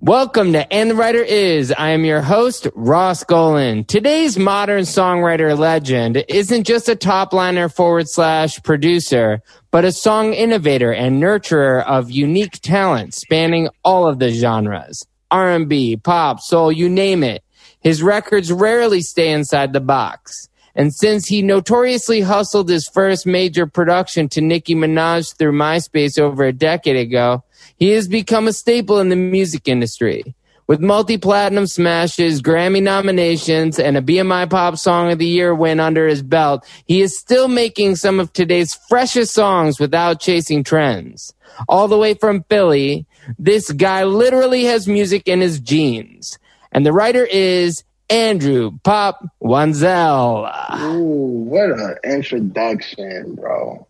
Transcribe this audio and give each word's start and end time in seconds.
Welcome 0.00 0.54
to 0.54 0.72
And 0.72 0.90
the 0.90 0.94
Writer 0.94 1.22
Is. 1.22 1.70
I 1.70 1.90
am 1.90 2.06
your 2.06 2.22
host, 2.22 2.66
Ross 2.74 3.22
Golan. 3.24 3.84
Today's 3.84 4.38
modern 4.38 4.84
songwriter 4.84 5.56
legend 5.56 6.24
isn't 6.28 6.64
just 6.64 6.88
a 6.88 6.96
top 6.96 7.34
liner 7.34 7.68
forward 7.68 8.08
slash 8.08 8.60
producer, 8.62 9.42
but 9.70 9.84
a 9.84 9.92
song 9.92 10.32
innovator 10.32 10.90
and 10.90 11.22
nurturer 11.22 11.84
of 11.84 12.10
unique 12.10 12.58
talent 12.62 13.12
spanning 13.14 13.68
all 13.84 14.08
of 14.08 14.18
the 14.18 14.30
genres. 14.30 15.06
R&B, 15.30 15.98
pop, 15.98 16.40
soul, 16.40 16.72
you 16.72 16.88
name 16.88 17.22
it. 17.22 17.44
His 17.80 18.02
records 18.02 18.50
rarely 18.50 19.02
stay 19.02 19.30
inside 19.30 19.72
the 19.72 19.80
box. 19.80 20.48
And 20.74 20.94
since 20.94 21.26
he 21.26 21.42
notoriously 21.42 22.22
hustled 22.22 22.68
his 22.68 22.88
first 22.88 23.26
major 23.26 23.66
production 23.66 24.28
to 24.30 24.40
Nicki 24.40 24.74
Minaj 24.74 25.36
through 25.36 25.52
MySpace 25.52 26.18
over 26.18 26.44
a 26.44 26.52
decade 26.52 26.96
ago, 26.96 27.44
he 27.76 27.90
has 27.90 28.08
become 28.08 28.48
a 28.48 28.52
staple 28.52 28.98
in 28.98 29.08
the 29.08 29.16
music 29.16 29.68
industry. 29.68 30.34
With 30.68 30.80
multi 30.80 31.18
platinum 31.18 31.66
smashes, 31.66 32.40
Grammy 32.40 32.82
nominations, 32.82 33.78
and 33.78 33.96
a 33.96 34.00
BMI 34.00 34.48
Pop 34.48 34.78
Song 34.78 35.10
of 35.10 35.18
the 35.18 35.26
Year 35.26 35.54
win 35.54 35.80
under 35.80 36.06
his 36.06 36.22
belt, 36.22 36.64
he 36.86 37.02
is 37.02 37.18
still 37.18 37.48
making 37.48 37.96
some 37.96 38.20
of 38.20 38.32
today's 38.32 38.78
freshest 38.88 39.34
songs 39.34 39.78
without 39.78 40.20
chasing 40.20 40.64
trends. 40.64 41.34
All 41.68 41.88
the 41.88 41.98
way 41.98 42.14
from 42.14 42.44
Philly, 42.44 43.06
this 43.38 43.70
guy 43.72 44.04
literally 44.04 44.64
has 44.64 44.88
music 44.88 45.28
in 45.28 45.40
his 45.40 45.60
genes. 45.60 46.38
And 46.70 46.86
the 46.86 46.92
writer 46.92 47.26
is 47.26 47.84
Andrew 48.08 48.72
Pop 48.82 49.24
Wansel. 49.42 50.50
Ooh, 50.94 51.44
what 51.48 51.70
an 51.70 51.96
introduction, 52.04 53.34
bro. 53.34 53.86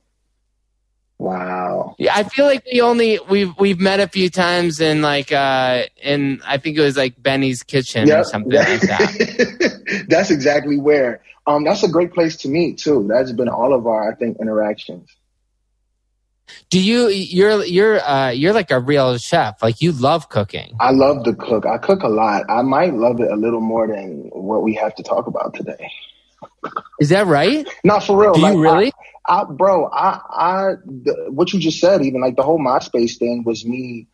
Wow. 1.19 1.95
Yeah, 1.99 2.15
I 2.17 2.25
feel 2.25 2.47
like 2.47 2.65
we 2.73 2.81
only 2.81 3.21
we've 3.31 3.57
we've 3.57 3.79
met 3.79 4.01
a 4.01 4.09
few 4.09 4.29
times 4.29 4.81
in 4.81 5.03
like 5.03 5.31
uh 5.31 5.85
in 6.03 6.41
I 6.45 6.59
think 6.59 6.77
it 6.77 6.81
was 6.81 6.97
like 6.97 7.23
Benny's 7.23 7.63
kitchen 7.63 8.11
or 8.11 8.25
something 8.25 8.53
like 8.53 8.81
that. 8.81 10.05
that's 10.09 10.31
exactly 10.31 10.79
where. 10.79 11.23
Um, 11.47 11.65
that's 11.65 11.83
a 11.83 11.89
great 11.89 12.13
place 12.13 12.37
to 12.39 12.49
meet 12.49 12.79
too. 12.79 13.07
That's 13.09 13.33
been 13.33 13.49
all 13.49 13.75
of 13.75 13.87
our, 13.87 14.11
I 14.11 14.15
think, 14.15 14.39
interactions. 14.41 15.09
Do 16.71 16.81
you 16.83 17.09
you're 17.09 17.65
you're 17.65 18.01
uh 18.01 18.31
you're 18.31 18.53
like 18.53 18.71
a 18.71 18.81
real 18.81 19.19
chef. 19.19 19.63
Like 19.63 19.81
you 19.81 19.93
love 19.93 20.29
cooking. 20.29 20.77
I 20.81 20.91
love 20.91 21.25
to 21.25 21.35
cook. 21.35 21.67
I 21.67 21.79
cook 21.79 22.03
a 22.03 22.09
lot. 22.09 22.45
I 22.49 22.63
might 22.63 22.95
love 22.95 23.21
it 23.21 23.31
a 23.31 23.37
little 23.37 23.61
more 23.61 23.87
than 23.87 24.31
what 24.33 24.63
we 24.63 24.75
have 24.75 24.95
to 24.97 25.03
talk 25.03 25.27
about 25.27 25.55
today. 25.55 25.91
Is 27.01 27.11
that 27.11 27.27
right? 27.27 27.69
Not 27.85 28.05
for 28.05 28.21
real. 28.21 28.33
Do 28.33 28.41
you 28.41 28.47
Like, 28.47 28.57
really? 28.57 28.93
I, 29.27 29.43
I, 29.43 29.45
bro, 29.45 29.87
I, 29.87 30.21
I, 30.31 30.73
the, 30.85 31.27
what 31.31 31.53
you 31.53 31.61
just 31.61 31.81
said, 31.81 32.03
even 32.03 32.21
like 32.21 32.37
the 32.37 32.43
whole 32.43 32.59
MySpace 32.59 33.19
thing 33.19 33.45
was 33.45 33.65
me. 33.65 34.09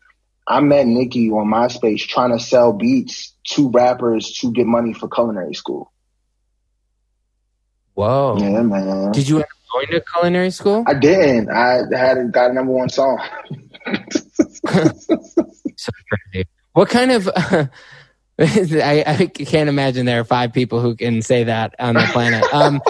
I 0.47 0.61
met 0.61 0.87
Nicki 0.87 1.29
on 1.29 1.47
MySpace 1.47 2.07
trying 2.07 2.31
to 2.31 2.43
sell 2.43 2.73
beats 2.73 3.35
to 3.51 3.69
rappers 3.69 4.31
to 4.39 4.51
get 4.51 4.65
money 4.65 4.93
for 4.93 5.07
culinary 5.07 5.53
school. 5.53 5.91
Whoa. 7.93 8.37
Yeah, 8.39 8.61
man. 8.61 9.11
Did 9.11 9.27
you 9.27 9.43
going 9.71 9.87
to 9.87 10.01
culinary 10.01 10.51
school? 10.51 10.83
I 10.87 10.93
didn't. 10.93 11.49
I 11.49 11.81
hadn't 11.95 12.31
got 12.31 12.51
a 12.51 12.53
number 12.53 12.71
one 12.71 12.89
song. 12.89 13.21
So 15.79 15.93
crazy. 16.11 16.45
What 16.73 16.89
kind 16.89 17.11
of 17.11 17.29
I, 17.37 17.69
I 18.39 19.25
can't 19.27 19.69
imagine 19.69 20.05
there 20.05 20.19
are 20.19 20.25
five 20.25 20.51
people 20.51 20.81
who 20.81 20.95
can 20.95 21.21
say 21.21 21.45
that 21.45 21.75
on 21.79 21.95
the 21.95 22.07
planet. 22.11 22.43
Um, 22.53 22.81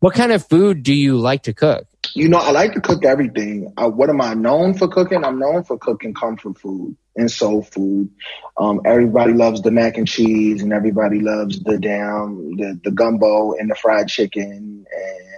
what 0.00 0.14
kind 0.14 0.32
of 0.32 0.46
food 0.46 0.82
do 0.82 0.92
you 0.94 1.16
like 1.16 1.44
to 1.44 1.54
cook? 1.54 1.86
You 2.14 2.28
know, 2.28 2.38
I 2.38 2.50
like 2.50 2.74
to 2.74 2.80
cook 2.80 3.04
everything. 3.04 3.72
Uh, 3.76 3.88
what 3.88 4.10
am 4.10 4.20
I 4.20 4.34
known 4.34 4.74
for 4.74 4.88
cooking? 4.88 5.24
I'm 5.24 5.38
known 5.38 5.64
for 5.64 5.78
cooking 5.78 6.12
comfort 6.12 6.58
food 6.58 6.96
and 7.16 7.30
soul 7.30 7.62
food. 7.62 8.10
Um, 8.58 8.80
everybody 8.84 9.32
loves 9.32 9.62
the 9.62 9.70
mac 9.70 9.96
and 9.96 10.08
cheese, 10.08 10.60
and 10.60 10.72
everybody 10.72 11.20
loves 11.20 11.60
the 11.62 11.78
damn 11.78 12.56
the, 12.56 12.80
the 12.84 12.90
gumbo 12.90 13.54
and 13.54 13.70
the 13.70 13.74
fried 13.74 14.08
chicken 14.08 14.84
and 14.90 15.31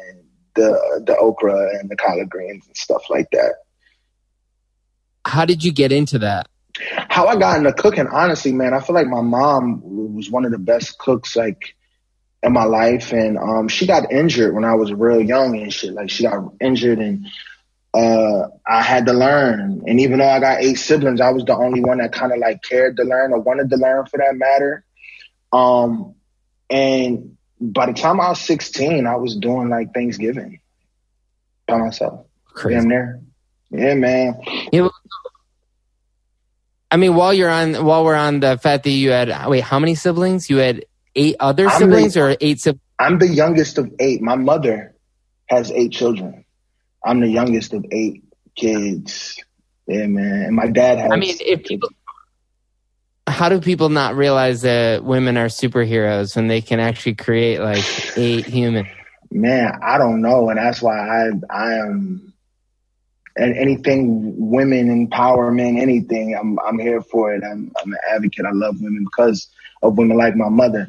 the 0.54 1.02
the 1.06 1.16
okra 1.16 1.78
and 1.78 1.90
the 1.90 1.96
collard 1.96 2.30
greens 2.30 2.66
and 2.66 2.76
stuff 2.76 3.02
like 3.10 3.30
that. 3.32 3.54
How 5.26 5.44
did 5.44 5.64
you 5.64 5.72
get 5.72 5.92
into 5.92 6.18
that? 6.20 6.48
How 7.08 7.26
I 7.26 7.36
got 7.36 7.58
into 7.58 7.72
cooking, 7.72 8.08
honestly, 8.08 8.52
man, 8.52 8.74
I 8.74 8.80
feel 8.80 8.94
like 8.94 9.06
my 9.06 9.20
mom 9.20 9.80
was 10.14 10.30
one 10.30 10.44
of 10.44 10.50
the 10.50 10.58
best 10.58 10.98
cooks, 10.98 11.36
like 11.36 11.76
in 12.42 12.52
my 12.52 12.64
life, 12.64 13.12
and 13.12 13.38
um, 13.38 13.68
she 13.68 13.86
got 13.86 14.12
injured 14.12 14.54
when 14.54 14.64
I 14.64 14.74
was 14.74 14.92
real 14.92 15.20
young 15.20 15.56
and 15.56 15.72
shit. 15.72 15.92
Like 15.92 16.10
she 16.10 16.24
got 16.24 16.52
injured, 16.60 16.98
and 16.98 17.26
uh, 17.94 18.48
I 18.66 18.82
had 18.82 19.06
to 19.06 19.12
learn. 19.12 19.84
And 19.86 20.00
even 20.00 20.18
though 20.18 20.28
I 20.28 20.40
got 20.40 20.62
eight 20.62 20.74
siblings, 20.74 21.20
I 21.20 21.30
was 21.30 21.44
the 21.44 21.56
only 21.56 21.80
one 21.80 21.98
that 21.98 22.12
kind 22.12 22.32
of 22.32 22.38
like 22.38 22.62
cared 22.62 22.96
to 22.96 23.04
learn 23.04 23.32
or 23.32 23.40
wanted 23.40 23.70
to 23.70 23.76
learn, 23.76 24.06
for 24.06 24.18
that 24.18 24.34
matter. 24.34 24.84
Um, 25.52 26.16
and 26.68 27.36
by 27.72 27.86
the 27.86 27.92
time 27.94 28.20
I 28.20 28.28
was 28.30 28.40
16, 28.40 29.06
I 29.06 29.16
was 29.16 29.36
doing 29.36 29.68
like 29.68 29.94
Thanksgiving 29.94 30.60
by 31.66 31.78
myself. 31.78 32.26
Crazy. 32.52 32.78
Damn 32.78 32.88
near. 32.88 33.20
Yeah, 33.70 33.94
man. 33.94 34.40
You- 34.72 34.90
I 36.90 36.96
mean, 36.96 37.14
while 37.16 37.34
you're 37.34 37.50
on, 37.50 37.84
while 37.84 38.04
we're 38.04 38.14
on 38.14 38.40
the 38.40 38.56
fact 38.58 38.84
that 38.84 38.90
you 38.90 39.10
had, 39.10 39.48
wait, 39.48 39.64
how 39.64 39.78
many 39.80 39.94
siblings? 39.96 40.48
You 40.48 40.58
had 40.58 40.84
eight 41.16 41.36
other 41.40 41.66
I'm 41.68 41.72
the- 41.72 41.78
siblings 41.96 42.16
or 42.16 42.36
eight 42.40 42.60
siblings? 42.60 42.80
I'm 42.98 43.18
the 43.18 43.26
youngest 43.28 43.78
of 43.78 43.90
eight. 43.98 44.22
My 44.22 44.36
mother 44.36 44.94
has 45.46 45.72
eight 45.72 45.90
children. 45.90 46.44
I'm 47.04 47.20
the 47.20 47.28
youngest 47.28 47.72
of 47.72 47.84
eight 47.90 48.22
kids. 48.54 49.40
Yeah, 49.88 50.06
man. 50.06 50.42
And 50.44 50.54
my 50.56 50.68
dad 50.68 50.98
has. 50.98 51.10
I 51.10 51.16
mean, 51.16 51.34
if 51.40 51.64
people, 51.64 51.88
how 53.26 53.48
do 53.48 53.60
people 53.60 53.88
not 53.88 54.16
realize 54.16 54.62
that 54.62 55.04
women 55.04 55.36
are 55.36 55.46
superheroes 55.46 56.36
when 56.36 56.48
they 56.48 56.60
can 56.60 56.80
actually 56.80 57.14
create 57.14 57.60
like 57.60 57.84
eight 58.16 58.46
humans? 58.46 58.88
man, 59.34 59.78
I 59.82 59.98
don't 59.98 60.22
know, 60.22 60.48
and 60.48 60.58
that's 60.58 60.80
why 60.80 60.96
I 60.96 61.30
I 61.50 61.74
am 61.74 62.32
and 63.36 63.56
anything 63.56 64.50
women 64.50 65.08
empowerment, 65.08 65.80
anything, 65.80 66.36
I'm 66.36 66.58
I'm 66.60 66.78
here 66.78 67.02
for 67.02 67.34
it. 67.34 67.42
I'm 67.44 67.72
I'm 67.82 67.92
an 67.92 67.98
advocate. 68.10 68.46
I 68.46 68.52
love 68.52 68.80
women 68.80 69.04
because 69.04 69.48
of 69.82 69.98
women 69.98 70.16
like 70.16 70.36
my 70.36 70.48
mother. 70.48 70.88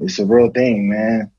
It's 0.00 0.18
a 0.18 0.26
real 0.26 0.50
thing, 0.50 0.88
man. 0.90 1.30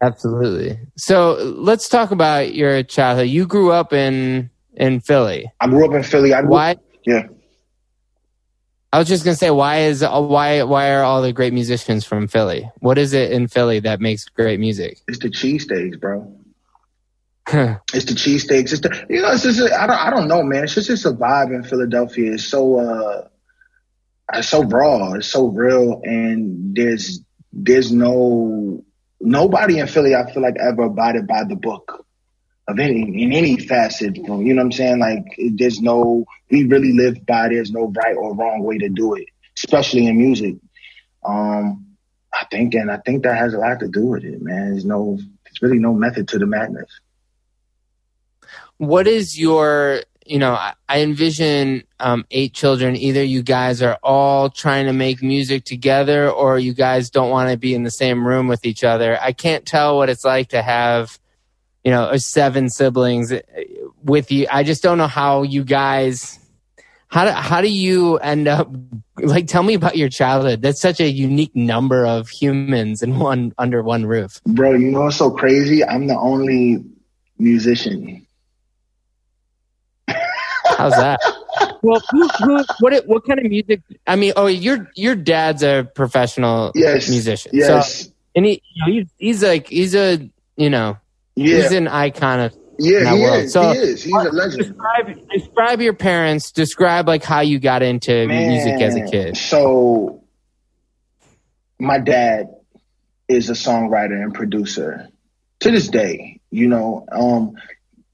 Absolutely. 0.00 0.78
So 0.96 1.34
let's 1.56 1.88
talk 1.88 2.10
about 2.10 2.54
your 2.54 2.82
childhood. 2.82 3.28
You 3.28 3.46
grew 3.46 3.70
up 3.70 3.92
in 3.92 4.50
in 4.74 5.00
Philly. 5.00 5.52
I 5.60 5.68
grew 5.68 5.86
up 5.86 5.94
in 5.94 6.02
Philly. 6.02 6.32
I 6.32 6.40
grew, 6.40 6.50
why? 6.50 6.76
Yeah. 7.04 7.26
I 8.92 8.98
was 8.98 9.08
just 9.08 9.24
gonna 9.24 9.36
say, 9.36 9.50
why 9.50 9.84
is 9.84 10.02
why 10.02 10.62
why 10.64 10.92
are 10.92 11.02
all 11.02 11.22
the 11.22 11.32
great 11.32 11.52
musicians 11.52 12.04
from 12.04 12.28
Philly? 12.28 12.70
What 12.80 12.98
is 12.98 13.14
it 13.14 13.32
in 13.32 13.48
Philly 13.48 13.80
that 13.80 14.00
makes 14.00 14.28
great 14.28 14.60
music? 14.60 14.98
It's 15.08 15.18
the 15.18 15.30
cheesesteaks, 15.30 15.98
bro. 15.98 16.38
it's 17.48 18.04
the 18.04 18.14
cheesesteaks. 18.14 18.72
It's 18.72 18.80
the 18.80 19.06
you 19.08 19.22
know. 19.22 19.32
It's 19.32 19.44
just 19.44 19.60
I 19.60 19.86
don't 19.86 19.98
I 19.98 20.10
don't 20.10 20.28
know, 20.28 20.42
man. 20.42 20.64
It's 20.64 20.74
just 20.74 20.90
it's 20.90 21.06
a 21.06 21.12
vibe 21.12 21.54
in 21.54 21.64
Philadelphia. 21.64 22.34
It's 22.34 22.44
so 22.44 22.78
uh, 22.78 23.28
it's 24.34 24.48
so 24.48 24.62
raw. 24.62 25.14
It's 25.14 25.28
so 25.28 25.46
real, 25.46 26.02
and 26.04 26.76
there's 26.76 27.20
there's 27.52 27.90
no 27.90 28.84
nobody 29.22 29.78
in 29.78 29.86
Philly, 29.86 30.14
I 30.14 30.30
feel 30.30 30.42
like 30.42 30.56
ever 30.60 30.82
abided 30.82 31.26
by 31.26 31.44
the 31.44 31.56
book 31.56 32.04
of 32.68 32.78
any 32.78 33.22
in 33.22 33.32
any 33.32 33.56
facet. 33.58 34.16
You 34.16 34.22
know 34.22 34.36
what 34.36 34.60
I'm 34.60 34.72
saying? 34.72 34.98
Like 34.98 35.24
there's 35.56 35.80
no 35.80 36.24
we 36.50 36.64
really 36.66 36.92
live 36.92 37.24
by 37.26 37.48
there's 37.48 37.72
no 37.72 37.92
right 37.96 38.16
or 38.16 38.34
wrong 38.34 38.62
way 38.62 38.78
to 38.78 38.88
do 38.88 39.14
it, 39.14 39.26
especially 39.56 40.06
in 40.06 40.18
music. 40.18 40.56
Um, 41.24 41.86
I 42.32 42.46
think 42.50 42.74
and 42.74 42.90
I 42.90 42.98
think 42.98 43.24
that 43.24 43.36
has 43.36 43.54
a 43.54 43.58
lot 43.58 43.80
to 43.80 43.88
do 43.88 44.06
with 44.06 44.24
it, 44.24 44.40
man. 44.42 44.70
There's 44.70 44.84
no 44.84 45.16
there's 45.16 45.62
really 45.62 45.78
no 45.78 45.92
method 45.92 46.28
to 46.28 46.38
the 46.38 46.46
madness. 46.46 46.88
What 48.78 49.06
is 49.06 49.38
your 49.38 50.02
you 50.26 50.38
know, 50.38 50.52
I, 50.52 50.74
envision 50.90 51.84
um, 51.98 52.24
eight 52.30 52.54
children. 52.54 52.96
Either 52.96 53.22
you 53.22 53.42
guys 53.42 53.82
are 53.82 53.98
all 54.02 54.50
trying 54.50 54.86
to 54.86 54.92
make 54.92 55.22
music 55.22 55.64
together, 55.64 56.30
or 56.30 56.58
you 56.58 56.74
guys 56.74 57.10
don't 57.10 57.30
want 57.30 57.50
to 57.50 57.56
be 57.56 57.74
in 57.74 57.82
the 57.82 57.90
same 57.90 58.26
room 58.26 58.48
with 58.48 58.64
each 58.64 58.84
other. 58.84 59.18
I 59.20 59.32
can't 59.32 59.66
tell 59.66 59.96
what 59.96 60.08
it's 60.08 60.24
like 60.24 60.50
to 60.50 60.62
have, 60.62 61.18
you 61.84 61.90
know, 61.90 62.16
seven 62.16 62.68
siblings 62.68 63.32
uh, 63.32 63.40
with 64.02 64.30
you. 64.30 64.46
I 64.50 64.62
just 64.62 64.82
don't 64.82 64.98
know 64.98 65.06
how 65.06 65.42
you 65.42 65.64
guys. 65.64 66.38
How 67.08 67.26
do, 67.26 67.30
how 67.32 67.60
do 67.60 67.68
you 67.68 68.16
end 68.18 68.48
up 68.48 68.70
like 69.18 69.46
tell 69.46 69.62
me 69.62 69.74
about 69.74 69.98
your 69.98 70.08
childhood 70.08 70.62
that's 70.62 70.80
such 70.80 70.98
a 70.98 71.10
unique 71.10 71.54
number 71.54 72.06
of 72.06 72.30
humans 72.30 73.02
in 73.02 73.18
one 73.18 73.52
under 73.58 73.82
one 73.82 74.06
roof 74.06 74.40
bro 74.46 74.72
you 74.72 74.90
know 74.90 75.02
what's 75.02 75.18
so 75.18 75.30
crazy 75.30 75.84
i'm 75.84 76.06
the 76.06 76.16
only 76.18 76.82
musician 77.38 78.26
How's 80.82 80.96
that? 80.96 81.20
well, 81.82 82.02
who, 82.10 82.28
who, 82.28 82.64
what 82.80 83.06
what 83.06 83.24
kind 83.26 83.38
of 83.38 83.46
music? 83.46 83.82
I 84.06 84.16
mean, 84.16 84.32
oh, 84.36 84.46
your 84.46 84.90
your 84.94 85.14
dad's 85.14 85.62
a 85.62 85.88
professional 85.94 86.72
yes, 86.74 87.08
musician. 87.08 87.52
Yes, 87.54 88.04
so, 88.04 88.12
and 88.34 88.46
he 88.46 88.62
you 88.74 88.86
know, 88.86 88.92
he's 88.92 89.06
he's 89.18 89.42
like 89.42 89.68
he's 89.68 89.94
a 89.94 90.28
you 90.56 90.70
know 90.70 90.96
yeah. 91.34 91.62
he's 91.62 91.72
an 91.72 91.88
icon 91.88 92.40
of 92.40 92.56
yeah 92.78 93.14
he 93.14 93.22
world. 93.22 93.44
is 93.44 93.52
so 93.52 93.72
he 93.72 93.78
is 93.78 94.02
he's 94.02 94.14
a 94.14 94.30
legend. 94.30 94.64
Describe 94.64 95.28
describe 95.28 95.80
your 95.80 95.94
parents. 95.94 96.52
Describe 96.52 97.08
like 97.08 97.24
how 97.24 97.40
you 97.40 97.58
got 97.58 97.82
into 97.82 98.26
Man, 98.26 98.50
music 98.50 98.80
as 98.80 98.96
a 98.96 99.10
kid. 99.10 99.36
So, 99.36 100.24
my 101.78 101.98
dad 101.98 102.48
is 103.28 103.50
a 103.50 103.54
songwriter 103.54 104.22
and 104.22 104.34
producer 104.34 105.08
to 105.60 105.70
this 105.70 105.88
day. 105.88 106.40
You 106.50 106.68
know, 106.68 107.06
um, 107.10 107.56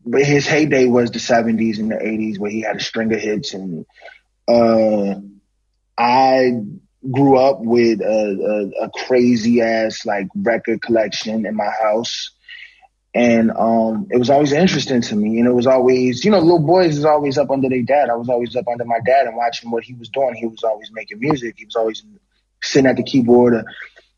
but 0.08 0.24
his 0.24 0.46
heyday 0.46 0.86
was 0.86 1.10
the 1.10 1.18
70s 1.18 1.78
and 1.78 1.90
the 1.90 1.96
80s 1.96 2.38
where 2.38 2.50
he 2.50 2.62
had 2.62 2.76
a 2.76 2.80
string 2.80 3.12
of 3.12 3.20
hits 3.20 3.52
and 3.52 3.84
uh, 4.48 5.20
I 5.98 6.52
grew 7.10 7.36
up 7.36 7.60
with 7.60 8.00
a, 8.00 8.72
a, 8.80 8.84
a, 8.86 8.90
crazy 8.90 9.60
ass 9.60 10.06
like 10.06 10.26
record 10.34 10.80
collection 10.80 11.46
in 11.46 11.54
my 11.54 11.70
house 11.82 12.30
and 13.14 13.50
um, 13.50 14.08
it 14.10 14.18
was 14.18 14.30
always 14.30 14.52
interesting 14.52 15.00
to 15.00 15.16
me. 15.16 15.38
And 15.38 15.48
it 15.48 15.52
was 15.52 15.66
always 15.66 16.24
you 16.24 16.30
know 16.30 16.38
little 16.38 16.66
boys 16.66 16.98
is 16.98 17.04
always 17.04 17.38
up 17.38 17.50
under 17.50 17.68
their 17.68 17.82
dad. 17.82 18.10
I 18.10 18.14
was 18.16 18.28
always 18.28 18.54
up 18.56 18.68
under 18.68 18.84
my 18.84 19.00
dad 19.04 19.26
and 19.26 19.36
watching 19.36 19.70
what 19.70 19.84
he 19.84 19.94
was 19.94 20.08
doing. 20.08 20.34
He 20.34 20.46
was 20.46 20.62
always 20.64 20.90
making 20.92 21.20
music. 21.20 21.54
He 21.58 21.64
was 21.64 21.76
always 21.76 22.04
sitting 22.62 22.88
at 22.88 22.96
the 22.96 23.04
keyboard 23.04 23.54
or, 23.54 23.64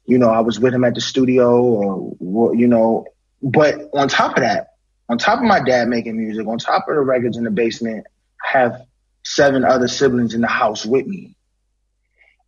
you 0.06 0.16
know 0.16 0.30
i 0.30 0.40
was 0.40 0.58
with 0.58 0.72
him 0.72 0.82
at 0.82 0.94
the 0.94 1.00
studio 1.00 1.62
or 1.62 2.54
you 2.54 2.68
know. 2.68 3.06
But 3.42 3.90
on 3.94 4.08
top 4.08 4.36
of 4.36 4.42
that 4.42 4.70
on 5.10 5.18
top 5.18 5.40
of 5.40 5.44
my 5.44 5.60
dad 5.60 5.88
making 5.88 6.16
music, 6.16 6.46
on 6.46 6.58
top 6.58 6.88
of 6.88 6.94
the 6.94 7.00
records 7.00 7.36
in 7.36 7.42
the 7.42 7.50
basement, 7.50 8.06
I 8.44 8.58
have 8.58 8.86
seven 9.24 9.64
other 9.64 9.88
siblings 9.88 10.34
in 10.34 10.40
the 10.40 10.46
house 10.46 10.86
with 10.86 11.04
me. 11.04 11.34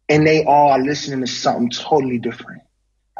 And 0.08 0.24
they 0.24 0.44
all 0.44 0.70
are 0.70 0.78
listening 0.78 1.20
to 1.22 1.26
something 1.26 1.70
totally 1.70 2.18
different. 2.18 2.62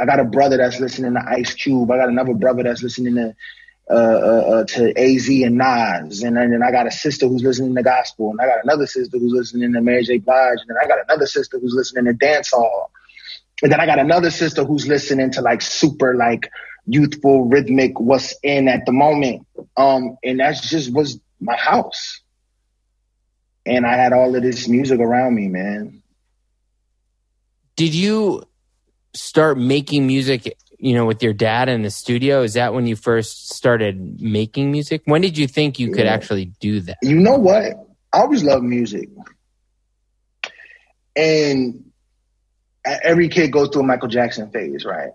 I 0.03 0.05
got 0.05 0.19
a 0.19 0.25
brother 0.25 0.57
that's 0.57 0.81
listening 0.81 1.15
to 1.15 1.23
Ice 1.25 1.55
Cube. 1.55 1.89
I 1.89 1.97
got 1.97 2.09
another 2.09 2.35
brother 2.35 2.65
that's 2.65 2.83
listening 2.83 3.15
to 3.15 3.37
uh, 3.89 3.95
uh, 3.95 3.97
uh 3.97 4.65
to 4.65 4.99
AZ 4.99 5.29
and 5.29 5.59
Nas, 5.59 6.25
and 6.25 6.37
then, 6.37 6.61
I 6.61 6.73
got 6.73 6.89
a 6.89 6.91
sister 6.91 7.29
who's 7.29 7.45
listening 7.45 7.77
to 7.77 7.85
gospel, 7.85 8.31
and 8.31 8.41
I 8.41 8.47
got 8.47 8.65
another 8.65 8.89
sister 8.89 9.17
who's 9.17 9.33
listening 9.33 9.73
to 9.73 9.81
Mary 9.81 10.03
J. 10.03 10.19
Blige, 10.19 10.59
and 10.59 10.71
then 10.71 10.77
I 10.83 10.89
got 10.89 11.05
another 11.05 11.27
sister 11.27 11.61
who's 11.61 11.73
listening 11.73 12.07
to 12.07 12.15
dancehall, 12.15 12.87
and 13.63 13.71
then 13.71 13.79
I 13.79 13.87
got 13.87 14.01
another 14.01 14.33
sister 14.33 14.65
who's 14.65 14.89
listening 14.89 15.31
to 15.33 15.41
like 15.41 15.63
super 15.63 16.17
like 16.17 16.51
youthful, 16.85 17.45
rhythmic, 17.45 18.01
what's 18.01 18.35
in 18.43 18.67
at 18.67 18.87
the 18.87 18.93
moment. 18.93 19.47
Um, 19.77 20.17
and 20.25 20.41
that's 20.41 20.69
just 20.69 20.93
was 20.93 21.21
my 21.41 21.57
house. 21.57 22.23
And 23.65 23.87
I 23.87 23.95
had 23.95 24.13
all 24.13 24.35
of 24.35 24.43
this 24.43 24.67
music 24.67 24.99
around 24.99 25.37
me, 25.37 25.47
man. 25.47 26.03
Did 27.77 27.95
you 27.95 28.43
start 29.15 29.59
making 29.59 30.07
music, 30.07 30.57
you 30.79 30.95
know, 30.95 31.07
with 31.07 31.23
your 31.23 31.33
dad 31.33 31.69
in 31.69 31.83
the 31.83 31.91
studio? 31.91 32.43
Is 32.43 32.55
that 32.55 32.75
when 32.75 32.87
you 32.87 32.97
first 32.97 33.51
started 33.51 34.21
making 34.21 34.71
music? 34.71 35.03
When 35.05 35.21
did 35.21 35.39
you 35.39 35.47
think 35.47 35.79
you 35.79 35.93
could 35.93 36.07
actually 36.07 36.47
do 36.47 36.81
that? 36.81 36.99
You 37.03 37.17
know 37.17 37.37
what? 37.37 37.65
I 38.13 38.21
always 38.21 38.43
loved 38.43 38.65
music. 38.65 39.09
And 41.15 41.91
every 42.85 43.29
kid 43.29 43.53
goes 43.53 43.69
through 43.69 43.83
a 43.83 43.87
Michael 43.87 44.09
Jackson 44.09 44.51
phase, 44.51 44.85
right? 44.85 45.11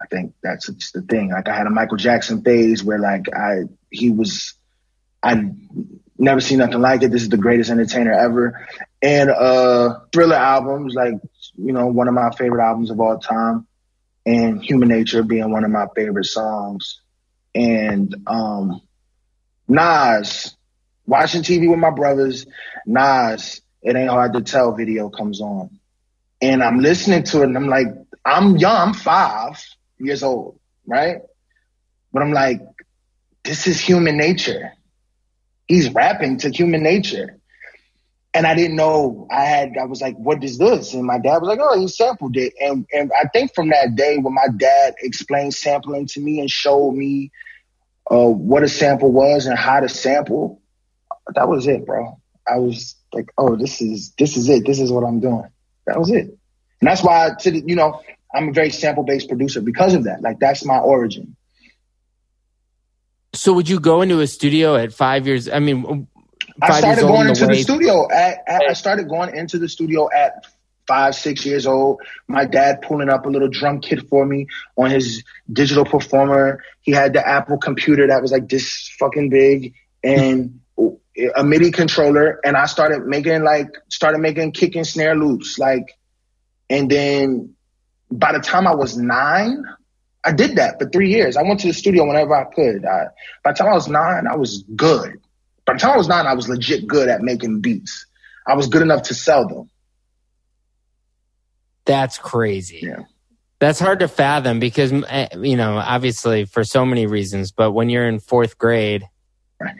I 0.00 0.06
think 0.06 0.34
that's 0.42 0.66
just 0.68 0.92
the 0.92 1.02
thing. 1.02 1.30
Like 1.30 1.48
I 1.48 1.56
had 1.56 1.66
a 1.66 1.70
Michael 1.70 1.96
Jackson 1.96 2.42
phase 2.42 2.82
where 2.82 2.98
like 2.98 3.26
I 3.34 3.62
he 3.90 4.10
was 4.10 4.54
I 5.22 5.50
never 6.18 6.40
seen 6.40 6.58
nothing 6.58 6.80
like 6.80 7.02
it. 7.02 7.10
This 7.10 7.22
is 7.22 7.28
the 7.28 7.36
greatest 7.36 7.70
entertainer 7.70 8.12
ever. 8.12 8.66
And 9.04 9.30
uh 9.30 10.00
Thriller 10.12 10.36
albums, 10.36 10.94
like, 10.94 11.14
you 11.56 11.72
know, 11.74 11.88
one 11.88 12.08
of 12.08 12.14
my 12.14 12.30
favorite 12.32 12.64
albums 12.64 12.90
of 12.90 13.00
all 13.00 13.18
time. 13.18 13.68
And 14.26 14.62
Human 14.64 14.88
Nature 14.88 15.22
being 15.24 15.52
one 15.52 15.64
of 15.64 15.70
my 15.70 15.86
favorite 15.96 16.26
songs. 16.26 17.02
And 17.54 18.14
um 18.26 18.82
Nas, 19.68 20.56
watching 21.06 21.42
TV 21.42 21.70
with 21.70 21.80
my 21.80 21.90
brothers, 21.90 22.46
Nas, 22.86 23.62
it 23.82 23.96
ain't 23.96 24.10
hard 24.10 24.34
to 24.34 24.42
tell 24.42 24.74
video 24.74 25.10
comes 25.10 25.40
on. 25.40 25.70
And 26.42 26.62
I'm 26.62 26.80
listening 26.80 27.24
to 27.24 27.42
it 27.42 27.44
and 27.46 27.56
I'm 27.56 27.68
like, 27.68 27.88
I'm 28.24 28.56
young, 28.56 28.76
I'm 28.88 28.94
five 28.94 29.62
years 29.98 30.22
old, 30.24 30.60
right? 30.86 31.18
But 32.12 32.22
I'm 32.22 32.32
like, 32.32 32.60
this 33.44 33.66
is 33.68 33.80
human 33.80 34.16
nature. 34.18 34.72
He's 35.66 35.90
rapping 35.92 36.38
to 36.38 36.50
human 36.50 36.82
nature. 36.82 37.38
And 38.36 38.48
I 38.48 38.56
didn't 38.56 38.74
know 38.74 39.28
I 39.30 39.44
had, 39.44 39.74
I 39.80 39.84
was 39.84 40.00
like, 40.00 40.16
what 40.16 40.42
is 40.42 40.58
this? 40.58 40.92
And 40.92 41.04
my 41.04 41.18
dad 41.18 41.38
was 41.38 41.48
like, 41.48 41.60
oh, 41.62 41.78
he 41.78 41.86
sampled 41.86 42.36
it. 42.36 42.52
And, 42.60 42.84
and 42.92 43.12
I 43.12 43.28
think 43.28 43.54
from 43.54 43.68
that 43.70 43.94
day 43.94 44.18
when 44.18 44.34
my 44.34 44.48
dad 44.54 44.96
explained 45.00 45.54
sampling 45.54 46.06
to 46.08 46.20
me 46.20 46.40
and 46.40 46.50
showed 46.50 46.92
me 46.92 47.30
uh, 48.10 48.26
what 48.26 48.64
a 48.64 48.68
sample 48.68 49.12
was 49.12 49.46
and 49.46 49.56
how 49.56 49.78
to 49.78 49.88
sample, 49.88 50.60
that 51.32 51.48
was 51.48 51.68
it, 51.68 51.86
bro. 51.86 52.20
I 52.46 52.58
was 52.58 52.96
like, 53.12 53.30
oh, 53.38 53.54
this 53.54 53.80
is, 53.80 54.12
this 54.18 54.36
is 54.36 54.48
it. 54.48 54.66
This 54.66 54.80
is 54.80 54.90
what 54.90 55.04
I'm 55.04 55.20
doing. 55.20 55.48
That 55.86 55.96
was 55.96 56.10
it. 56.10 56.26
And 56.80 56.90
that's 56.90 57.04
why, 57.04 57.30
to 57.38 57.50
the, 57.52 57.62
you 57.64 57.76
know, 57.76 58.02
I'm 58.34 58.48
a 58.48 58.52
very 58.52 58.70
sample 58.70 59.04
based 59.04 59.28
producer 59.28 59.60
because 59.60 59.94
of 59.94 60.04
that. 60.04 60.22
Like 60.22 60.40
that's 60.40 60.64
my 60.64 60.78
origin. 60.78 61.36
So 63.32 63.52
would 63.52 63.68
you 63.68 63.78
go 63.78 64.02
into 64.02 64.20
a 64.20 64.26
studio 64.26 64.74
at 64.74 64.92
five 64.92 65.26
years? 65.26 65.48
I 65.48 65.60
mean, 65.60 66.08
I 66.62 66.78
started 66.78 67.02
going 67.02 67.28
into 67.28 67.46
the 67.46 67.56
studio 67.56 68.08
at, 68.10 68.42
at, 68.46 68.62
I 68.68 68.72
started 68.74 69.08
going 69.08 69.34
into 69.36 69.58
the 69.58 69.68
studio 69.68 70.08
at 70.12 70.46
five, 70.86 71.14
six 71.14 71.44
years 71.44 71.66
old. 71.66 72.00
My 72.28 72.44
dad 72.44 72.82
pulling 72.82 73.08
up 73.08 73.26
a 73.26 73.28
little 73.28 73.48
drum 73.48 73.80
kit 73.80 74.08
for 74.08 74.24
me 74.24 74.46
on 74.76 74.90
his 74.90 75.24
digital 75.50 75.84
performer. 75.84 76.62
He 76.80 76.92
had 76.92 77.14
the 77.14 77.26
Apple 77.26 77.58
computer 77.58 78.06
that 78.08 78.22
was 78.22 78.32
like 78.32 78.48
this 78.48 78.88
fucking 78.98 79.30
big 79.30 79.74
and 80.02 80.60
a 81.36 81.44
MIDI 81.44 81.70
controller. 81.70 82.40
And 82.44 82.56
I 82.56 82.66
started 82.66 83.06
making 83.06 83.42
like, 83.42 83.68
started 83.88 84.18
making 84.18 84.52
kick 84.52 84.76
and 84.76 84.86
snare 84.86 85.16
loops. 85.16 85.58
Like, 85.58 85.96
and 86.68 86.90
then 86.90 87.54
by 88.10 88.32
the 88.32 88.40
time 88.40 88.66
I 88.66 88.74
was 88.74 88.96
nine, 88.96 89.64
I 90.24 90.32
did 90.32 90.56
that 90.56 90.78
for 90.78 90.88
three 90.88 91.10
years. 91.10 91.36
I 91.36 91.42
went 91.42 91.60
to 91.60 91.66
the 91.66 91.74
studio 91.74 92.06
whenever 92.06 92.34
I 92.34 92.44
could. 92.44 92.84
I, 92.84 93.06
by 93.42 93.52
the 93.52 93.58
time 93.58 93.68
I 93.68 93.74
was 93.74 93.88
nine, 93.88 94.26
I 94.26 94.36
was 94.36 94.64
good. 94.74 95.20
By 95.66 95.74
the 95.74 95.78
time 95.78 95.92
I 95.92 95.96
was 95.96 96.08
nine, 96.08 96.26
I 96.26 96.34
was 96.34 96.48
legit 96.48 96.86
good 96.86 97.08
at 97.08 97.22
making 97.22 97.60
beats. 97.60 98.06
I 98.46 98.54
was 98.54 98.66
good 98.68 98.82
enough 98.82 99.04
to 99.04 99.14
sell 99.14 99.48
them. 99.48 99.70
That's 101.86 102.18
crazy. 102.18 102.80
Yeah. 102.82 103.04
That's 103.60 103.78
hard 103.80 104.00
to 104.00 104.08
fathom 104.08 104.58
because, 104.60 104.92
eh, 104.92 105.28
you 105.40 105.56
know, 105.56 105.76
obviously 105.78 106.44
for 106.44 106.64
so 106.64 106.84
many 106.84 107.06
reasons, 107.06 107.52
but 107.52 107.72
when 107.72 107.88
you're 107.88 108.06
in 108.06 108.18
fourth 108.20 108.58
grade, 108.58 109.08
Right. 109.60 109.74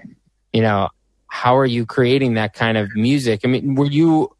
you 0.53 0.63
know, 0.63 0.89
how 1.27 1.57
are 1.59 1.67
you 1.67 1.85
creating 1.85 2.35
that 2.35 2.55
kind 2.55 2.79
of 2.79 2.95
music? 2.95 3.41
I 3.45 3.49
mean, 3.49 3.75
were 3.75 3.87
you 3.91 4.31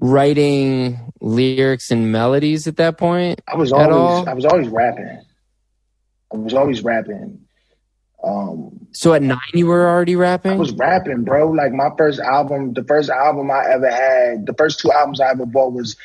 writing 0.00 1.12
lyrics 1.20 1.90
and 1.90 2.10
melodies 2.10 2.66
at 2.66 2.76
that 2.78 2.98
point? 2.98 3.40
I 3.46 3.56
was 3.56 3.72
At 3.72 3.90
always 3.92 3.94
all? 3.94 4.28
I 4.28 4.34
was 4.34 4.44
always 4.44 4.68
rapping. 4.68 5.20
I 6.32 6.36
was 6.36 6.54
always 6.54 6.82
rapping. 6.82 7.43
Um, 8.24 8.88
So 8.92 9.12
at 9.12 9.22
nine, 9.22 9.38
you 9.52 9.66
were 9.66 9.88
already 9.88 10.16
rapping. 10.16 10.52
I 10.52 10.56
was 10.56 10.72
rapping, 10.72 11.24
bro. 11.24 11.50
Like 11.50 11.72
my 11.72 11.90
first 11.98 12.20
album, 12.20 12.72
the 12.72 12.84
first 12.84 13.10
album 13.10 13.50
I 13.50 13.64
ever 13.70 13.90
had, 13.90 14.46
the 14.46 14.54
first 14.54 14.80
two 14.80 14.90
albums 14.90 15.20
I 15.20 15.30
ever 15.30 15.46
bought 15.46 15.72
was 15.72 15.96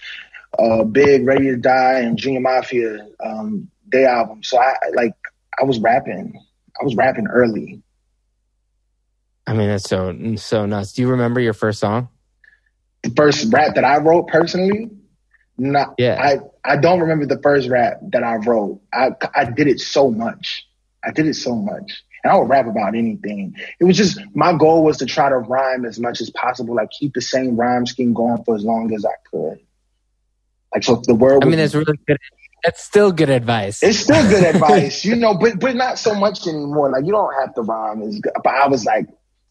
uh, 0.58 0.84
Big, 0.84 1.26
Ready 1.26 1.46
to 1.46 1.58
Die, 1.58 2.00
and 2.00 2.18
Junior 2.18 2.42
Mafia, 2.42 3.08
um, 3.24 3.70
their 3.88 4.10
album. 4.10 4.44
So 4.44 4.60
I 4.60 4.74
like 4.96 5.14
I 5.60 5.64
was 5.64 5.80
rapping. 5.80 6.34
I 6.80 6.84
was 6.84 6.96
rapping 6.96 7.28
early. 7.28 7.82
I 9.48 9.54
mean, 9.54 9.68
that's 9.68 9.90
so, 9.90 10.16
so 10.36 10.66
nuts. 10.66 10.94
Do 10.94 11.02
you 11.02 11.10
remember 11.10 11.40
your 11.40 11.54
first 11.54 11.80
song? 11.80 12.10
The 13.02 13.10
first 13.16 13.52
rap 13.52 13.76
that 13.76 13.84
I 13.84 13.98
wrote 13.98 14.28
personally, 14.28 14.90
not 15.58 15.96
Yeah. 15.98 16.22
I 16.22 16.74
I 16.74 16.78
don't 16.78 17.00
remember 17.00 17.26
the 17.26 17.42
first 17.42 17.70
rap 17.70 18.00
that 18.12 18.24
I 18.24 18.36
wrote. 18.36 18.82
I 18.94 19.12
I 19.36 19.46
did 19.46 19.68
it 19.68 19.80
so 19.80 20.12
much. 20.12 20.68
I 21.04 21.12
did 21.12 21.28
it 21.28 21.36
so 21.36 21.56
much. 21.56 22.04
And 22.24 22.32
I 22.32 22.38
would 22.38 22.50
rap 22.50 22.68
about 22.68 22.96
anything. 22.96 23.56
It 23.80 23.86
was 23.86 23.98
just 23.98 24.20
my 24.34 24.54
goal 24.54 24.84
was 24.84 24.98
to 24.98 25.06
try 25.06 25.30
to 25.30 25.38
rhyme 25.38 25.86
as 25.86 26.00
much 26.00 26.22
as 26.22 26.30
possible, 26.30 26.76
like 26.76 26.90
keep 26.92 27.14
the 27.14 27.22
same 27.22 27.56
rhyme 27.56 27.86
scheme 27.86 28.14
going 28.14 28.44
for 28.44 28.56
as 28.56 28.64
long 28.64 28.94
as 28.94 29.06
I 29.06 29.16
could. 29.32 29.60
Like 30.74 30.84
so, 30.84 31.02
the 31.06 31.16
word. 31.16 31.44
I 31.44 31.48
mean, 31.48 31.58
that's 31.58 31.76
really 31.76 32.00
good. 32.08 32.18
That's 32.64 32.84
still 32.84 33.12
good 33.12 33.30
advice. 33.30 33.82
it's 33.82 34.00
still 34.00 34.22
good 34.30 34.44
advice, 34.56 35.06
you 35.06 35.16
know, 35.16 35.34
but 35.34 35.60
but 35.60 35.76
not 35.76 35.98
so 35.98 36.14
much 36.14 36.46
anymore. 36.46 36.92
Like 36.92 37.06
you 37.06 37.12
don't 37.12 37.34
have 37.40 37.56
to 37.56 37.62
rhyme. 37.62 38.02
As 38.02 38.20
good. 38.20 38.34
But 38.44 38.54
I 38.54 38.68
was 38.68 38.86
like, 38.86 39.08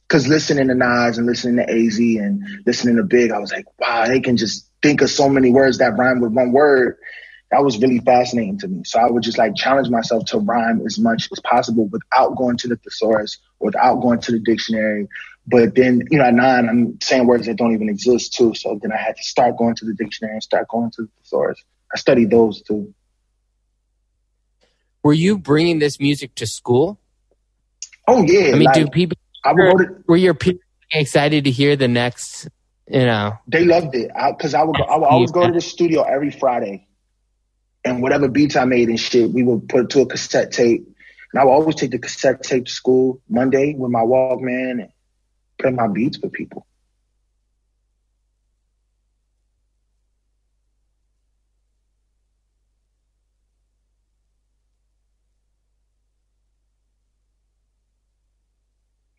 because 0.07 0.27
listening 0.29 0.69
to 0.69 0.75
Nas 0.75 1.19
and 1.19 1.27
listening 1.27 1.57
to 1.57 1.71
AZ 1.71 1.99
and 1.99 2.43
listening 2.67 2.97
to 2.97 3.03
Big, 3.03 3.31
I 3.31 3.39
was 3.39 3.53
like, 3.53 3.67
wow, 3.79 4.07
they 4.07 4.21
can 4.21 4.37
just 4.37 4.69
think 4.83 5.03
of 5.03 5.11
so 5.11 5.29
many 5.29 5.51
words 5.51 5.79
that 5.79 5.97
rhyme 5.99 6.21
with 6.21 6.33
one 6.33 6.53
word. 6.53 6.97
That 7.51 7.65
was 7.65 7.79
really 7.79 8.01
fascinating 8.01 8.59
to 8.59 8.69
me. 8.69 8.83
So 8.85 8.99
I 8.99 9.11
would 9.11 9.23
just 9.23 9.39
like 9.39 9.55
challenge 9.57 9.89
myself 9.89 10.27
to 10.27 10.39
rhyme 10.39 10.83
as 10.85 10.99
much 10.99 11.29
as 11.33 11.41
possible 11.41 11.87
without 11.87 12.37
going 12.37 12.59
to 12.59 12.69
the 12.69 12.77
thesaurus, 12.77 13.39
without 13.59 13.97
going 13.97 14.21
to 14.21 14.33
the 14.33 14.39
dictionary. 14.39 15.09
But 15.47 15.75
then, 15.75 16.03
you 16.11 16.19
know, 16.19 16.25
at 16.25 16.35
nine, 16.35 16.69
I'm 16.69 17.01
saying 17.01 17.27
words 17.27 17.47
that 17.47 17.57
don't 17.57 17.73
even 17.73 17.89
exist 17.89 18.35
too. 18.35 18.55
So 18.55 18.79
then 18.83 18.93
I 18.93 18.99
had 18.99 19.17
to 19.17 19.23
start 19.23 19.57
going 19.57 19.77
to 19.77 19.87
the 19.87 19.95
dictionary 19.95 20.35
and 20.35 20.43
start 20.43 20.69
going 20.69 20.91
to 20.93 21.03
the 21.03 21.09
thesaurus. 21.23 21.65
I 21.93 21.97
studied 21.97 22.31
those 22.31 22.61
too. 22.61 22.93
Were 25.03 25.15
you 25.15 25.39
bringing 25.39 25.79
this 25.79 25.99
music 25.99 26.35
to 26.35 26.47
school? 26.47 26.99
Oh 28.07 28.25
yeah, 28.25 28.49
I 28.49 28.53
mean, 28.53 28.65
like, 28.65 28.75
do 28.75 28.89
people, 28.89 29.19
I 29.45 29.53
would 29.53 29.73
go 29.73 29.85
to, 29.85 30.05
were 30.07 30.17
your 30.17 30.35
people 30.35 30.61
excited 30.91 31.45
to 31.45 31.51
hear 31.51 31.77
the 31.77 31.89
next, 31.89 32.49
you 32.89 33.05
know? 33.05 33.35
they 33.47 33.65
loved 33.65 33.95
it 33.95 34.11
because 34.37 34.55
I, 34.55 34.63
would 34.63 34.77
go, 34.77 34.85
I 34.85 34.97
would 34.97 35.07
always 35.07 35.31
go 35.31 35.47
to 35.47 35.53
the 35.53 35.61
studio 35.61 36.03
every 36.03 36.31
Friday, 36.31 36.88
and 37.85 38.03
whatever 38.03 38.29
beats 38.29 38.57
I 38.57 38.65
made 38.65 38.89
and 38.89 39.01
shit, 39.01 39.31
we 39.31 39.43
would 39.43 39.69
put 39.69 39.85
it 39.85 39.91
to 39.91 40.01
a 40.01 40.07
cassette 40.07 40.53
tape, 40.53 40.87
and 41.33 41.41
I 41.41 41.45
would 41.45 41.53
always 41.53 41.75
take 41.77 41.91
the 41.91 41.99
cassette 41.99 42.43
tape 42.43 42.67
to 42.67 42.73
school 42.73 43.21
Monday 43.29 43.75
with 43.75 43.91
my 43.91 44.01
Walkman 44.01 44.83
and 44.83 44.93
play 45.59 45.71
my 45.71 45.89
beats 45.89 46.19
for 46.19 46.29
people. 46.29 46.67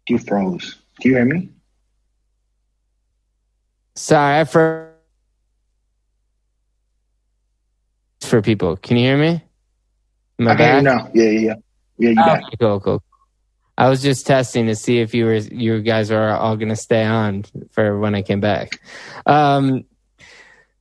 You 0.08 0.18
froze. 0.18 0.76
Do 1.00 1.10
you 1.10 1.16
hear 1.16 1.26
me? 1.26 1.50
Sorry, 3.94 4.40
I 4.40 4.44
for 4.46 4.89
for 8.30 8.42
people. 8.42 8.78
Can 8.78 8.98
you 8.98 9.04
hear 9.04 9.18
me? 9.18 9.44
Am 10.40 10.48
I 10.48 10.52
I 10.52 10.56
back? 10.56 10.84
now. 10.84 11.10
Yeah, 11.14 11.24
yeah, 11.26 11.40
yeah. 11.40 11.54
Yeah, 11.98 12.10
you 12.12 12.20
Oh, 12.22 12.26
back. 12.26 12.44
cool, 12.60 12.80
cool. 12.80 13.04
I 13.78 13.90
was 13.90 14.02
just 14.02 14.26
testing 14.28 14.68
to 14.68 14.76
see 14.76 15.00
if 15.00 15.14
you 15.14 15.26
were 15.26 15.36
you 15.36 15.82
guys 15.82 16.12
are 16.12 16.32
all 16.32 16.56
going 16.58 16.70
to 16.70 16.76
stay 16.76 17.04
on 17.06 17.46
for 17.72 17.98
when 18.00 18.14
I 18.16 18.22
came 18.22 18.40
back. 18.42 18.80
Um, 19.26 19.86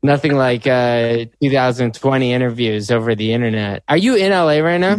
nothing 0.03 0.35
like 0.37 0.67
uh, 0.67 1.27
2020 1.41 2.33
interviews 2.33 2.91
over 2.91 3.15
the 3.15 3.33
internet. 3.33 3.83
Are 3.89 3.97
you 3.97 4.17
in 4.17 4.31
LA 4.33 4.59
right 4.59 4.79
now? 4.79 4.97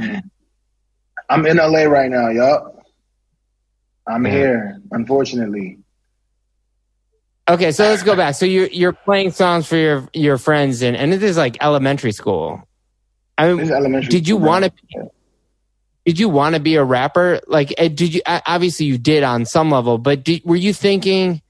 I'm 1.29 1.45
in 1.45 1.57
LA 1.57 1.83
right 1.83 2.09
now, 2.09 2.29
yup. 2.29 2.83
I'm 4.07 4.25
Yeah. 4.25 4.31
here, 4.31 4.81
unfortunately. 4.91 5.79
Okay, 7.49 7.71
so 7.71 7.83
let's 7.85 8.03
go 8.03 8.15
back. 8.15 8.35
So 8.35 8.45
you're 8.45 8.67
you're 8.67 8.93
playing 8.93 9.31
songs 9.31 9.67
for 9.67 9.75
your 9.75 10.07
your 10.13 10.37
friends, 10.37 10.83
and 10.83 10.95
and 10.95 11.13
it 11.13 11.23
is 11.23 11.35
like 11.35 11.57
elementary 11.61 12.11
school. 12.11 12.61
I 13.39 13.51
mean, 13.51 13.71
elementary. 13.71 14.07
Did 14.09 14.27
you 14.27 14.37
wanna- 14.37 14.71
man. 14.95 15.09
did 16.05 16.19
you 16.19 16.29
want 16.29 16.53
to 16.55 16.61
be 16.61 16.75
a 16.75 16.83
rapper? 16.83 17.39
Like, 17.47 17.73
eh, 17.77 17.87
did 17.87 18.13
you? 18.13 18.21
uh, 18.25 18.41
Obviously, 18.45 18.85
you 18.85 18.97
did 18.99 19.23
on 19.23 19.45
some 19.45 19.71
level, 19.71 19.97
but 19.97 20.23
did, 20.23 20.43
were 20.45 20.55
you 20.55 20.73
thinking 20.73 21.41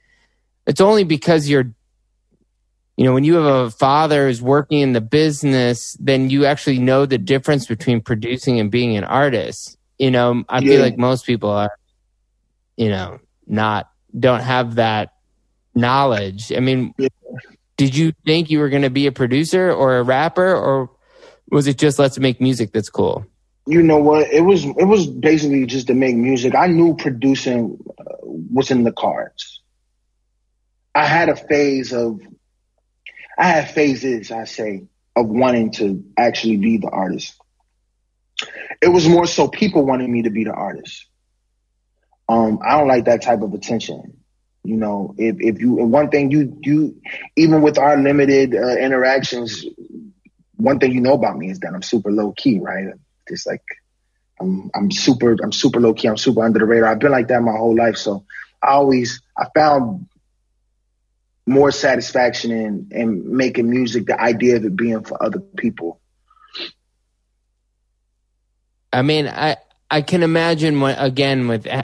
it's 0.65 0.79
only 0.79 1.03
because 1.03 1.49
you're, 1.49 1.71
you 2.95 3.03
know, 3.03 3.13
when 3.13 3.23
you 3.25 3.35
have 3.35 3.45
a 3.45 3.71
father 3.71 4.27
who's 4.27 4.41
working 4.41 4.79
in 4.79 4.93
the 4.93 5.01
business, 5.01 5.97
then 5.99 6.29
you 6.29 6.45
actually 6.45 6.79
know 6.79 7.05
the 7.05 7.17
difference 7.17 7.65
between 7.65 7.99
producing 8.01 8.59
and 8.59 8.71
being 8.71 8.95
an 8.95 9.03
artist. 9.03 9.77
You 9.97 10.11
know, 10.11 10.43
I 10.47 10.61
feel 10.61 10.81
like 10.81 10.97
most 10.97 11.25
people 11.25 11.49
are, 11.49 11.71
you 12.77 12.87
know, 12.89 13.19
not 13.47 13.89
don't 14.17 14.41
have 14.41 14.75
that 14.75 15.13
knowledge. 15.79 16.51
I 16.51 16.59
mean, 16.59 16.93
Yeah. 16.97 17.07
did 17.77 17.95
you 17.95 18.13
think 18.25 18.49
you 18.49 18.59
were 18.59 18.69
going 18.69 18.81
to 18.83 18.89
be 18.89 19.07
a 19.07 19.11
producer 19.11 19.71
or 19.71 19.97
a 19.97 20.03
rapper, 20.03 20.53
or 20.55 20.89
was 21.49 21.67
it 21.67 21.77
just 21.77 21.99
let's 21.99 22.19
make 22.19 22.39
music 22.41 22.71
that's 22.71 22.89
cool? 22.89 23.25
You 23.65 23.83
know 23.83 23.97
what? 23.97 24.31
It 24.31 24.41
was 24.41 24.65
it 24.65 24.85
was 24.85 25.07
basically 25.07 25.65
just 25.65 25.87
to 25.87 25.93
make 25.93 26.15
music. 26.15 26.55
I 26.55 26.67
knew 26.67 26.95
producing 26.95 27.77
uh, 27.99 28.03
was 28.23 28.71
in 28.71 28.83
the 28.83 28.91
cards. 28.91 29.61
I 30.95 31.05
had 31.05 31.29
a 31.29 31.35
phase 31.35 31.93
of, 31.93 32.19
I 33.37 33.43
had 33.47 33.69
phases, 33.69 34.31
I 34.31 34.45
say, 34.45 34.83
of 35.15 35.27
wanting 35.27 35.71
to 35.73 36.03
actually 36.17 36.57
be 36.57 36.77
the 36.77 36.89
artist. 36.89 37.35
It 38.81 38.87
was 38.87 39.07
more 39.07 39.27
so 39.27 39.47
people 39.47 39.85
wanted 39.85 40.09
me 40.09 40.23
to 40.23 40.29
be 40.31 40.45
the 40.45 40.53
artist. 40.53 41.05
Um, 42.27 42.59
I 42.65 42.77
don't 42.77 42.87
like 42.87 43.05
that 43.05 43.21
type 43.21 43.41
of 43.41 43.53
attention. 43.53 44.17
You 44.69 44.77
know, 44.77 45.15
if 45.17 45.37
if 45.39 45.59
you 45.59 45.79
and 45.79 45.91
one 45.91 46.09
thing 46.11 46.29
you 46.29 46.55
you 46.61 47.01
even 47.35 47.63
with 47.63 47.79
our 47.79 47.97
limited 47.97 48.53
uh, 48.53 48.77
interactions, 48.77 49.65
one 50.57 50.77
thing 50.77 50.91
you 50.91 51.01
know 51.01 51.13
about 51.13 51.39
me 51.39 51.49
is 51.49 51.57
that 51.61 51.73
I'm 51.73 51.81
super 51.81 52.11
low 52.11 52.33
key, 52.33 52.59
right? 52.59 52.93
Just 53.27 53.47
like 53.47 53.63
I'm 54.39 54.69
I'm 54.75 54.91
super 54.91 55.35
I'm 55.41 55.51
super 55.51 55.79
low 55.79 55.95
key. 55.95 56.07
I'm 56.07 56.17
super 56.17 56.43
under 56.43 56.59
the 56.59 56.67
radar. 56.67 56.91
I've 56.91 56.99
been 56.99 57.11
like 57.11 57.29
that 57.29 57.41
my 57.41 57.57
whole 57.57 57.75
life. 57.75 57.97
So 57.97 58.25
I 58.61 58.73
always 58.73 59.23
I 59.35 59.47
found 59.55 60.07
more 61.47 61.71
satisfaction 61.71 62.51
in 62.51 62.89
in 62.91 63.35
making 63.35 63.71
music. 63.71 64.05
The 64.05 64.21
idea 64.21 64.57
of 64.57 64.65
it 64.65 64.75
being 64.75 65.03
for 65.03 65.21
other 65.23 65.39
people. 65.39 65.99
I 68.93 69.01
mean, 69.01 69.27
I 69.27 69.57
I 69.91 70.01
can 70.01 70.21
imagine 70.23 70.81
when, 70.81 70.97
again 70.99 71.47
with 71.47 71.65
uh, 71.65 71.83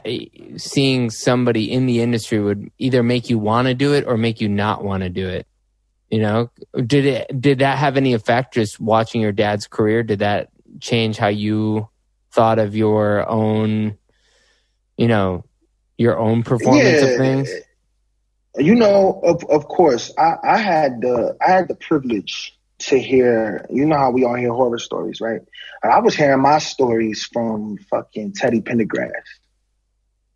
seeing 0.57 1.09
somebody 1.09 1.71
in 1.71 1.85
the 1.85 2.01
industry 2.01 2.39
would 2.39 2.71
either 2.77 3.01
make 3.01 3.29
you 3.29 3.39
want 3.39 3.67
to 3.67 3.73
do 3.73 3.93
it 3.93 4.05
or 4.05 4.17
make 4.17 4.41
you 4.41 4.49
not 4.49 4.83
want 4.83 5.03
to 5.03 5.09
do 5.09 5.27
it. 5.27 5.47
You 6.09 6.19
know, 6.19 6.51
did 6.75 7.05
it 7.05 7.41
did 7.41 7.59
that 7.59 7.79
have 7.79 7.97
any 7.97 8.13
effect? 8.13 8.53
Just 8.53 8.79
watching 8.79 9.21
your 9.21 9.31
dad's 9.31 9.67
career, 9.67 10.03
did 10.03 10.19
that 10.19 10.49
change 10.79 11.17
how 11.17 11.29
you 11.29 11.89
thought 12.31 12.59
of 12.59 12.75
your 12.75 13.27
own, 13.27 13.97
you 14.97 15.07
know, 15.07 15.45
your 15.97 16.19
own 16.19 16.43
performance 16.43 17.01
of 17.01 17.17
things? 17.17 17.49
You 18.57 18.75
know, 18.75 19.19
of 19.23 19.43
of 19.45 19.67
course, 19.67 20.13
I, 20.17 20.35
I 20.43 20.57
had 20.57 21.01
the 21.01 21.35
I 21.45 21.51
had 21.51 21.67
the 21.67 21.75
privilege 21.75 22.57
to 22.79 22.99
hear. 22.99 23.65
You 23.69 23.85
know 23.85 23.97
how 23.97 24.11
we 24.11 24.23
all 24.25 24.35
hear 24.35 24.53
horror 24.53 24.77
stories, 24.77 25.19
right? 25.19 25.41
I 25.91 25.99
was 25.99 26.15
hearing 26.15 26.41
my 26.41 26.59
stories 26.59 27.25
from 27.25 27.77
fucking 27.89 28.33
Teddy 28.33 28.61
Pendergrass, 28.61 29.11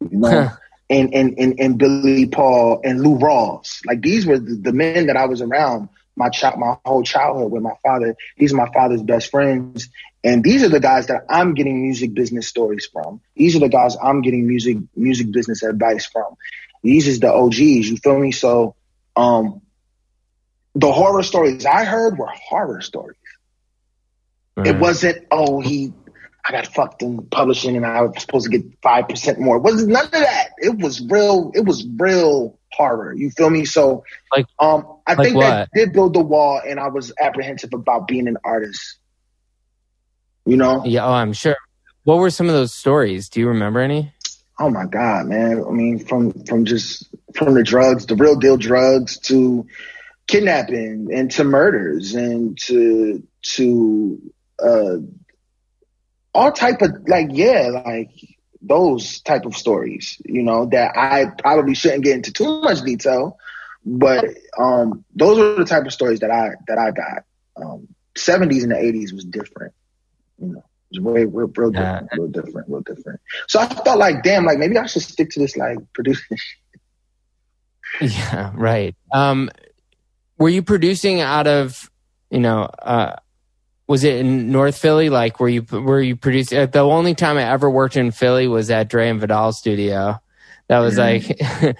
you 0.01 0.18
know, 0.18 0.51
and, 0.89 1.13
and 1.13 1.38
and 1.38 1.60
and 1.60 1.77
Billy 1.77 2.27
Paul 2.27 2.82
and 2.84 3.01
Lou 3.01 3.18
Rawls. 3.18 3.79
Like 3.86 4.01
these 4.01 4.25
were 4.25 4.39
the, 4.39 4.56
the 4.56 4.74
men 4.74 5.08
that 5.08 5.18
I 5.18 5.25
was 5.25 5.41
around 5.41 5.89
my 6.15 6.29
child, 6.29 6.60
my 6.60 6.77
whole 6.86 7.03
childhood 7.03 7.51
with 7.51 7.63
my 7.63 7.75
father. 7.82 8.15
These 8.38 8.53
are 8.53 8.58
my 8.58 8.70
father's 8.72 9.01
best 9.01 9.32
friends. 9.32 9.89
And 10.24 10.44
these 10.44 10.63
are 10.63 10.70
the 10.70 10.82
guys 10.82 11.08
that 11.08 11.24
I'm 11.29 11.53
getting 11.53 11.82
music 11.82 12.13
business 12.13 12.48
stories 12.48 12.88
from. 12.91 13.22
These 13.36 13.56
are 13.56 13.60
the 13.60 13.70
guys 13.70 13.96
I'm 13.96 14.22
getting 14.22 14.46
music, 14.46 14.77
music 14.96 15.32
business 15.32 15.63
advice 15.63 16.06
from. 16.06 16.36
These 16.84 17.08
is 17.08 17.20
the 17.22 17.32
OGs, 17.32 17.60
you 17.89 17.98
feel 17.98 18.20
me? 18.20 18.32
So, 18.34 18.75
um, 19.15 19.62
the 20.75 20.91
horror 20.91 21.24
stories 21.24 21.65
I 21.65 21.84
heard 21.86 22.18
were 22.18 22.27
horror 22.27 22.82
stories. 22.82 23.18
It 24.66 24.80
wasn't, 24.80 25.25
oh, 25.32 25.60
he, 25.60 25.94
I 26.46 26.51
got 26.51 26.68
fucked 26.68 27.01
in 27.01 27.25
publishing 27.28 27.75
and 27.75 27.86
I 27.86 28.01
was 28.01 28.22
supposed 28.22 28.50
to 28.50 28.58
get 28.58 28.82
5% 28.82 29.39
more. 29.39 29.58
It 29.58 29.63
wasn't 29.63 29.89
none 29.89 30.06
of 30.06 30.12
that. 30.12 30.50
It 30.58 30.78
was 30.78 31.01
real, 31.01 31.51
it 31.54 31.66
was 31.66 31.86
real 31.98 32.60
horror. 32.72 33.13
You 33.13 33.30
feel 33.32 33.50
me? 33.50 33.66
So, 33.66 34.04
like, 34.36 34.46
um, 34.60 34.86
I 35.06 35.13
like 35.13 35.25
think 35.25 35.38
what? 35.38 35.50
that 35.50 35.70
did 35.74 35.94
build 35.94 36.13
the 36.13 36.22
wall, 36.22 36.62
and 36.66 36.80
I 36.80 36.88
was 36.88 37.12
apprehensive 37.20 37.74
about 37.74 38.08
being 38.08 38.28
an 38.28 38.38
artist. 38.44 39.00
You 40.46 40.58
know? 40.58 40.84
Yeah. 40.86 41.06
Oh, 41.06 41.12
I'm 41.12 41.34
sure. 41.34 41.58
What 42.04 42.18
were 42.18 42.30
some 42.30 42.48
of 42.48 42.54
those 42.54 42.74
stories? 42.74 43.30
Do 43.30 43.39
you 43.39 43.50
remember 43.50 43.82
any? 43.82 44.13
Oh 44.60 44.70
my 44.70 44.86
god, 44.86 45.28
man! 45.28 45.63
I 45.66 45.72
mean, 45.72 46.00
from 46.00 46.34
from 46.46 46.66
just 46.66 47.08
from 47.36 47.54
the 47.54 47.63
drugs, 47.63 48.06
the 48.06 48.16
real 48.16 48.36
deal 48.36 48.58
drugs, 48.58 49.18
to 49.20 49.68
kidnapping, 50.28 51.10
and 51.13 51.32
to 51.32 51.44
murders, 51.44 52.13
and 52.13 52.58
to 52.66 53.24
to 53.54 54.22
uh, 54.62 54.98
all 56.34 56.51
type 56.51 56.82
of 56.82 57.08
like, 57.08 57.28
yeah, 57.32 57.82
like 57.86 58.12
those 58.62 59.22
type 59.22 59.46
of 59.46 59.56
stories, 59.56 60.22
you 60.25 60.44
know, 60.44 60.66
that 60.68 60.98
I 60.98 61.32
probably 61.38 61.75
shouldn't 61.75 62.04
get 62.04 62.16
into 62.16 62.32
too 62.32 62.62
much 62.62 62.82
detail, 62.82 63.38
but 63.86 64.25
um, 64.58 65.06
those 65.16 65.39
are 65.39 65.56
the 65.56 65.66
type 65.66 65.86
of 65.86 65.94
stories 65.94 66.20
that 66.20 66.32
I 66.32 66.50
that 66.68 66.78
I 66.78 66.92
got. 66.92 67.24
Um, 67.56 67.88
70s 68.16 68.63
and 68.63 68.72
the 68.72 68.75
80s 68.75 69.13
was 69.13 69.25
different, 69.25 69.74
you 70.38 70.48
know. 70.48 70.63
It 70.92 71.00
was 71.00 71.13
way 71.13 71.25
real, 71.25 71.51
real 71.56 71.70
different, 71.70 72.10
real 72.13 72.28
different, 72.28 72.68
real 72.68 72.82
different. 72.82 73.20
So 73.48 73.60
I 73.60 73.68
felt 73.68 74.00
like, 74.00 74.24
damn, 74.24 74.46
like 74.46 74.58
maybe 74.58 74.75
I 74.78 74.88
should 74.88 75.04
stick 75.04 75.30
to 75.32 75.39
this 75.39 75.56
like 75.56 75.78
producing. 75.94 76.38
yeah, 78.01 78.51
right. 78.56 78.96
Um, 79.12 79.51
were 80.39 80.50
you 80.50 80.63
producing 80.63 81.22
out 81.22 81.46
of, 81.46 81.92
you 82.32 82.39
know, 82.39 82.63
uh, 82.63 83.18
was 83.89 84.03
it 84.03 84.17
in 84.17 84.51
North 84.51 84.77
Philly? 84.77 85.10
Like, 85.10 85.39
were 85.39 85.50
you 85.50 85.63
were 85.63 86.00
you 86.00 86.15
producing? 86.15 86.60
Uh, 86.60 86.65
the 86.67 86.81
only 86.81 87.15
time 87.15 87.38
I 87.38 87.43
ever 87.43 87.67
worked 87.67 87.98
in 87.98 88.12
Philly 88.12 88.48
was 88.48 88.69
at 88.69 88.88
Dre 88.88 89.10
and 89.10 89.19
Vidal 89.19 89.51
studio. 89.51 90.22
That 90.67 90.79
was 90.79 91.00
mm-hmm. 91.00 91.65
like, 91.65 91.77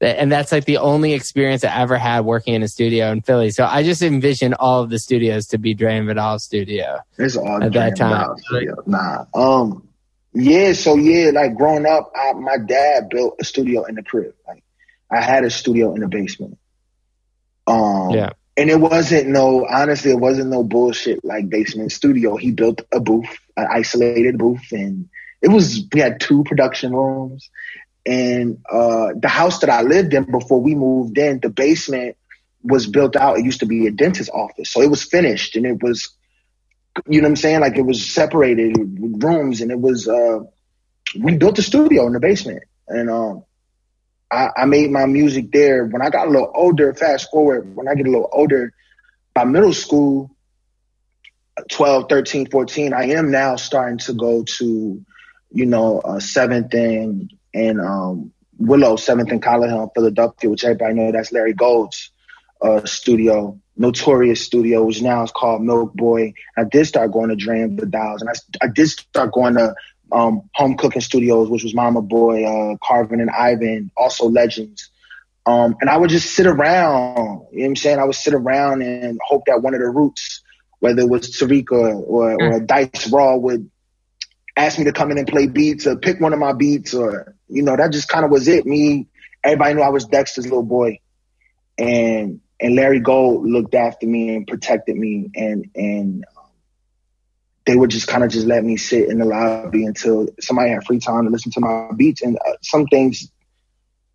and 0.00 0.30
that's 0.30 0.52
like 0.52 0.66
the 0.66 0.78
only 0.78 1.14
experience 1.14 1.64
I 1.64 1.80
ever 1.80 1.98
had 1.98 2.20
working 2.20 2.54
in 2.54 2.62
a 2.62 2.68
studio 2.68 3.10
in 3.10 3.22
Philly. 3.22 3.50
So 3.50 3.66
I 3.66 3.82
just 3.82 4.02
envisioned 4.02 4.54
all 4.54 4.84
of 4.84 4.88
the 4.90 5.00
studios 5.00 5.46
to 5.48 5.58
be 5.58 5.74
Dre 5.74 5.98
and 5.98 6.06
Vidal 6.06 6.38
studio. 6.38 7.00
It's 7.18 7.36
all 7.36 7.60
at 7.60 7.72
Dre 7.72 7.90
that 7.90 7.96
time. 7.96 8.36
Nah, 8.86 9.24
um, 9.34 9.88
yeah. 10.32 10.74
So 10.74 10.94
yeah, 10.94 11.32
like 11.34 11.56
growing 11.56 11.86
up, 11.86 12.12
I, 12.14 12.34
my 12.34 12.58
dad 12.58 13.08
built 13.08 13.34
a 13.40 13.44
studio 13.44 13.82
in 13.82 13.96
the 13.96 14.04
crib. 14.04 14.32
Like, 14.46 14.62
I 15.10 15.22
had 15.22 15.42
a 15.42 15.50
studio 15.50 15.92
in 15.92 16.02
the 16.02 16.08
basement. 16.08 16.56
Um, 17.66 18.10
yeah 18.10 18.30
and 18.56 18.70
it 18.70 18.80
wasn't 18.80 19.28
no 19.28 19.66
honestly 19.66 20.10
it 20.10 20.20
wasn't 20.20 20.50
no 20.50 20.64
bullshit 20.64 21.24
like 21.24 21.48
basement 21.48 21.92
studio. 21.92 22.36
He 22.36 22.52
built 22.52 22.82
a 22.92 23.00
booth 23.00 23.38
an 23.56 23.66
isolated 23.70 24.38
booth 24.38 24.72
and 24.72 25.08
it 25.42 25.48
was 25.48 25.86
we 25.92 26.00
had 26.00 26.20
two 26.20 26.44
production 26.44 26.94
rooms. 26.94 27.50
And 28.04 28.58
uh, 28.70 29.08
the 29.16 29.28
house 29.28 29.60
that 29.60 29.70
i 29.70 29.82
lived 29.82 30.14
in 30.14 30.30
before 30.30 30.60
we 30.60 30.74
moved 30.74 31.18
in 31.18 31.40
the 31.40 31.50
basement 31.50 32.16
was 32.62 32.86
built 32.86 33.16
out. 33.16 33.38
It 33.38 33.44
used 33.44 33.60
to 33.60 33.66
be 33.66 33.86
a 33.86 33.90
dentist's 33.90 34.32
office. 34.32 34.70
So 34.70 34.80
it 34.80 34.90
was 34.90 35.02
finished 35.02 35.56
and 35.56 35.66
it 35.66 35.82
was 35.82 36.10
you 37.06 37.20
know 37.20 37.26
what 37.26 37.32
i'm 37.32 37.36
saying? 37.36 37.60
Like 37.60 37.76
it 37.76 37.84
was 37.84 38.10
separated 38.10 38.76
rooms 39.22 39.60
and 39.60 39.70
it 39.70 39.78
was 39.78 40.08
uh, 40.08 40.38
we 41.18 41.36
built 41.36 41.58
a 41.58 41.62
studio 41.62 42.06
in 42.06 42.14
the 42.14 42.20
basement. 42.20 42.62
And 42.88 43.10
um 43.10 43.44
I, 44.30 44.50
I 44.56 44.64
made 44.64 44.90
my 44.90 45.06
music 45.06 45.52
there. 45.52 45.84
When 45.84 46.02
I 46.02 46.10
got 46.10 46.28
a 46.28 46.30
little 46.30 46.50
older, 46.54 46.94
fast 46.94 47.30
forward, 47.30 47.74
when 47.74 47.88
I 47.88 47.94
get 47.94 48.06
a 48.06 48.10
little 48.10 48.28
older, 48.32 48.72
by 49.34 49.44
middle 49.44 49.72
school, 49.72 50.30
12, 51.70 52.08
13, 52.08 52.50
14, 52.50 52.92
I 52.92 53.10
am 53.10 53.30
now 53.30 53.56
starting 53.56 53.98
to 53.98 54.14
go 54.14 54.44
to, 54.44 55.04
you 55.50 55.66
know, 55.66 56.00
uh, 56.00 56.20
seventh 56.20 56.74
and, 56.74 57.32
and, 57.54 57.80
um, 57.80 58.32
Willow, 58.58 58.96
seventh 58.96 59.30
and 59.30 59.42
Callowhill 59.42 59.84
in 59.84 59.90
Philadelphia, 59.94 60.50
which 60.50 60.64
everybody 60.64 60.94
know 60.94 61.12
that's 61.12 61.30
Larry 61.30 61.52
Gold's, 61.52 62.10
uh, 62.62 62.84
studio, 62.86 63.60
notorious 63.76 64.42
studio, 64.42 64.84
which 64.84 65.02
now 65.02 65.22
is 65.22 65.30
called 65.30 65.62
Milk 65.62 65.92
Boy. 65.94 66.32
I 66.56 66.64
did 66.64 66.86
start 66.86 67.12
going 67.12 67.28
to 67.28 67.36
Dre 67.36 67.60
and 67.60 67.78
Vidal's 67.78 68.22
and 68.22 68.30
I, 68.30 68.64
I 68.64 68.68
did 68.68 68.88
start 68.88 69.32
going 69.32 69.54
to 69.54 69.74
um, 70.12 70.48
home 70.54 70.76
cooking 70.76 71.02
studios, 71.02 71.48
which 71.48 71.64
was 71.64 71.74
Mama 71.74 72.02
Boy, 72.02 72.44
uh, 72.44 72.76
Carvin 72.82 73.20
and 73.20 73.30
Ivan, 73.30 73.90
also 73.96 74.28
legends. 74.28 74.90
Um, 75.46 75.76
and 75.80 75.88
I 75.88 75.96
would 75.96 76.10
just 76.10 76.34
sit 76.34 76.46
around, 76.46 77.46
you 77.52 77.58
know 77.58 77.62
what 77.62 77.64
I'm 77.66 77.76
saying? 77.76 77.98
I 77.98 78.04
would 78.04 78.16
sit 78.16 78.34
around 78.34 78.82
and 78.82 79.18
hope 79.24 79.44
that 79.46 79.62
one 79.62 79.74
of 79.74 79.80
the 79.80 79.88
roots, 79.88 80.42
whether 80.80 81.02
it 81.02 81.08
was 81.08 81.30
Tariq 81.30 81.70
or, 81.70 81.94
or, 81.94 82.32
or 82.32 82.60
mm. 82.60 82.66
Dice 82.66 83.08
Raw 83.10 83.36
would 83.36 83.70
ask 84.56 84.78
me 84.78 84.86
to 84.86 84.92
come 84.92 85.12
in 85.12 85.18
and 85.18 85.28
play 85.28 85.46
beats 85.46 85.86
or 85.86 85.96
pick 85.96 86.20
one 86.20 86.32
of 86.32 86.38
my 86.38 86.52
beats 86.52 86.94
or, 86.94 87.36
you 87.48 87.62
know, 87.62 87.76
that 87.76 87.92
just 87.92 88.08
kind 88.08 88.24
of 88.24 88.30
was 88.30 88.48
it. 88.48 88.66
Me, 88.66 89.06
everybody 89.44 89.74
knew 89.74 89.82
I 89.82 89.90
was 89.90 90.06
Dexter's 90.06 90.46
little 90.46 90.62
boy. 90.62 90.98
And, 91.78 92.40
and 92.60 92.74
Larry 92.74 93.00
Gold 93.00 93.46
looked 93.46 93.74
after 93.74 94.06
me 94.06 94.34
and 94.34 94.46
protected 94.46 94.96
me 94.96 95.30
and, 95.34 95.70
and 95.76 96.24
they 97.66 97.76
would 97.76 97.90
just 97.90 98.06
kind 98.06 98.22
of 98.22 98.30
just 98.30 98.46
let 98.46 98.64
me 98.64 98.76
sit 98.76 99.08
in 99.08 99.18
the 99.18 99.24
lobby 99.24 99.84
until 99.84 100.28
somebody 100.40 100.70
had 100.70 100.84
free 100.84 101.00
time 101.00 101.24
to 101.24 101.30
listen 101.30 101.50
to 101.52 101.60
my 101.60 101.90
beats. 101.96 102.22
And 102.22 102.38
uh, 102.38 102.52
some 102.62 102.86
things 102.86 103.30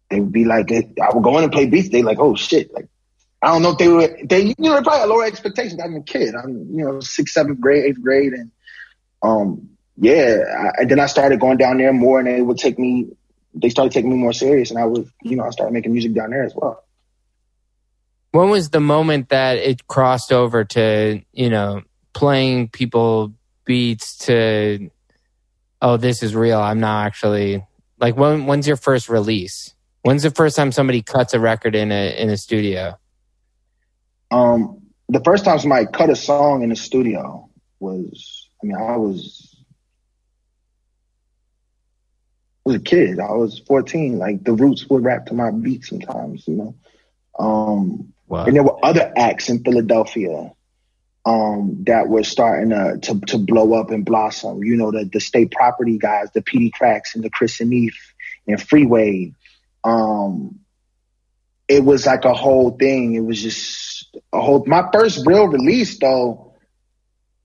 they 0.10 0.22
would 0.22 0.32
be 0.32 0.46
like, 0.46 0.72
I 0.72 1.14
would 1.14 1.24
go 1.24 1.38
in 1.38 1.44
and 1.44 1.52
play 1.52 1.68
beats. 1.68 1.90
They 1.90 2.02
like, 2.02 2.20
oh 2.20 2.36
shit, 2.36 2.74
like 2.74 2.88
I 3.42 3.52
don't 3.52 3.62
know 3.62 3.72
if 3.72 3.78
they 3.78 3.88
were 3.88 4.18
they 4.24 4.42
you 4.42 4.56
know 4.58 4.82
probably 4.82 5.00
had 5.00 5.10
lower 5.10 5.26
expectations. 5.26 5.82
I'm 5.84 5.96
a 5.96 6.04
kid. 6.04 6.36
I'm 6.36 6.68
you 6.72 6.86
know 6.86 7.00
sixth, 7.02 7.34
seventh 7.34 7.60
grade, 7.60 7.86
eighth 7.86 8.02
grade, 8.02 8.34
and 8.34 8.52
um 9.22 9.70
yeah. 9.98 10.38
I, 10.58 10.82
and 10.82 10.92
then 10.92 11.00
I 11.00 11.08
started 11.08 11.40
going 11.40 11.58
down 11.58 11.78
there 11.78 11.92
more, 11.92 12.20
and 12.20 12.28
they 12.28 12.42
would 12.42 12.58
take 12.58 12.80
me. 12.80 13.10
They 13.54 13.70
started 13.70 13.92
taking 13.92 14.12
me 14.12 14.18
more 14.18 14.34
serious, 14.34 14.70
and 14.70 14.80
I 14.80 14.86
was 14.86 15.10
you 15.24 15.36
know 15.36 15.44
I 15.44 15.50
started 15.50 15.74
making 15.74 15.92
music 15.92 16.14
down 16.14 16.30
there 16.30 16.44
as 16.44 16.54
well. 16.56 16.84
When 18.32 18.50
was 18.50 18.70
the 18.70 18.80
moment 18.80 19.30
that 19.30 19.58
it 19.58 19.88
crossed 19.88 20.32
over 20.32 20.64
to 20.64 21.22
you 21.34 21.50
know 21.50 21.82
playing 22.14 22.70
people 22.70 23.34
beats 23.66 24.18
to 24.18 24.90
oh 25.82 25.98
this 25.98 26.24
is 26.24 26.36
real 26.36 26.60
i'm 26.60 26.80
not 26.80 27.06
actually 27.06 27.66
like 28.00 28.16
when 28.16 28.46
when's 28.46 28.68
your 28.68 28.78
first 28.78 29.10
release 29.10 29.74
when's 30.02 30.24
the 30.24 30.32
first 30.32 30.56
time 30.56 30.72
somebody 30.72 31.02
cuts 31.02 31.34
a 31.34 31.40
record 31.40 31.76
in 31.76 31.92
a 31.92 32.22
in 32.22 32.30
a 32.30 32.38
studio 32.38 32.98
um 34.32 34.82
the 35.10 35.22
first 35.22 35.46
time 35.46 35.60
somebody 35.60 35.86
cut 35.92 36.10
a 36.10 36.16
song 36.16 36.64
in 36.64 36.72
a 36.72 36.76
studio 36.76 37.48
was 37.80 38.50
i 38.62 38.66
mean 38.66 38.78
i 38.78 38.98
was 38.98 39.52
I 42.66 42.70
was 42.70 42.76
a 42.76 42.84
kid. 42.84 43.20
I 43.20 43.32
was 43.32 43.60
14. 43.66 44.20
Like 44.20 44.44
the 44.44 44.54
Roots 44.54 44.88
would 44.88 45.04
rap 45.04 45.26
to 45.28 45.34
my 45.34 45.50
beat 45.50 45.84
sometimes, 45.84 46.48
you 46.48 46.56
know. 46.56 46.76
Um, 47.40 48.14
wow. 48.28 48.46
And 48.46 48.56
there 48.56 48.64
were 48.64 48.84
other 48.86 49.12
acts 49.16 49.50
in 49.50 49.64
Philadelphia 49.64 50.52
um, 51.26 51.84
that 51.86 52.08
was 52.08 52.28
starting 52.28 52.70
to, 52.72 52.98
to, 53.02 53.20
to 53.28 53.38
blow 53.38 53.80
up 53.80 53.92
and 53.92 54.06
blossom. 54.06 54.64
You 54.64 54.76
know, 54.76 54.92
the 54.92 55.06
the 55.06 55.20
state 55.20 55.52
property 55.52 55.98
guys, 55.98 56.30
the 56.34 56.42
Peedi 56.42 56.72
Crakks 56.72 57.16
and 57.16 57.24
the 57.24 57.30
Chris 57.30 57.60
and 57.60 57.70
Neef 57.70 58.14
and 58.48 58.62
Freeway. 58.62 59.34
Um, 59.84 60.60
it 61.68 61.84
was 61.84 62.06
like 62.06 62.26
a 62.26 62.34
whole 62.34 62.72
thing. 62.72 63.16
It 63.16 63.22
was 63.22 63.42
just 63.42 64.18
a 64.34 64.42
whole. 64.42 64.66
My 64.66 64.90
first 64.92 65.26
real 65.26 65.48
release 65.48 66.00
though, 66.00 66.56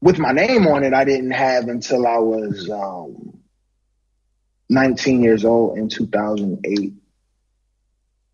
with 0.00 0.18
my 0.18 0.32
name 0.32 0.66
on 0.66 0.82
it, 0.82 0.94
I 0.94 1.04
didn't 1.04 1.32
have 1.32 1.68
until 1.68 2.06
I 2.06 2.18
was 2.18 2.70
um, 2.70 3.38
19 4.70 5.22
years 5.22 5.44
old 5.44 5.78
in 5.78 5.88
2008. 5.88 6.92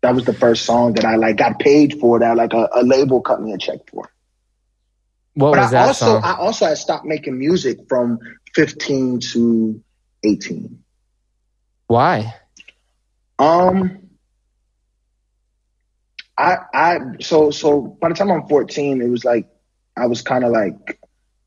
That 0.01 0.15
was 0.15 0.25
the 0.25 0.33
first 0.33 0.65
song 0.65 0.93
that 0.93 1.05
I 1.05 1.15
like 1.15 1.37
got 1.37 1.59
paid 1.59 1.99
for. 1.99 2.19
That 2.19 2.35
like 2.37 2.53
a, 2.53 2.69
a 2.73 2.83
label 2.83 3.21
cut 3.21 3.41
me 3.41 3.53
a 3.53 3.57
check 3.57 3.89
for. 3.89 4.09
What 5.35 5.51
but 5.51 5.59
was 5.59 5.67
I 5.67 5.71
that 5.71 5.87
also, 5.87 6.05
song? 6.05 6.23
I 6.23 6.35
also 6.35 6.65
had 6.67 6.77
stopped 6.77 7.05
making 7.05 7.37
music 7.37 7.79
from 7.89 8.19
15 8.53 9.19
to 9.31 9.83
18. 10.23 10.83
Why? 11.87 12.35
Um, 13.39 14.09
I, 16.37 16.57
I, 16.73 16.99
so, 17.21 17.51
so 17.51 17.81
by 17.81 18.09
the 18.09 18.15
time 18.15 18.31
I'm 18.31 18.47
14, 18.47 19.01
it 19.01 19.09
was 19.09 19.25
like, 19.25 19.47
I 19.97 20.05
was 20.07 20.21
kind 20.21 20.43
of 20.43 20.51
like, 20.51 20.99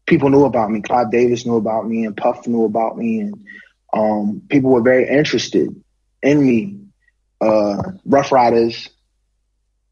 people 0.06 0.30
knew 0.30 0.44
about 0.44 0.70
me. 0.70 0.80
Clive 0.82 1.10
Davis 1.10 1.46
knew 1.46 1.56
about 1.56 1.86
me 1.88 2.04
and 2.04 2.16
Puff 2.16 2.46
knew 2.46 2.64
about 2.64 2.96
me. 2.96 3.20
And, 3.20 3.44
um, 3.92 4.42
people 4.48 4.70
were 4.70 4.82
very 4.82 5.08
interested 5.08 5.68
in 6.22 6.44
me, 6.44 6.80
uh, 7.40 7.82
Ruff 8.04 8.32
Ryders. 8.32 8.88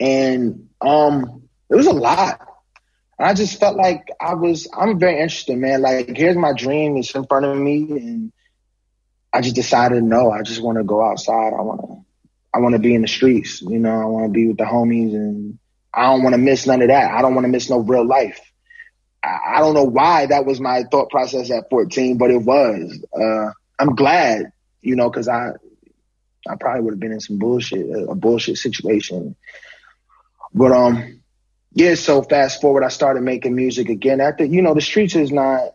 And, 0.01 0.69
um, 0.81 1.43
it 1.71 1.77
was 1.77 1.87
a 1.87 1.93
lot. 1.93 2.41
I 3.19 3.35
just 3.35 3.61
felt 3.61 3.77
like 3.77 4.09
I 4.21 4.35
was, 4.35 4.69
I'm 4.77 4.99
very 4.99 5.21
interested, 5.21 5.57
man. 5.57 5.83
Like, 5.83 6.17
here's 6.17 6.37
my 6.37 6.53
dream. 6.53 6.97
It's 6.97 7.15
in 7.15 7.27
front 7.27 7.47
of 7.47 7.57
me. 7.57 7.91
And 7.91 8.33
I 9.33 9.41
just 9.41 9.55
decided, 9.55 10.03
no, 10.03 10.31
I 10.31 10.43
just 10.43 10.63
want 10.63 10.79
to 10.79 10.85
go 10.85 11.05
outside. 11.05 11.53
I 11.53 11.63
want 11.63 11.81
to, 11.81 12.05
I 12.53 12.59
want 12.59 12.75
to 12.75 12.81
be 12.81 12.95
in 12.95 13.03
the 13.03 13.09
streets. 13.09 13.63
You 13.63 13.79
know, 13.79 14.01
I 14.01 14.05
want 14.07 14.27
to 14.27 14.33
be 14.33 14.49
with 14.49 14.57
the 14.57 14.65
homies 14.65 15.15
and 15.15 15.59
I 15.93 16.05
don't 16.05 16.23
want 16.23 16.35
to 16.35 16.39
miss 16.39 16.67
none 16.67 16.83
of 16.83 16.89
that. 16.89 17.13
I 17.13 17.23
don't 17.23 17.35
want 17.35 17.45
to 17.45 17.51
miss 17.51 17.71
no 17.71 17.79
real 17.79 18.07
life. 18.07 18.41
I, 19.23 19.39
I 19.57 19.61
don't 19.61 19.75
know 19.75 19.85
why 19.85 20.27
that 20.27 20.45
was 20.45 20.61
my 20.61 20.83
thought 20.91 21.11
process 21.11 21.51
at 21.51 21.71
14, 21.71 22.19
but 22.19 22.31
it 22.31 22.43
was. 22.43 23.05
Uh, 23.17 23.53
I'm 23.79 23.95
glad, 23.95 24.51
you 24.83 24.97
know, 24.97 25.09
cause 25.11 25.29
I, 25.29 25.51
I 26.49 26.57
probably 26.57 26.83
would 26.83 26.95
have 26.95 27.01
been 27.01 27.13
in 27.13 27.21
some 27.21 27.39
bullshit, 27.39 27.87
a 28.09 28.15
bullshit 28.15 28.59
situation. 28.59 29.37
But, 30.53 30.73
um, 30.73 31.24
yeah, 31.75 31.97
so 31.97 32.23
fast 32.23 32.61
forward, 32.61 32.85
I 32.85 32.89
started 32.89 33.23
making 33.23 33.55
music 33.57 33.89
again. 33.89 34.21
After 34.21 34.45
you 34.45 34.63
know, 34.63 34.75
the 34.75 34.81
streets 34.81 35.17
is 35.17 35.33
not. 35.33 35.75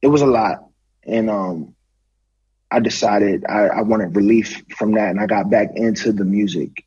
It 0.00 0.06
was 0.06 0.22
a 0.22 0.26
lot, 0.26 0.68
and 1.04 1.28
um, 1.28 1.74
I 2.70 2.78
decided 2.78 3.44
I, 3.44 3.66
I 3.66 3.82
wanted 3.82 4.14
relief 4.14 4.62
from 4.76 4.92
that, 4.92 5.10
and 5.10 5.20
I 5.20 5.26
got 5.26 5.50
back 5.50 5.70
into 5.74 6.12
the 6.12 6.24
music. 6.24 6.84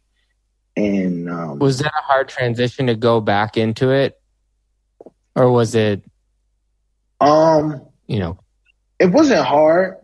And 0.78 1.30
um, 1.30 1.60
was 1.60 1.80
that 1.80 1.92
a 1.92 2.04
hard 2.04 2.30
transition 2.30 2.88
to 2.88 2.96
go 2.96 3.20
back 3.20 3.58
into 3.58 3.90
it, 3.92 4.18
or 5.36 5.52
was 5.52 5.76
it? 5.76 6.02
Um, 7.20 7.86
you 8.08 8.20
know, 8.20 8.40
it 8.98 9.08
wasn't 9.08 9.46
hard. 9.46 9.98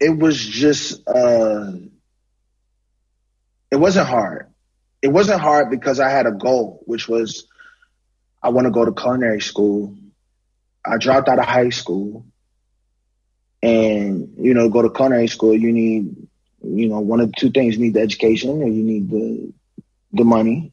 It 0.00 0.10
was 0.10 0.44
just. 0.44 1.06
uh 1.06 1.72
It 3.70 3.76
wasn't 3.76 4.08
hard 4.08 4.53
it 5.04 5.12
wasn't 5.12 5.38
hard 5.38 5.68
because 5.68 6.00
I 6.00 6.08
had 6.08 6.26
a 6.26 6.32
goal, 6.32 6.80
which 6.86 7.10
was 7.10 7.46
I 8.42 8.48
want 8.48 8.64
to 8.66 8.70
go 8.70 8.86
to 8.86 8.92
culinary 8.92 9.42
school. 9.42 9.98
I 10.82 10.96
dropped 10.96 11.28
out 11.28 11.38
of 11.38 11.44
high 11.44 11.68
school. 11.68 12.24
And, 13.62 14.34
you 14.38 14.54
know, 14.54 14.70
go 14.70 14.80
to 14.80 14.88
culinary 14.88 15.26
school, 15.26 15.54
you 15.54 15.72
need, 15.72 16.26
you 16.62 16.88
know, 16.88 17.00
one 17.00 17.20
of 17.20 17.32
two 17.36 17.50
things. 17.50 17.76
You 17.76 17.82
need 17.82 17.94
the 17.94 18.00
education 18.00 18.62
or 18.62 18.68
you 18.68 18.82
need 18.82 19.10
the 19.10 19.52
the 20.14 20.24
money. 20.24 20.72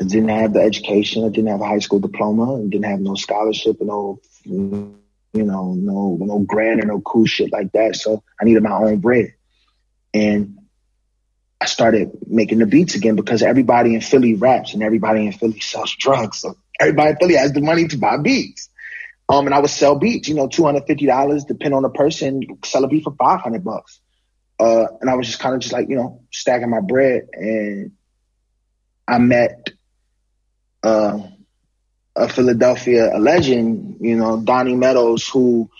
I 0.00 0.04
didn't 0.04 0.28
have 0.28 0.52
the 0.52 0.60
education. 0.60 1.24
I 1.24 1.28
didn't 1.28 1.50
have 1.50 1.60
a 1.60 1.66
high 1.66 1.80
school 1.80 1.98
diploma. 1.98 2.60
I 2.60 2.68
didn't 2.68 2.84
have 2.84 3.00
no 3.00 3.16
scholarship 3.16 3.80
no, 3.80 4.20
you 4.44 4.96
know, 5.32 5.74
no 5.74 6.18
no 6.20 6.38
grant 6.38 6.84
or 6.84 6.86
no 6.86 7.00
cool 7.00 7.26
shit 7.26 7.50
like 7.50 7.72
that. 7.72 7.96
So 7.96 8.22
I 8.40 8.44
needed 8.44 8.62
my 8.62 8.74
own 8.74 8.98
bread. 8.98 9.34
And 10.12 10.58
I 11.60 11.66
started 11.66 12.10
making 12.26 12.58
the 12.58 12.66
beats 12.66 12.94
again 12.94 13.16
because 13.16 13.42
everybody 13.42 13.94
in 13.94 14.00
Philly 14.00 14.34
raps 14.34 14.74
and 14.74 14.82
everybody 14.82 15.26
in 15.26 15.32
Philly 15.32 15.60
sells 15.60 15.94
drugs. 15.96 16.38
So 16.38 16.56
everybody 16.78 17.10
in 17.10 17.16
Philly 17.16 17.34
has 17.36 17.52
the 17.52 17.60
money 17.60 17.88
to 17.88 17.96
buy 17.96 18.18
beats. 18.18 18.68
Um, 19.28 19.46
and 19.46 19.54
I 19.54 19.58
would 19.58 19.70
sell 19.70 19.98
beats, 19.98 20.28
you 20.28 20.34
know, 20.34 20.48
two 20.48 20.64
hundred 20.64 20.86
fifty 20.86 21.06
dollars, 21.06 21.44
depending 21.44 21.74
on 21.74 21.82
the 21.82 21.88
person. 21.88 22.42
Sell 22.64 22.84
a 22.84 22.88
beat 22.88 23.04
for 23.04 23.14
five 23.18 23.40
hundred 23.40 23.64
bucks. 23.64 24.00
Uh, 24.60 24.86
and 25.00 25.08
I 25.08 25.14
was 25.14 25.26
just 25.26 25.40
kind 25.40 25.54
of 25.54 25.62
just 25.62 25.72
like, 25.72 25.88
you 25.88 25.96
know, 25.96 26.22
stacking 26.30 26.70
my 26.70 26.80
bread. 26.80 27.28
And 27.32 27.92
I 29.08 29.18
met 29.18 29.70
uh, 30.82 31.20
a 32.14 32.28
Philadelphia 32.28 33.16
a 33.16 33.18
legend, 33.18 33.96
you 34.00 34.16
know, 34.16 34.40
Donnie 34.40 34.76
Meadows, 34.76 35.26
who 35.26 35.70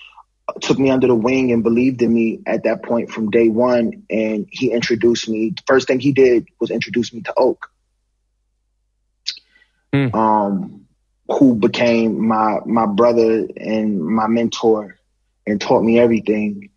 took 0.61 0.79
me 0.79 0.91
under 0.91 1.07
the 1.07 1.15
wing 1.15 1.53
and 1.53 1.63
believed 1.63 2.03
in 2.03 2.13
me 2.13 2.41
at 2.47 2.65
that 2.65 2.83
point 2.83 3.11
from 3.11 3.31
day 3.31 3.49
one. 3.49 4.05
And 4.11 4.47
he 4.51 4.73
introduced 4.73 5.29
me. 5.29 5.51
The 5.51 5.63
first 5.67 5.89
thing 5.89 6.01
he 6.01 6.13
did 6.13 6.47
was 6.61 6.71
introduce 6.71 7.13
me 7.13 7.23
to 7.23 7.35
Oak, 7.37 7.71
mm. 9.93 10.15
um, 10.15 10.87
who 11.29 11.55
became 11.55 12.27
my 12.27 12.59
my 12.67 12.87
brother 12.87 13.47
and 13.57 14.05
my 14.05 14.27
mentor 14.27 14.99
and 15.47 15.61
taught 15.61 15.83
me 15.83 15.99
everything. 15.99 16.71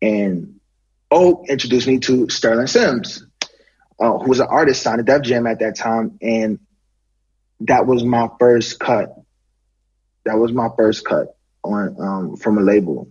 And 0.00 0.60
Oak 1.10 1.46
introduced 1.48 1.86
me 1.86 1.98
to 2.00 2.28
Sterling 2.28 2.66
Sims, 2.66 3.24
uh, 4.00 4.18
who 4.18 4.28
was 4.28 4.40
an 4.40 4.48
artist 4.50 4.82
signed 4.82 4.98
to 4.98 5.04
Def 5.04 5.22
Jam 5.22 5.46
at 5.46 5.60
that 5.60 5.76
time, 5.76 6.18
and 6.20 6.58
that 7.60 7.86
was 7.86 8.02
my 8.02 8.28
first 8.40 8.80
cut. 8.80 9.14
That 10.24 10.38
was 10.38 10.52
my 10.52 10.68
first 10.76 11.04
cut 11.04 11.36
on 11.64 11.96
um, 12.00 12.36
from 12.36 12.58
a 12.58 12.62
label. 12.62 13.08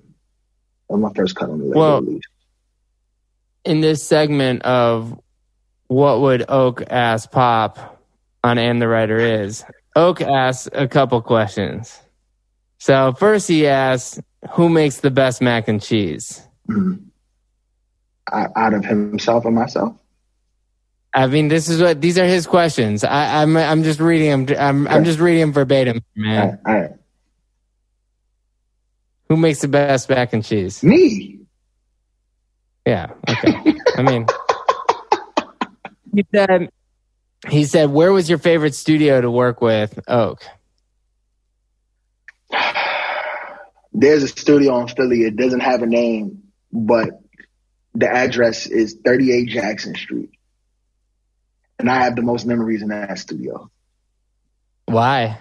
On 0.89 0.99
my 0.99 1.11
first 1.13 1.35
cut 1.35 1.49
on 1.49 1.59
the 1.59 1.65
label. 1.65 1.79
Well, 1.79 2.19
in 3.63 3.81
this 3.81 4.03
segment 4.03 4.63
of 4.63 5.19
what 5.87 6.21
would 6.21 6.45
Oak 6.49 6.83
ask 6.89 7.31
Pop 7.31 8.01
on 8.43 8.57
And 8.57 8.81
the 8.81 8.87
Writer 8.87 9.17
Is, 9.17 9.63
Oak 9.95 10.21
asks 10.21 10.69
a 10.73 10.87
couple 10.87 11.21
questions. 11.21 11.99
So 12.79 13.13
first 13.13 13.47
he 13.47 13.67
asks, 13.67 14.19
"Who 14.51 14.69
makes 14.69 14.97
the 14.97 15.11
best 15.11 15.41
mac 15.41 15.67
and 15.67 15.81
cheese?" 15.81 16.41
Mm-hmm. 16.69 17.05
Out 18.31 18.73
of 18.73 18.85
himself 18.85 19.45
and 19.45 19.55
myself. 19.55 19.95
I 21.13 21.27
mean, 21.27 21.49
this 21.49 21.67
is 21.67 21.81
what 21.81 21.99
these 21.99 22.17
are 22.17 22.25
his 22.25 22.47
questions. 22.47 23.03
I, 23.03 23.43
am 23.43 23.57
I'm, 23.57 23.63
I'm 23.63 23.83
just 23.83 23.99
reading 23.99 24.45
them. 24.45 24.57
I'm 24.57 24.87
I'm 24.87 25.03
just 25.03 25.19
reading 25.19 25.41
them 25.41 25.53
verbatim, 25.53 26.01
man. 26.15 26.39
All 26.39 26.47
right. 26.47 26.59
All 26.65 26.81
right. 26.81 26.91
Who 29.31 29.37
makes 29.37 29.61
the 29.61 29.69
best 29.69 30.09
mac 30.09 30.33
and 30.33 30.43
cheese? 30.43 30.83
Me. 30.83 31.39
Yeah. 32.85 33.13
Okay. 33.29 33.75
I 33.95 34.01
mean, 34.01 34.25
he 36.13 36.25
said. 36.35 36.69
He 37.47 37.63
said, 37.63 37.91
"Where 37.91 38.11
was 38.11 38.29
your 38.29 38.39
favorite 38.39 38.75
studio 38.75 39.21
to 39.21 39.31
work 39.31 39.61
with 39.61 39.97
Oak?" 40.09 40.43
There's 43.93 44.23
a 44.23 44.27
studio 44.27 44.81
in 44.81 44.89
Philly. 44.89 45.21
It 45.21 45.37
doesn't 45.37 45.61
have 45.61 45.81
a 45.81 45.87
name, 45.87 46.43
but 46.73 47.21
the 47.95 48.09
address 48.09 48.65
is 48.65 48.97
38 49.05 49.47
Jackson 49.47 49.95
Street, 49.95 50.31
and 51.79 51.89
I 51.89 52.03
have 52.03 52.17
the 52.17 52.21
most 52.21 52.45
memories 52.45 52.81
in 52.81 52.89
that 52.89 53.17
studio. 53.17 53.71
Why? 54.87 55.39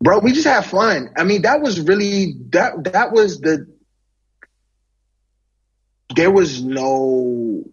Bro, 0.00 0.18
we 0.20 0.32
just 0.32 0.46
have 0.46 0.66
fun. 0.66 1.10
I 1.16 1.24
mean, 1.24 1.42
that 1.42 1.60
was 1.60 1.80
really 1.80 2.34
that 2.50 2.84
that 2.92 3.12
was 3.12 3.40
the 3.40 3.66
there 6.14 6.30
was 6.30 6.62
no 6.62 7.64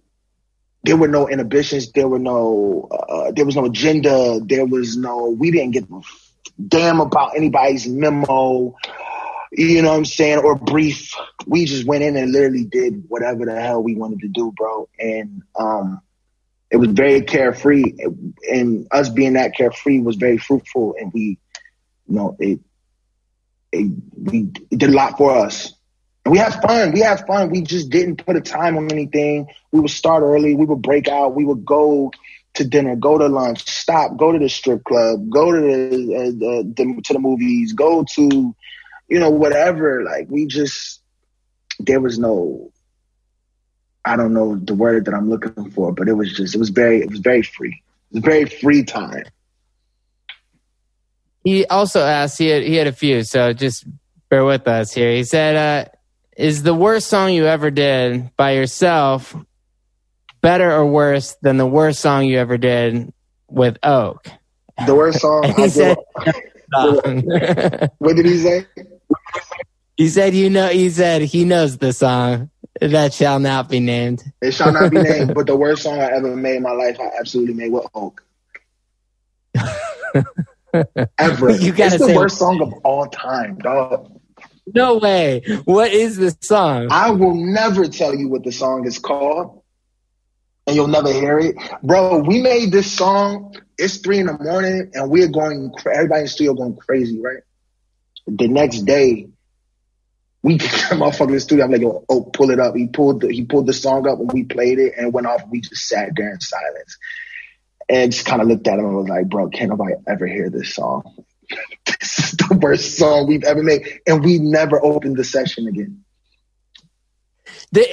there 0.83 0.97
were 0.97 1.07
no 1.07 1.27
inhibitions, 1.27 1.91
there 1.93 2.07
were 2.07 2.19
no 2.19 2.87
uh, 2.91 3.31
there 3.31 3.45
was 3.45 3.55
no 3.55 3.65
agenda, 3.65 4.39
there 4.43 4.65
was 4.65 4.97
no 4.97 5.29
we 5.29 5.51
didn't 5.51 5.71
give 5.71 5.91
a 5.91 6.01
damn 6.67 6.99
about 6.99 7.35
anybody's 7.35 7.87
memo, 7.87 8.75
you 9.51 9.81
know 9.81 9.89
what 9.91 9.97
I'm 9.97 10.05
saying, 10.05 10.39
or 10.39 10.55
brief. 10.55 11.13
We 11.47 11.65
just 11.65 11.85
went 11.85 12.03
in 12.03 12.15
and 12.17 12.31
literally 12.31 12.65
did 12.65 13.05
whatever 13.07 13.45
the 13.45 13.59
hell 13.59 13.81
we 13.81 13.95
wanted 13.95 14.19
to 14.21 14.27
do, 14.27 14.51
bro. 14.55 14.87
And 14.99 15.43
um 15.59 16.01
it 16.71 16.77
was 16.77 16.89
very 16.89 17.21
carefree 17.21 17.95
and 18.51 18.87
us 18.91 19.09
being 19.09 19.33
that 19.33 19.55
carefree 19.55 19.99
was 19.99 20.15
very 20.15 20.37
fruitful 20.37 20.95
and 20.99 21.13
we 21.13 21.37
you 22.07 22.15
know, 22.15 22.35
it, 22.39 22.59
it, 23.71 23.91
we, 24.15 24.51
it 24.71 24.77
did 24.77 24.89
a 24.89 24.93
lot 24.93 25.17
for 25.17 25.37
us. 25.37 25.73
And 26.23 26.31
we 26.31 26.37
had 26.39 26.53
fun. 26.61 26.91
We 26.91 27.01
had 27.01 27.25
fun. 27.27 27.51
We 27.51 27.61
just 27.61 27.89
didn't 27.89 28.25
put 28.25 28.35
a 28.35 28.41
time 28.41 28.77
on 28.77 28.91
anything. 28.91 29.47
We 29.71 29.79
would 29.79 29.91
start 29.91 30.23
early. 30.23 30.55
We 30.55 30.65
would 30.65 30.81
break 30.81 31.07
out. 31.07 31.35
We 31.35 31.45
would 31.45 31.65
go 31.65 32.11
to 32.55 32.65
dinner, 32.65 32.95
go 32.95 33.17
to 33.17 33.27
lunch, 33.27 33.69
stop, 33.69 34.17
go 34.17 34.31
to 34.31 34.39
the 34.39 34.49
strip 34.49 34.83
club, 34.83 35.29
go 35.29 35.51
to 35.51 35.59
the, 35.59 36.15
uh, 36.15 36.23
the, 36.25 36.73
the 36.75 37.01
to 37.03 37.13
the 37.13 37.19
movies, 37.19 37.73
go 37.73 38.05
to, 38.15 38.55
you 39.09 39.19
know, 39.19 39.29
whatever. 39.29 40.03
Like 40.03 40.27
we 40.29 40.47
just, 40.47 41.01
there 41.79 41.99
was 41.99 42.17
no, 42.17 42.71
I 44.05 44.15
don't 44.15 44.33
know 44.33 44.55
the 44.55 44.73
word 44.73 45.05
that 45.05 45.13
I'm 45.13 45.29
looking 45.29 45.71
for, 45.71 45.91
but 45.91 46.07
it 46.07 46.13
was 46.13 46.33
just, 46.33 46.55
it 46.55 46.57
was 46.57 46.69
very, 46.69 47.01
it 47.01 47.09
was 47.09 47.19
very 47.19 47.41
free. 47.41 47.83
It 48.11 48.15
was 48.15 48.23
very 48.23 48.45
free 48.45 48.83
time. 48.83 49.25
He 51.45 51.65
also 51.67 52.01
asked, 52.01 52.39
he 52.39 52.47
had, 52.47 52.63
he 52.63 52.75
had 52.75 52.87
a 52.87 52.91
few, 52.91 53.23
so 53.23 53.53
just 53.53 53.85
bear 54.29 54.43
with 54.43 54.67
us 54.67 54.91
here. 54.91 55.11
He 55.11 55.23
said, 55.23 55.55
uh, 55.55 55.89
Is 56.35 56.63
the 56.63 56.73
worst 56.73 57.07
song 57.07 57.31
you 57.33 57.45
ever 57.45 57.69
did 57.69 58.35
by 58.35 58.55
yourself 58.55 59.35
better 60.41 60.71
or 60.71 60.87
worse 60.87 61.37
than 61.43 61.57
the 61.57 61.67
worst 61.67 61.99
song 61.99 62.25
you 62.25 62.39
ever 62.39 62.57
did 62.57 63.13
with 63.47 63.77
Oak? 63.83 64.27
The 64.87 64.95
worst 64.95 65.19
song 65.19 65.53
he 65.55 65.69
said, 65.69 65.97
what 67.99 68.15
did 68.15 68.25
he 68.25 68.37
say? 68.39 68.65
He 69.97 70.09
said, 70.09 70.35
"You 70.35 70.49
know." 70.49 70.67
He 70.67 70.89
said 70.89 71.21
he 71.21 71.45
knows 71.45 71.77
the 71.77 71.93
song 71.93 72.49
that 72.81 73.13
shall 73.13 73.39
not 73.39 73.69
be 73.69 73.79
named. 73.79 74.23
It 74.41 74.51
shall 74.53 74.73
not 74.73 74.91
be 74.91 75.01
named. 75.01 75.33
But 75.35 75.47
the 75.47 75.55
worst 75.55 75.83
song 75.83 75.99
I 75.99 76.11
ever 76.11 76.35
made 76.35 76.57
in 76.57 76.63
my 76.63 76.73
life, 76.73 76.99
I 76.99 77.11
absolutely 77.17 77.53
made 77.53 77.71
with 77.71 77.85
Oak. 77.95 78.21
ever. 81.17 81.51
you 81.57 81.71
gotta 81.71 81.95
it's 81.95 82.05
the 82.05 82.13
worst 82.15 82.37
song 82.37 82.61
of 82.61 82.73
all 82.83 83.07
time, 83.07 83.57
dog. 83.57 84.11
No 84.73 84.97
way. 84.97 85.41
What 85.65 85.91
is 85.91 86.17
the 86.17 86.35
song? 86.41 86.87
I 86.89 87.11
will 87.11 87.35
never 87.35 87.87
tell 87.87 88.15
you 88.15 88.29
what 88.29 88.43
the 88.43 88.51
song 88.51 88.85
is 88.85 88.99
called. 88.99 89.61
And 90.67 90.75
you'll 90.75 90.87
never 90.87 91.11
hear 91.11 91.37
it. 91.37 91.55
Bro, 91.83 92.19
we 92.19 92.41
made 92.41 92.71
this 92.71 92.91
song. 92.91 93.55
It's 93.77 93.97
three 93.97 94.19
in 94.19 94.25
the 94.25 94.37
morning 94.37 94.91
and 94.95 95.11
we're 95.11 95.27
going, 95.27 95.71
everybody 95.85 96.21
in 96.21 96.25
the 96.25 96.29
studio 96.29 96.53
going 96.55 96.75
crazy, 96.75 97.21
right? 97.21 97.43
The 98.25 98.47
next 98.47 98.79
day, 98.81 99.27
we 100.41 100.57
get 100.57 100.71
the 100.71 100.95
motherfucker 100.95 101.27
in 101.27 101.33
the 101.33 101.39
studio. 101.39 101.65
I'm 101.65 101.71
like, 101.71 101.83
oh, 102.09 102.23
pull 102.33 102.49
it 102.49 102.59
up. 102.59 102.75
He 102.75 102.87
pulled 102.87 103.21
the, 103.21 103.31
he 103.31 103.45
pulled 103.45 103.67
the 103.67 103.73
song 103.73 104.07
up 104.07 104.19
and 104.19 104.31
we 104.31 104.43
played 104.43 104.79
it 104.79 104.93
and 104.97 105.13
went 105.13 105.27
off. 105.27 105.43
We 105.47 105.61
just 105.61 105.87
sat 105.87 106.09
there 106.15 106.31
in 106.31 106.39
silence 106.39 106.97
and 107.89 108.11
just 108.11 108.25
kind 108.25 108.41
of 108.41 108.47
looked 108.47 108.67
at 108.67 108.79
him 108.79 108.85
and 108.85 108.95
was 108.95 109.07
like, 109.07 109.27
bro, 109.27 109.49
can't 109.49 109.69
nobody 109.69 109.93
ever 110.07 110.25
hear 110.27 110.49
this 110.49 110.73
song. 110.73 111.03
this 111.85 112.19
is 112.19 112.31
the 112.31 112.57
worst 112.61 112.97
song 112.97 113.27
we've 113.27 113.43
ever 113.43 113.63
made. 113.63 114.01
And 114.07 114.23
we 114.23 114.39
never 114.39 114.83
opened 114.83 115.17
the 115.17 115.23
session 115.23 115.67
again. 115.67 116.03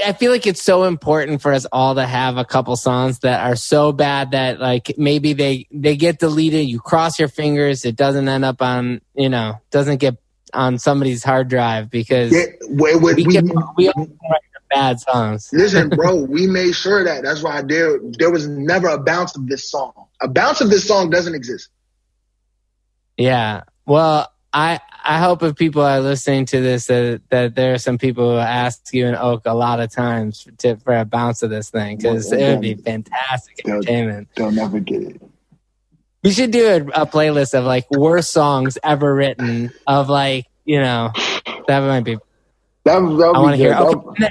I 0.05 0.13
feel 0.13 0.31
like 0.31 0.47
it's 0.47 0.63
so 0.63 0.85
important 0.85 1.43
for 1.43 1.53
us 1.53 1.67
all 1.73 1.97
to 1.97 2.07
have 2.07 2.37
a 2.37 2.45
couple 2.45 2.77
songs 2.77 3.21
that 3.21 3.45
are 3.45 3.57
so 3.57 3.93
bad 3.93 4.31
that 4.31 4.61
like 4.61 4.95
maybe 4.97 5.33
they 5.33 5.67
they 5.73 5.97
get 5.97 6.21
deleted. 6.21 6.67
You 6.67 6.79
cross 6.79 7.19
your 7.19 7.29
fingers, 7.29 7.85
it 7.85 7.97
doesn't 7.97 8.29
end 8.29 8.45
up 8.45 8.63
on 8.63 9.01
you 9.15 9.29
know 9.29 9.61
doesn't 9.71 9.99
get 9.99 10.19
on 10.55 10.79
somebody's 10.79 11.25
hard 11.25 11.49
drive 11.49 11.91
because 11.91 12.33
yeah, 12.33 12.45
we, 12.69 12.95
we, 12.97 13.15
we, 13.15 13.25
we, 13.25 13.41
we 13.77 13.93
bad 14.73 15.01
songs. 15.01 15.51
listen, 15.53 15.89
bro, 15.89 16.17
we 16.29 16.47
made 16.47 16.75
sure 16.75 17.05
that 17.05 17.23
that's 17.23 17.43
why 17.43 17.63
there 17.63 17.99
there 18.19 18.31
was 18.31 18.47
never 18.49 18.89
a 18.89 18.99
bounce 18.99 19.37
of 19.37 19.47
this 19.47 19.71
song. 19.71 19.93
A 20.21 20.29
bounce 20.29 20.61
of 20.61 20.71
this 20.71 20.87
song 20.87 21.11
doesn't 21.11 21.35
exist. 21.35 21.69
Yeah. 23.17 23.63
Well, 23.87 24.33
I 24.53 24.81
I 25.05 25.19
hope 25.19 25.43
if 25.43 25.57
people 25.57 25.83
are 25.83 26.01
listening 26.01 26.47
to 26.47 26.61
this 26.61 26.87
that, 26.87 27.23
that 27.31 27.55
there 27.55 27.75
are 27.75 27.79
some 27.79 27.99
people 27.99 28.33
who 28.33 28.39
ask 28.39 28.93
you 28.93 29.07
and 29.07 29.17
Oak 29.17 29.43
a 29.47 29.55
lot 29.55 29.81
of 29.81 29.91
times 29.91 30.47
to, 30.59 30.77
for 30.77 30.97
a 30.97 31.05
bounce 31.05 31.43
of 31.43 31.51
this 31.51 31.71
thing 31.71 31.97
because 31.97 32.31
it 32.33 32.49
would 32.49 32.61
be 32.61 32.75
fantastic 32.75 33.63
they'll, 33.65 33.77
entertainment. 33.77 34.29
They'll 34.37 34.51
never 34.51 34.79
get 34.79 35.03
it. 35.03 35.23
We 36.23 36.31
should 36.31 36.53
do 36.53 36.69
a, 36.69 37.03
a, 37.03 37.07
playlist 37.07 37.59
of 37.59 37.65
like 37.65 37.91
worst 37.91 38.33
songs 38.33 38.79
ever 38.85 39.13
written 39.13 39.73
of 39.87 40.09
like 40.09 40.47
you 40.65 40.81
know 40.81 41.11
that 41.67 41.81
might 41.81 42.05
be. 42.05 42.19
That, 42.85 42.97
I 42.97 43.01
want 43.01 43.53
to 43.53 43.57
hear. 43.57 43.75
Okay. 43.75 44.29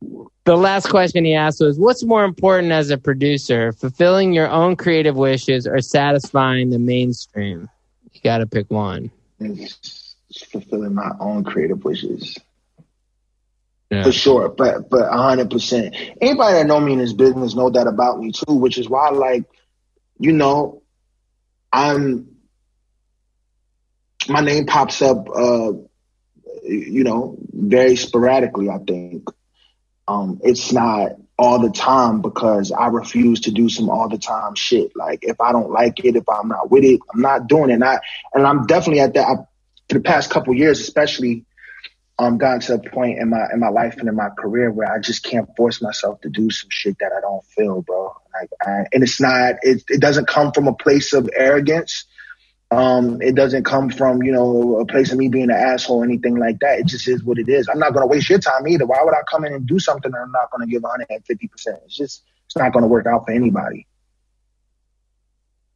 The 0.00 0.56
last 0.56 0.88
question 0.88 1.24
he 1.24 1.34
asked 1.34 1.60
was, 1.60 1.78
"What's 1.78 2.04
more 2.04 2.24
important 2.24 2.72
as 2.72 2.90
a 2.90 2.98
producer, 2.98 3.72
fulfilling 3.72 4.32
your 4.32 4.48
own 4.48 4.76
creative 4.76 5.16
wishes 5.16 5.66
or 5.66 5.80
satisfying 5.80 6.70
the 6.70 6.78
mainstream?" 6.78 7.68
You 8.12 8.20
got 8.22 8.38
to 8.38 8.46
pick 8.46 8.70
one. 8.70 9.10
It's 9.40 10.16
fulfilling 10.50 10.94
my 10.94 11.10
own 11.20 11.44
creative 11.44 11.84
wishes. 11.84 12.38
Yeah. 13.90 14.04
For 14.04 14.12
sure, 14.12 14.48
but 14.50 14.90
but 14.90 15.10
hundred 15.10 15.50
percent. 15.50 15.94
Anybody 16.20 16.58
that 16.58 16.66
know 16.66 16.78
me 16.78 16.92
in 16.92 16.98
this 16.98 17.14
business 17.14 17.54
know 17.54 17.70
that 17.70 17.86
about 17.86 18.18
me 18.18 18.32
too, 18.32 18.54
which 18.54 18.76
is 18.78 18.88
why, 18.88 19.10
like, 19.10 19.44
you 20.18 20.32
know, 20.32 20.82
I'm 21.72 22.36
my 24.28 24.40
name 24.40 24.66
pops 24.66 25.00
up, 25.00 25.28
uh, 25.30 25.72
you 26.64 27.02
know, 27.04 27.38
very 27.52 27.96
sporadically. 27.96 28.68
I 28.68 28.78
think 28.78 29.28
um, 30.08 30.40
it's 30.42 30.72
not 30.72 31.12
all 31.38 31.60
the 31.60 31.70
time 31.70 32.20
because 32.22 32.72
I 32.72 32.88
refuse 32.88 33.42
to 33.42 33.52
do 33.52 33.68
some 33.68 33.90
all 33.90 34.08
the 34.08 34.18
time 34.18 34.54
shit. 34.56 34.92
Like 34.96 35.20
if 35.22 35.40
I 35.40 35.52
don't 35.52 35.70
like 35.70 36.04
it, 36.04 36.16
if 36.16 36.28
I'm 36.28 36.48
not 36.48 36.70
with 36.70 36.82
it, 36.82 37.00
I'm 37.14 37.20
not 37.20 37.46
doing 37.46 37.70
it. 37.70 37.74
And, 37.74 37.84
I, 37.84 38.00
and 38.34 38.46
I'm 38.46 38.66
definitely 38.66 39.00
at 39.00 39.14
that 39.14 39.28
I, 39.28 39.34
for 39.88 39.94
the 39.94 40.00
past 40.00 40.30
couple 40.30 40.54
years, 40.54 40.80
especially, 40.80 41.44
um, 42.18 42.36
gotten 42.36 42.60
to 42.62 42.74
a 42.74 42.78
point 42.90 43.20
in 43.20 43.28
my 43.28 43.46
in 43.52 43.60
my 43.60 43.68
life 43.68 43.98
and 43.98 44.08
in 44.08 44.16
my 44.16 44.30
career 44.36 44.72
where 44.72 44.92
I 44.92 44.98
just 44.98 45.22
can't 45.22 45.48
force 45.56 45.80
myself 45.80 46.20
to 46.22 46.28
do 46.28 46.50
some 46.50 46.68
shit 46.68 46.96
that 46.98 47.12
I 47.16 47.20
don't 47.20 47.44
feel, 47.44 47.82
bro. 47.82 48.12
Like, 48.34 48.50
I, 48.60 48.86
and 48.92 49.04
it's 49.04 49.20
not, 49.20 49.56
it, 49.62 49.84
it 49.88 50.00
doesn't 50.00 50.26
come 50.26 50.50
from 50.50 50.66
a 50.66 50.74
place 50.74 51.12
of 51.12 51.30
arrogance. 51.32 52.06
Um, 52.70 53.22
it 53.22 53.34
doesn't 53.34 53.64
come 53.64 53.88
from, 53.88 54.22
you 54.22 54.32
know, 54.32 54.76
a 54.76 54.84
place 54.84 55.10
of 55.10 55.18
me 55.18 55.28
being 55.28 55.44
an 55.44 55.56
asshole 55.56 56.02
or 56.02 56.04
anything 56.04 56.36
like 56.36 56.58
that. 56.60 56.80
It 56.80 56.86
just 56.86 57.08
is 57.08 57.24
what 57.24 57.38
it 57.38 57.48
is. 57.48 57.66
I'm 57.68 57.78
not 57.78 57.94
going 57.94 58.02
to 58.02 58.06
waste 58.06 58.28
your 58.28 58.38
time 58.38 58.68
either. 58.68 58.84
Why 58.84 58.98
would 59.02 59.14
I 59.14 59.22
come 59.30 59.44
in 59.44 59.54
and 59.54 59.66
do 59.66 59.78
something 59.78 60.10
that 60.10 60.18
I'm 60.18 60.32
not 60.32 60.50
going 60.50 60.68
to 60.68 60.70
give 60.70 60.82
150%? 60.82 61.08
It's 61.86 61.96
just, 61.96 62.24
it's 62.46 62.56
not 62.56 62.72
going 62.72 62.82
to 62.82 62.88
work 62.88 63.06
out 63.06 63.24
for 63.24 63.32
anybody. 63.32 63.86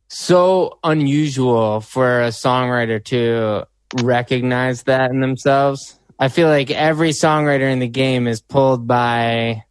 So 0.09 0.79
unusual 0.85 1.81
for 1.81 2.21
a 2.21 2.29
songwriter 2.29 3.03
to 3.07 3.67
recognize 4.03 4.83
that 4.83 5.11
in 5.11 5.21
themselves. 5.21 5.99
I 6.19 6.29
feel 6.29 6.49
like 6.49 6.71
every 6.71 7.11
songwriter 7.11 7.73
in 7.73 7.79
the 7.79 7.89
game 7.89 8.29
is 8.29 8.43
pulled 8.43 8.87
by, 8.87 9.65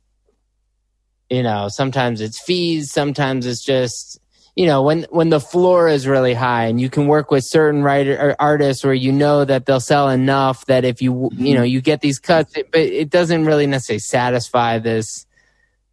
you 1.30 1.44
know, 1.44 1.68
sometimes 1.70 2.22
it's 2.22 2.42
fees, 2.42 2.92
sometimes 2.92 3.46
it's 3.46 3.64
just 3.64 4.20
you 4.56 4.66
know 4.66 4.84
when 4.84 5.06
when 5.10 5.30
the 5.30 5.40
floor 5.40 5.88
is 5.88 6.08
really 6.08 6.34
high 6.34 6.66
and 6.66 6.80
you 6.80 6.90
can 6.90 7.08
work 7.08 7.32
with 7.32 7.44
certain 7.44 7.84
writer 7.84 8.18
or 8.20 8.36
artists 8.40 8.84
where 8.84 8.94
you 8.94 9.12
know 9.12 9.46
that 9.46 9.66
they'll 9.66 9.80
sell 9.80 10.10
enough 10.10 10.66
that 10.66 10.84
if 10.84 11.02
you 11.02 11.30
you 11.34 11.56
know 11.56 11.64
you 11.64 11.82
get 11.82 12.02
these 12.02 12.20
cuts 12.20 12.56
it, 12.58 12.72
but 12.72 12.82
it 12.82 13.10
doesn't 13.10 13.46
really 13.46 13.68
necessarily 13.68 14.00
satisfy 14.00 14.80
this 14.80 15.26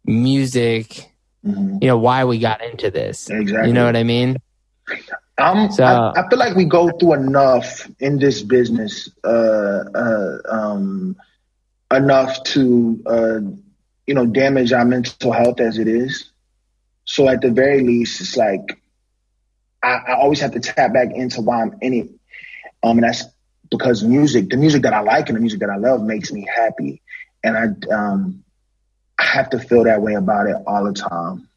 music 0.05 1.11
mm-hmm. 1.45 1.77
you 1.81 1.87
know 1.87 1.97
why 1.97 2.25
we 2.25 2.39
got 2.39 2.61
into 2.63 2.91
this 2.91 3.29
exactly 3.29 3.69
you 3.69 3.73
know 3.73 3.85
what 3.85 3.95
i 3.95 4.03
mean 4.03 4.37
um, 5.39 5.71
so, 5.71 5.83
I, 5.83 6.19
I, 6.19 6.29
feel 6.29 6.37
like 6.37 6.55
we 6.55 6.65
go 6.65 6.89
through 6.89 7.13
enough 7.13 7.89
in 7.99 8.19
this 8.19 8.41
business, 8.41 9.09
uh, 9.23 9.83
uh, 9.95 10.37
um, 10.49 11.15
enough 11.93 12.43
to, 12.45 13.01
uh, 13.05 13.39
you 14.05 14.13
know, 14.15 14.25
damage 14.25 14.73
our 14.73 14.83
mental 14.83 15.31
health 15.31 15.61
as 15.61 15.77
it 15.77 15.87
is. 15.87 16.28
So 17.09 17.27
at 17.27 17.41
the 17.41 17.49
very 17.49 17.81
least, 17.81 18.21
it's 18.21 18.37
like 18.37 18.79
I, 19.81 19.95
I 20.09 20.13
always 20.13 20.41
have 20.41 20.51
to 20.51 20.59
tap 20.59 20.93
back 20.93 21.07
into 21.11 21.41
why 21.41 21.63
I'm 21.63 21.75
in 21.81 21.93
it. 21.95 22.09
Um, 22.83 22.99
and 22.99 23.03
that's 23.03 23.23
because 23.71 24.03
music, 24.03 24.49
the 24.49 24.57
music 24.57 24.83
that 24.83 24.93
I 24.93 24.99
like 24.99 25.27
and 25.27 25.35
the 25.35 25.41
music 25.41 25.61
that 25.61 25.71
I 25.71 25.77
love 25.77 26.03
makes 26.03 26.31
me 26.31 26.47
happy. 26.47 27.01
And 27.43 27.57
I, 27.57 27.95
um, 27.95 28.43
I 29.17 29.23
have 29.23 29.49
to 29.49 29.59
feel 29.59 29.85
that 29.85 30.03
way 30.03 30.13
about 30.13 30.45
it 30.45 30.55
all 30.67 30.83
the 30.83 30.93
time. 30.93 31.49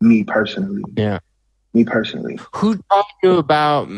Me 0.00 0.24
personally. 0.24 0.82
Yeah. 0.96 1.20
Me 1.72 1.84
personally. 1.84 2.40
Who 2.56 2.76
taught 2.90 3.06
you 3.22 3.38
about? 3.38 3.88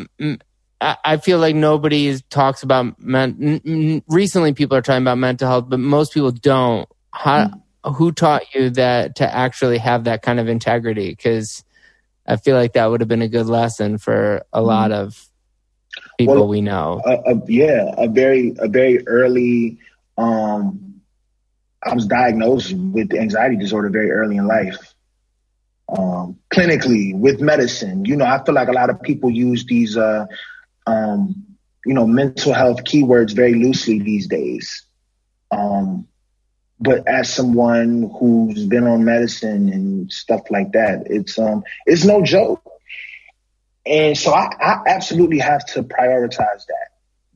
I 0.82 1.16
feel 1.16 1.38
like 1.38 1.54
nobody 1.54 2.20
talks 2.28 2.62
about 2.62 3.00
men. 3.00 4.02
Recently, 4.06 4.52
people 4.52 4.76
are 4.76 4.82
talking 4.82 5.02
about 5.02 5.16
mental 5.16 5.48
health, 5.48 5.64
but 5.68 5.80
most 5.80 6.12
people 6.12 6.30
don't. 6.30 6.86
How? 7.10 7.46
Mm-hmm 7.46 7.58
who 7.84 8.12
taught 8.12 8.54
you 8.54 8.70
that 8.70 9.16
to 9.16 9.34
actually 9.34 9.78
have 9.78 10.04
that 10.04 10.22
kind 10.22 10.40
of 10.40 10.48
integrity? 10.48 11.10
Because 11.10 11.64
I 12.26 12.36
feel 12.36 12.56
like 12.56 12.74
that 12.74 12.86
would 12.86 13.00
have 13.00 13.08
been 13.08 13.22
a 13.22 13.28
good 13.28 13.46
lesson 13.46 13.98
for 13.98 14.44
a 14.52 14.58
mm-hmm. 14.58 14.66
lot 14.66 14.92
of 14.92 15.28
people 16.18 16.34
well, 16.34 16.48
we 16.48 16.60
know. 16.60 17.00
yeah, 17.46 17.94
a 17.96 18.08
very 18.08 18.54
a 18.58 18.68
very 18.68 19.06
early. 19.06 19.78
Um, 20.16 21.00
I 21.82 21.94
was 21.94 22.06
diagnosed 22.06 22.72
with 22.72 23.14
anxiety 23.14 23.56
disorder 23.56 23.88
very 23.88 24.10
early 24.10 24.36
in 24.36 24.46
life. 24.46 24.94
Um, 25.88 26.38
clinically 26.52 27.14
with 27.14 27.40
medicine, 27.40 28.04
you 28.04 28.16
know, 28.16 28.26
I 28.26 28.44
feel 28.44 28.54
like 28.54 28.68
a 28.68 28.72
lot 28.72 28.90
of 28.90 29.00
people 29.00 29.30
use 29.30 29.64
these, 29.64 29.96
uh, 29.96 30.26
um, 30.86 31.46
you 31.86 31.94
know, 31.94 32.06
mental 32.06 32.52
health 32.52 32.84
keywords 32.84 33.34
very 33.34 33.54
loosely 33.54 34.00
these 34.00 34.26
days. 34.26 34.84
Um, 35.50 36.06
but 36.80 37.06
as 37.08 37.32
someone 37.32 38.10
who's 38.18 38.64
been 38.66 38.86
on 38.86 39.04
medicine 39.04 39.68
and 39.72 40.12
stuff 40.12 40.42
like 40.50 40.72
that, 40.72 41.04
it's 41.06 41.38
um 41.38 41.64
it's 41.86 42.04
no 42.04 42.22
joke. 42.22 42.62
And 43.84 44.16
so 44.16 44.32
I, 44.32 44.50
I 44.60 44.82
absolutely 44.86 45.38
have 45.38 45.64
to 45.66 45.82
prioritize 45.82 46.66
that 46.66 46.88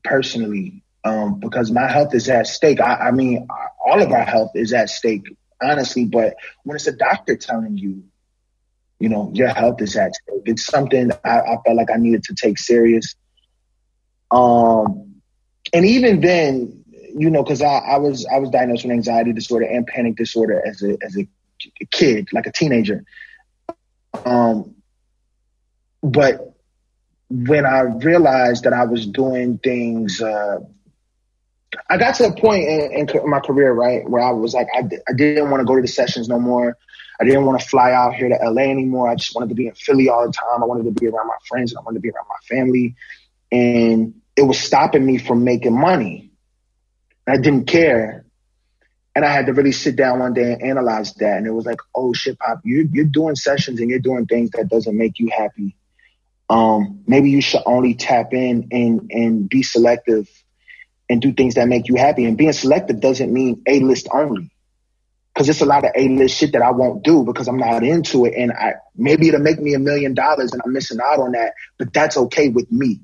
personally, 0.04 0.82
um, 1.04 1.40
because 1.40 1.70
my 1.70 1.90
health 1.90 2.14
is 2.14 2.28
at 2.28 2.46
stake. 2.46 2.80
I, 2.80 2.94
I 2.94 3.10
mean, 3.10 3.48
all 3.84 4.02
of 4.02 4.12
our 4.12 4.24
health 4.24 4.50
is 4.54 4.72
at 4.72 4.90
stake, 4.90 5.34
honestly. 5.62 6.04
But 6.04 6.36
when 6.64 6.76
it's 6.76 6.86
a 6.86 6.92
doctor 6.92 7.36
telling 7.36 7.78
you, 7.78 8.04
you 9.00 9.08
know, 9.08 9.30
your 9.34 9.48
health 9.48 9.80
is 9.80 9.96
at 9.96 10.14
stake, 10.14 10.42
it's 10.44 10.66
something 10.66 11.10
I, 11.24 11.40
I 11.40 11.56
felt 11.64 11.76
like 11.76 11.90
I 11.90 11.96
needed 11.96 12.24
to 12.24 12.34
take 12.34 12.58
serious. 12.58 13.14
Um, 14.30 15.22
and 15.72 15.86
even 15.86 16.20
then, 16.20 16.81
you 17.16 17.30
know, 17.30 17.42
because 17.42 17.62
I, 17.62 17.78
I 17.78 17.98
was 17.98 18.26
I 18.26 18.38
was 18.38 18.50
diagnosed 18.50 18.84
with 18.84 18.92
anxiety 18.92 19.32
disorder 19.32 19.66
and 19.66 19.86
panic 19.86 20.16
disorder 20.16 20.62
as 20.66 20.82
a 20.82 20.96
as 21.02 21.16
a 21.16 21.26
kid, 21.90 22.28
like 22.32 22.46
a 22.46 22.52
teenager. 22.52 23.04
Um, 24.24 24.76
but 26.02 26.54
when 27.30 27.64
I 27.64 27.80
realized 27.80 28.64
that 28.64 28.72
I 28.72 28.84
was 28.84 29.06
doing 29.06 29.58
things, 29.58 30.20
uh, 30.20 30.58
I 31.88 31.96
got 31.96 32.16
to 32.16 32.26
a 32.26 32.34
point 32.34 32.64
in, 32.64 33.08
in, 33.08 33.30
my 33.30 33.40
career, 33.40 33.72
right, 33.72 34.08
where 34.08 34.22
I 34.22 34.32
was 34.32 34.52
like, 34.52 34.68
I, 34.74 34.80
I 35.08 35.12
didn't 35.14 35.50
want 35.50 35.60
to 35.60 35.64
go 35.64 35.76
to 35.76 35.82
the 35.82 35.88
sessions 35.88 36.28
no 36.28 36.38
more. 36.38 36.76
I 37.20 37.24
didn't 37.24 37.44
want 37.46 37.60
to 37.60 37.66
fly 37.66 37.92
out 37.92 38.14
here 38.14 38.28
to 38.28 38.50
LA 38.50 38.62
anymore. 38.62 39.08
I 39.08 39.14
just 39.14 39.34
wanted 39.34 39.50
to 39.50 39.54
be 39.54 39.68
in 39.68 39.74
Philly 39.74 40.08
all 40.08 40.26
the 40.26 40.32
time. 40.32 40.62
I 40.62 40.66
wanted 40.66 40.84
to 40.84 41.00
be 41.00 41.06
around 41.06 41.28
my 41.28 41.36
friends 41.48 41.72
and 41.72 41.78
I 41.78 41.82
wanted 41.82 41.98
to 41.98 42.00
be 42.00 42.10
around 42.10 42.26
my 42.28 42.56
family. 42.56 42.96
And 43.50 44.14
it 44.36 44.42
was 44.42 44.58
stopping 44.58 45.06
me 45.06 45.18
from 45.18 45.44
making 45.44 45.78
money. 45.78 46.31
I 47.26 47.36
didn't 47.36 47.66
care. 47.66 48.24
And 49.14 49.24
I 49.24 49.32
had 49.32 49.46
to 49.46 49.52
really 49.52 49.72
sit 49.72 49.96
down 49.96 50.20
one 50.20 50.32
day 50.32 50.52
and 50.52 50.62
analyze 50.62 51.12
that. 51.14 51.36
And 51.36 51.46
it 51.46 51.52
was 51.52 51.66
like, 51.66 51.80
oh 51.94 52.12
shit, 52.12 52.38
Pop, 52.38 52.60
you're, 52.64 52.86
you're 52.90 53.04
doing 53.04 53.36
sessions 53.36 53.80
and 53.80 53.90
you're 53.90 53.98
doing 53.98 54.26
things 54.26 54.50
that 54.50 54.68
doesn't 54.68 54.96
make 54.96 55.18
you 55.18 55.28
happy. 55.28 55.76
Um, 56.48 57.02
maybe 57.06 57.30
you 57.30 57.42
should 57.42 57.62
only 57.66 57.94
tap 57.94 58.32
in 58.32 58.68
and, 58.72 59.10
and 59.10 59.48
be 59.48 59.62
selective 59.62 60.28
and 61.08 61.20
do 61.20 61.32
things 61.32 61.54
that 61.54 61.68
make 61.68 61.88
you 61.88 61.96
happy. 61.96 62.24
And 62.24 62.38
being 62.38 62.52
selective 62.52 63.00
doesn't 63.00 63.32
mean 63.32 63.62
A 63.66 63.80
list 63.80 64.08
only. 64.12 64.50
Cause 65.34 65.48
it's 65.48 65.62
a 65.62 65.66
lot 65.66 65.84
of 65.84 65.92
A 65.96 66.08
list 66.08 66.36
shit 66.36 66.52
that 66.52 66.60
I 66.60 66.72
won't 66.72 67.02
do 67.02 67.24
because 67.24 67.48
I'm 67.48 67.56
not 67.56 67.82
into 67.82 68.26
it. 68.26 68.34
And 68.36 68.52
I, 68.52 68.74
maybe 68.94 69.28
it'll 69.28 69.40
make 69.40 69.58
me 69.58 69.74
a 69.74 69.78
million 69.78 70.14
dollars 70.14 70.52
and 70.52 70.60
I'm 70.64 70.72
missing 70.72 70.98
out 71.02 71.20
on 71.20 71.32
that, 71.32 71.54
but 71.78 71.92
that's 71.92 72.16
okay 72.16 72.48
with 72.48 72.70
me. 72.70 73.00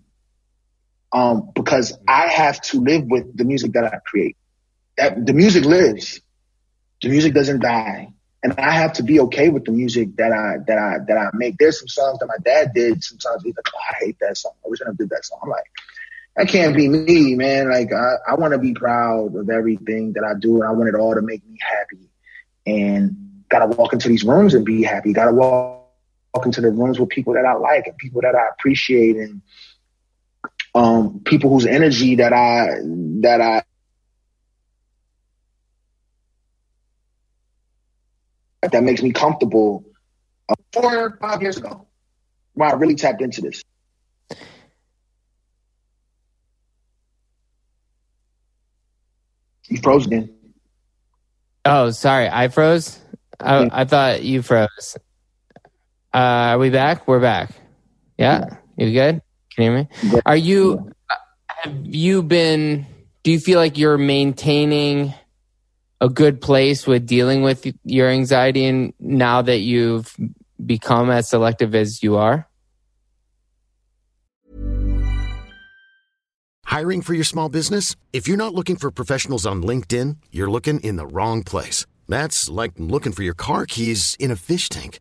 Um, 1.13 1.51
because 1.55 1.97
I 2.07 2.29
have 2.29 2.61
to 2.63 2.81
live 2.81 3.05
with 3.07 3.37
the 3.37 3.45
music 3.45 3.73
that 3.73 3.85
I 3.85 3.99
create. 4.05 4.37
That 4.97 5.25
the 5.25 5.33
music 5.33 5.65
lives. 5.65 6.21
The 7.03 7.09
music 7.09 7.33
doesn't 7.35 7.61
die. 7.61 8.13
And 8.43 8.53
I 8.59 8.71
have 8.71 8.93
to 8.95 9.03
be 9.03 9.19
okay 9.21 9.49
with 9.49 9.65
the 9.65 9.73
music 9.73 10.17
that 10.17 10.33
I 10.33 10.59
that 10.67 10.79
I 10.79 10.99
that 11.09 11.17
I 11.17 11.31
make. 11.35 11.57
There's 11.59 11.79
some 11.79 11.89
songs 11.89 12.21
that 12.21 12.27
my 12.27 12.37
dad 12.45 12.73
did. 12.73 13.03
Sometimes 13.03 13.43
he's 13.43 13.57
like, 13.57 13.67
oh, 13.75 13.79
I 13.91 14.05
hate 14.05 14.17
that 14.21 14.37
song. 14.37 14.53
I 14.65 14.69
wish 14.69 14.81
I 14.81 14.85
never 14.85 14.97
did 14.97 15.11
that 15.11 15.25
song. 15.25 15.41
I'm 15.43 15.51
like, 15.51 15.65
that 16.37 16.49
can't 16.49 16.77
be 16.77 16.89
me, 16.89 17.35
man. 17.35 17.69
Like 17.69 17.93
I, 17.93 18.15
I 18.31 18.35
want 18.35 18.53
to 18.53 18.59
be 18.59 18.75
proud 18.75 19.35
of 19.35 19.51
everything 19.51 20.13
that 20.13 20.23
I 20.23 20.39
do, 20.39 20.63
and 20.63 20.65
I 20.65 20.73
want 20.73 20.89
it 20.89 20.95
all 20.95 21.15
to 21.15 21.23
make 21.23 21.45
me 21.49 21.59
happy. 21.61 22.11
And 22.65 23.43
gotta 23.49 23.67
walk 23.67 23.93
into 23.93 24.09
these 24.09 24.23
rooms 24.23 24.55
and 24.55 24.65
be 24.65 24.85
happy. 24.85 25.13
Gotta 25.13 25.33
walk, 25.33 25.91
walk 26.33 26.47
into 26.47 26.61
the 26.61 26.71
rooms 26.71 27.01
with 27.01 27.09
people 27.09 27.35
that 27.35 27.45
I 27.45 27.55
like 27.55 27.89
and 27.89 27.99
people 27.99 28.21
that 28.21 28.37
I 28.37 28.49
appreciate, 28.51 29.17
and 29.17 29.43
um, 30.75 31.21
people 31.25 31.51
whose 31.51 31.67
energy 31.67 32.17
that 32.17 32.33
I 32.33 32.81
that 33.23 33.41
I 33.41 33.63
that 38.69 38.83
makes 38.83 39.03
me 39.03 39.13
comfortable. 39.13 39.85
Uh, 40.49 40.55
four 40.73 41.19
five 41.21 41.43
years 41.43 41.59
ago, 41.59 41.87
when 42.55 42.71
I 42.71 42.75
really 42.75 42.95
tapped 42.95 43.21
into 43.21 43.43
this. 43.43 43.63
You 49.69 49.79
froze 49.83 50.07
again. 50.07 50.35
Oh, 51.67 51.91
sorry, 51.91 52.29
I 52.29 52.49
froze. 52.49 52.99
I, 53.39 53.69
I 53.71 53.85
thought 53.85 54.23
you 54.23 54.41
froze. 54.41 54.97
Uh, 56.15 56.57
are 56.57 56.59
we 56.59 56.71
back? 56.71 57.07
We're 57.07 57.21
back. 57.21 57.51
Yeah, 58.17 58.57
you 58.79 58.93
good? 58.93 59.21
Can 59.59 59.65
you 59.65 59.89
hear 60.03 60.13
me? 60.13 60.21
Are 60.25 60.37
you? 60.37 60.93
Have 61.49 61.75
you 61.83 62.23
been? 62.23 62.87
Do 63.25 63.33
you 63.33 63.41
feel 63.41 63.59
like 63.59 63.77
you're 63.77 63.99
maintaining 63.99 65.13
a 66.01 66.09
good 66.09 66.41
place 66.41 66.87
with 66.87 67.07
dealing 67.07 67.43
with 67.43 67.67
your 67.83 68.09
anxiety, 68.09 68.67
and 68.67 68.95
now 69.01 69.43
that 69.43 69.59
you've 69.59 70.15
become 70.65 71.11
as 71.11 71.29
selective 71.29 71.75
as 71.75 72.05
you 72.05 72.15
are? 72.15 72.49
Hiring 76.65 77.03
for 77.03 77.15
your 77.15 77.25
small 77.25 77.49
business? 77.49 77.97
If 78.13 78.29
you're 78.29 78.37
not 78.37 78.55
looking 78.55 78.77
for 78.77 78.93
professionals 78.93 79.45
on 79.45 79.65
LinkedIn, 79.65 80.19
you're 80.31 80.51
looking 80.51 80.79
in 80.81 80.95
the 80.95 81.07
wrong 81.07 81.43
place. 81.43 81.85
That's 82.07 82.49
like 82.49 82.73
looking 82.77 83.11
for 83.11 83.25
your 83.25 83.35
car 83.35 83.67
keys 83.67 84.17
in 84.21 84.31
a 84.31 84.37
fish 84.37 84.69
tank. 84.69 85.01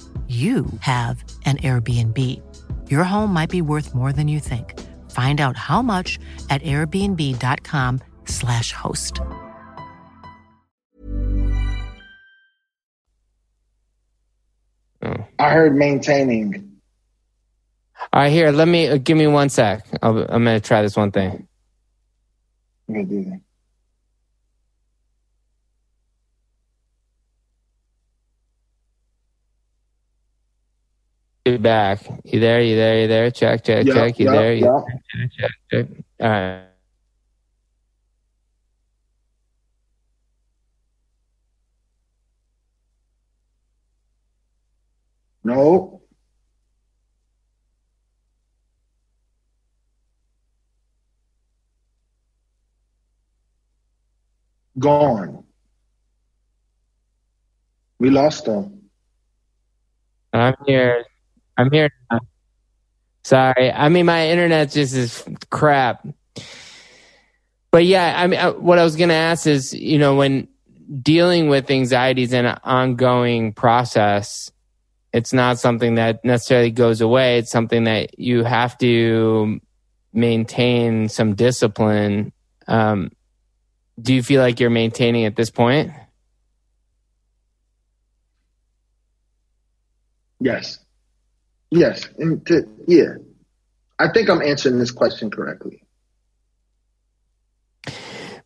you 0.31 0.65
have 0.79 1.23
an 1.45 1.57
Airbnb. 1.57 2.17
Your 2.89 3.03
home 3.03 3.33
might 3.33 3.49
be 3.49 3.61
worth 3.61 3.93
more 3.93 4.13
than 4.13 4.29
you 4.29 4.39
think. 4.39 4.79
Find 5.11 5.41
out 5.41 5.57
how 5.57 5.81
much 5.81 6.17
at 6.49 6.61
airbnb.com/slash 6.61 8.71
host. 8.71 9.19
I 15.39 15.49
heard 15.49 15.75
maintaining. 15.75 16.77
All 18.13 18.21
right, 18.21 18.31
here. 18.31 18.51
Let 18.51 18.67
me 18.67 18.87
uh, 18.87 18.97
give 18.97 19.17
me 19.17 19.27
one 19.27 19.49
sec. 19.49 19.85
I'll, 20.01 20.17
I'm 20.17 20.45
going 20.45 20.61
to 20.61 20.67
try 20.67 20.81
this 20.81 20.95
one 20.95 21.11
thing. 21.11 21.47
Okay, 22.89 23.03
do 23.03 23.25
that. 23.25 23.41
You 31.45 31.57
back? 31.57 32.01
You 32.23 32.39
there? 32.39 32.61
You 32.61 32.75
there? 32.75 33.01
You 33.01 33.07
there? 33.07 33.31
Check, 33.31 33.63
check, 33.63 33.87
Yeah, 33.87 33.93
check. 33.93 34.19
You 34.19 34.25
yeah, 34.25 34.31
there? 34.31 34.53
You 34.53 34.65
yeah. 34.65 34.81
check, 35.11 35.31
check, 35.37 35.51
check. 35.71 35.87
All 36.19 36.29
right. 36.29 36.67
No. 45.43 46.01
Gone. 54.77 55.43
We 57.97 58.11
lost 58.11 58.45
them. 58.45 58.89
I'm 60.33 60.55
here. 60.67 61.03
I'm 61.61 61.71
here. 61.71 61.91
now. 62.11 62.19
Sorry. 63.23 63.71
I 63.71 63.89
mean, 63.89 64.05
my 64.07 64.29
internet 64.29 64.71
just 64.71 64.95
is 64.95 65.23
crap. 65.49 66.05
But 67.69 67.85
yeah, 67.85 68.15
I 68.17 68.27
mean, 68.27 68.39
uh, 68.39 68.53
what 68.53 68.79
I 68.79 68.83
was 68.83 68.95
going 68.95 69.09
to 69.09 69.15
ask 69.15 69.47
is, 69.47 69.73
you 69.73 69.99
know, 69.99 70.15
when 70.15 70.47
dealing 71.01 71.47
with 71.47 71.69
anxiety 71.69 72.23
is 72.23 72.33
an 72.33 72.47
ongoing 72.63 73.53
process, 73.53 74.51
it's 75.13 75.33
not 75.33 75.59
something 75.59 75.95
that 75.95 76.25
necessarily 76.25 76.71
goes 76.71 76.99
away. 76.99 77.37
It's 77.37 77.51
something 77.51 77.83
that 77.83 78.19
you 78.19 78.43
have 78.43 78.77
to 78.79 79.61
maintain 80.13 81.07
some 81.07 81.35
discipline. 81.35 82.33
Um, 82.67 83.11
do 84.01 84.13
you 84.13 84.23
feel 84.23 84.41
like 84.41 84.59
you're 84.59 84.69
maintaining 84.69 85.25
at 85.25 85.35
this 85.35 85.51
point? 85.51 85.91
Yes. 90.39 90.80
Yes. 91.71 92.07
And 92.17 92.45
to- 92.47 92.67
yeah. 92.87 93.15
I 93.97 94.09
think 94.09 94.29
I'm 94.29 94.41
answering 94.41 94.77
this 94.77 94.91
question 94.91 95.31
correctly. 95.31 95.83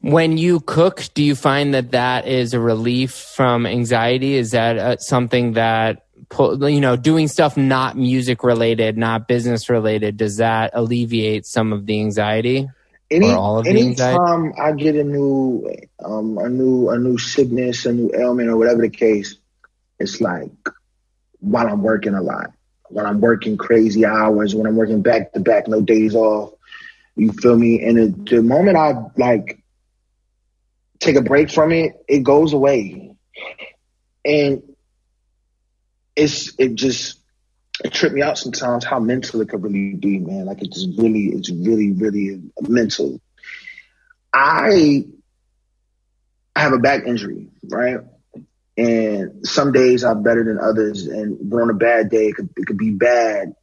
When 0.02 0.38
you 0.38 0.60
cook, 0.60 1.04
do 1.16 1.24
you 1.24 1.34
find 1.34 1.74
that 1.74 1.92
that 1.92 2.28
is 2.28 2.54
a 2.54 2.60
relief 2.60 3.12
from 3.12 3.66
anxiety? 3.66 4.36
Is 4.36 4.52
that 4.52 4.78
uh, 4.78 4.98
something 4.98 5.54
that, 5.54 6.06
you 6.38 6.80
know, 6.80 6.96
doing 6.96 7.28
stuff 7.28 7.58
not 7.58 7.98
music 7.98 8.44
related, 8.44 8.98
not 8.98 9.28
business 9.28 9.68
related, 9.68 10.18
does 10.18 10.38
that 10.38 10.72
alleviate 10.76 11.48
some 11.48 11.74
of 11.74 11.88
the 11.88 12.00
anxiety? 12.00 12.68
Any 13.10 13.30
Or 13.30 13.36
all 13.36 13.58
of 13.60 13.66
the 13.66 13.72
anxiety? 13.72 14.20
anytime 14.20 14.54
I 14.62 14.74
get 14.74 14.96
a 14.96 15.04
new 15.04 15.68
um 16.04 16.38
a 16.38 16.50
new 16.50 16.90
a 16.90 17.00
new 17.00 17.18
sickness, 17.18 17.86
a 17.86 17.94
new 17.94 18.12
ailment 18.14 18.50
or 18.50 18.58
whatever 18.58 18.82
the 18.82 18.90
case, 18.90 19.38
it's 20.00 20.22
like 20.22 20.52
while 21.40 21.68
I'm 21.68 21.82
working 21.82 22.14
a 22.14 22.22
lot. 22.22 22.52
When 22.90 23.06
I'm 23.06 23.20
working 23.20 23.58
crazy 23.58 24.06
hours, 24.06 24.54
when 24.56 24.68
I'm 24.68 24.76
working 24.76 25.02
back 25.02 25.34
to 25.34 25.40
back, 25.40 25.68
no 25.68 25.82
days 25.82 26.16
off. 26.16 26.54
You 27.16 27.32
feel 27.32 27.58
me? 27.58 27.84
And 27.84 27.98
the, 27.98 28.36
the 28.36 28.42
moment 28.44 28.78
I 28.78 28.94
like 29.18 29.62
take 31.00 31.16
a 31.16 31.22
break 31.22 31.50
from 31.50 31.72
it, 31.72 31.94
it 32.08 32.24
goes 32.24 32.54
away. 32.54 33.16
And 34.24 34.64
it's 36.16 36.54
it 36.58 36.76
just 36.76 37.20
it 37.84 37.92
tripped 37.92 38.16
me 38.16 38.22
out 38.22 38.38
sometimes 38.38 38.86
how 38.86 39.00
mental 39.00 39.42
it 39.42 39.50
could 39.50 39.64
really 39.64 39.96
be, 39.96 40.20
man. 40.20 40.46
Like 40.46 40.62
it's 40.62 40.88
really, 40.98 41.26
it's 41.28 41.50
really, 41.50 41.92
really 41.92 42.42
mental. 42.62 43.20
I 44.34 45.06
have 46.56 46.74
a 46.74 46.80
back 46.80 47.06
injury, 47.06 47.48
right? 47.70 48.00
And 48.78 49.48
some 49.48 49.72
days 49.72 50.04
are 50.04 50.16
better 50.16 50.44
than 50.44 50.60
others. 50.60 51.08
And 51.08 51.52
on 51.54 51.70
a 51.70 51.74
bad 51.74 52.10
day, 52.10 52.28
it 52.28 52.36
could, 52.36 52.50
it 52.58 52.68
could 52.68 52.78
be 52.78 52.92
bad. 52.92 53.56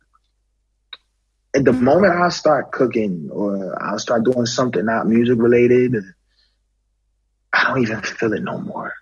At 1.54 1.64
the 1.64 1.72
moment 1.72 2.14
I 2.14 2.30
start 2.30 2.72
cooking 2.72 3.28
or 3.30 3.76
I'll 3.82 3.98
start 3.98 4.24
doing 4.24 4.46
something 4.46 4.86
not 4.86 5.06
music 5.06 5.38
related, 5.38 5.96
I 7.52 7.64
don't 7.64 7.82
even 7.82 8.00
feel 8.00 8.32
it 8.32 8.42
no 8.42 8.58
more. 8.58 8.94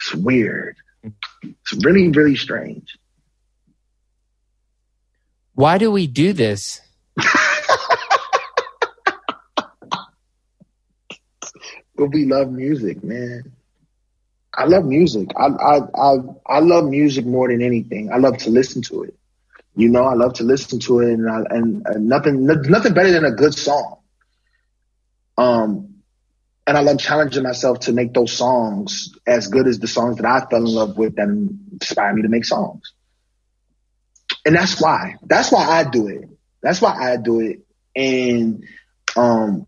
It's 0.00 0.14
weird. 0.14 0.76
It's 1.02 1.84
really, 1.84 2.08
really 2.08 2.36
strange. 2.36 2.96
Why 5.54 5.76
do 5.78 5.90
we 5.92 6.06
do 6.06 6.32
this? 6.32 6.80
but 7.16 7.26
we 11.96 12.24
love 12.24 12.50
music, 12.50 13.04
man. 13.04 13.52
I 14.56 14.66
love 14.66 14.84
music. 14.84 15.28
I, 15.36 15.46
I 15.46 15.78
I 15.78 16.14
I 16.46 16.58
love 16.60 16.84
music 16.86 17.26
more 17.26 17.48
than 17.48 17.62
anything. 17.62 18.12
I 18.12 18.18
love 18.18 18.38
to 18.38 18.50
listen 18.50 18.82
to 18.82 19.04
it. 19.04 19.14
You 19.76 19.88
know, 19.88 20.04
I 20.04 20.14
love 20.14 20.34
to 20.34 20.44
listen 20.44 20.78
to 20.80 21.00
it, 21.00 21.12
and 21.14 21.28
I, 21.28 21.40
and, 21.50 21.86
and 21.86 22.08
nothing 22.08 22.46
nothing 22.46 22.94
better 22.94 23.10
than 23.10 23.24
a 23.24 23.32
good 23.32 23.54
song. 23.54 23.98
Um, 25.36 25.96
and 26.66 26.78
I 26.78 26.80
love 26.82 26.98
challenging 26.98 27.42
myself 27.42 27.80
to 27.80 27.92
make 27.92 28.14
those 28.14 28.32
songs 28.32 29.12
as 29.26 29.48
good 29.48 29.66
as 29.66 29.78
the 29.80 29.88
songs 29.88 30.16
that 30.16 30.26
I 30.26 30.46
fell 30.46 30.60
in 30.60 30.72
love 30.72 30.96
with 30.96 31.16
that 31.16 31.28
inspire 31.28 32.14
me 32.14 32.22
to 32.22 32.28
make 32.28 32.44
songs. 32.44 32.92
And 34.46 34.54
that's 34.54 34.80
why. 34.80 35.16
That's 35.22 35.52
why 35.52 35.64
I 35.64 35.84
do 35.84 36.08
it. 36.08 36.28
That's 36.62 36.80
why 36.80 36.94
I 37.12 37.16
do 37.16 37.40
it. 37.40 37.60
And 37.96 38.64
um, 39.16 39.66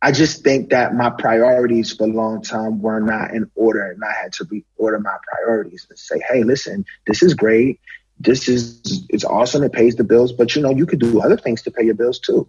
I 0.00 0.12
just 0.12 0.44
think 0.44 0.70
that 0.70 0.94
my 0.94 1.10
priorities 1.10 1.92
for 1.92 2.04
a 2.04 2.12
long 2.12 2.42
time 2.42 2.80
were 2.80 3.00
not 3.00 3.32
in 3.32 3.50
order, 3.56 3.90
and 3.90 4.02
I 4.04 4.12
had 4.12 4.32
to 4.34 4.44
reorder 4.44 5.02
my 5.02 5.16
priorities 5.32 5.86
and 5.90 5.98
say, 5.98 6.20
"Hey, 6.28 6.44
listen, 6.44 6.84
this 7.06 7.22
is 7.22 7.34
great. 7.34 7.80
This 8.20 8.48
is 8.48 9.06
it's 9.08 9.24
awesome. 9.24 9.62
It 9.64 9.72
pays 9.72 9.96
the 9.96 10.04
bills, 10.04 10.32
but 10.32 10.54
you 10.54 10.62
know, 10.62 10.70
you 10.70 10.86
could 10.86 11.00
do 11.00 11.20
other 11.20 11.36
things 11.36 11.62
to 11.62 11.70
pay 11.70 11.84
your 11.84 11.94
bills 11.94 12.20
too. 12.20 12.48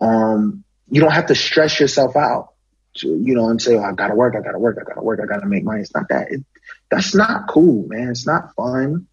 Um, 0.00 0.64
you 0.90 1.00
don't 1.00 1.12
have 1.12 1.26
to 1.26 1.34
stress 1.34 1.78
yourself 1.78 2.16
out, 2.16 2.54
to, 2.98 3.08
you 3.08 3.34
know, 3.34 3.48
and 3.48 3.60
say, 3.60 3.76
oh, 3.76 3.82
I 3.82 3.92
gotta 3.92 4.14
work, 4.14 4.34
I 4.36 4.40
gotta 4.40 4.58
work, 4.58 4.78
I 4.80 4.84
gotta 4.84 5.02
work, 5.02 5.20
I 5.22 5.26
gotta 5.26 5.46
make 5.46 5.64
money. 5.64 5.80
It's 5.80 5.94
not 5.94 6.08
that. 6.08 6.30
It, 6.30 6.44
that's 6.90 7.14
not 7.14 7.48
cool, 7.48 7.86
man. 7.88 8.08
It's 8.08 8.26
not 8.26 8.54
fun. 8.54 9.06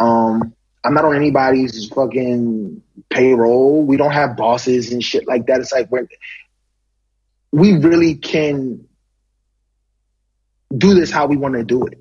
Um, 0.00 0.54
I'm 0.84 0.94
not 0.94 1.04
on 1.04 1.14
anybody's 1.14 1.88
fucking 1.88 2.82
payroll. 3.08 3.84
We 3.84 3.96
don't 3.96 4.12
have 4.12 4.36
bosses 4.36 4.92
and 4.92 5.02
shit 5.02 5.28
like 5.28 5.46
that. 5.46 5.60
It's 5.60 5.72
like 5.72 5.90
we're 5.90 6.08
we 7.52 7.74
really 7.74 8.14
can 8.16 8.86
do 10.76 10.94
this 10.94 11.10
how 11.10 11.26
we 11.26 11.36
want 11.36 11.54
to 11.54 11.64
do 11.64 11.84
it. 11.86 11.98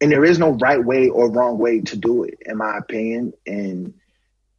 And 0.00 0.12
there 0.12 0.24
is 0.24 0.38
no 0.38 0.50
right 0.50 0.84
way 0.84 1.08
or 1.08 1.30
wrong 1.30 1.58
way 1.58 1.80
to 1.80 1.96
do 1.96 2.24
it, 2.24 2.38
in 2.44 2.58
my 2.58 2.76
opinion. 2.76 3.32
And 3.46 3.94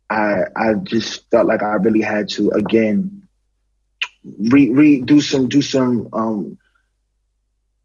I 0.09 0.39
I 0.55 0.73
just 0.73 1.29
felt 1.29 1.45
like 1.47 1.61
I 1.61 1.73
really 1.75 2.01
had 2.01 2.29
to 2.29 2.49
again 2.51 3.27
re, 4.23 4.71
re 4.71 5.01
do 5.01 5.21
some 5.21 5.47
do 5.47 5.61
some 5.61 6.09
um 6.11 6.57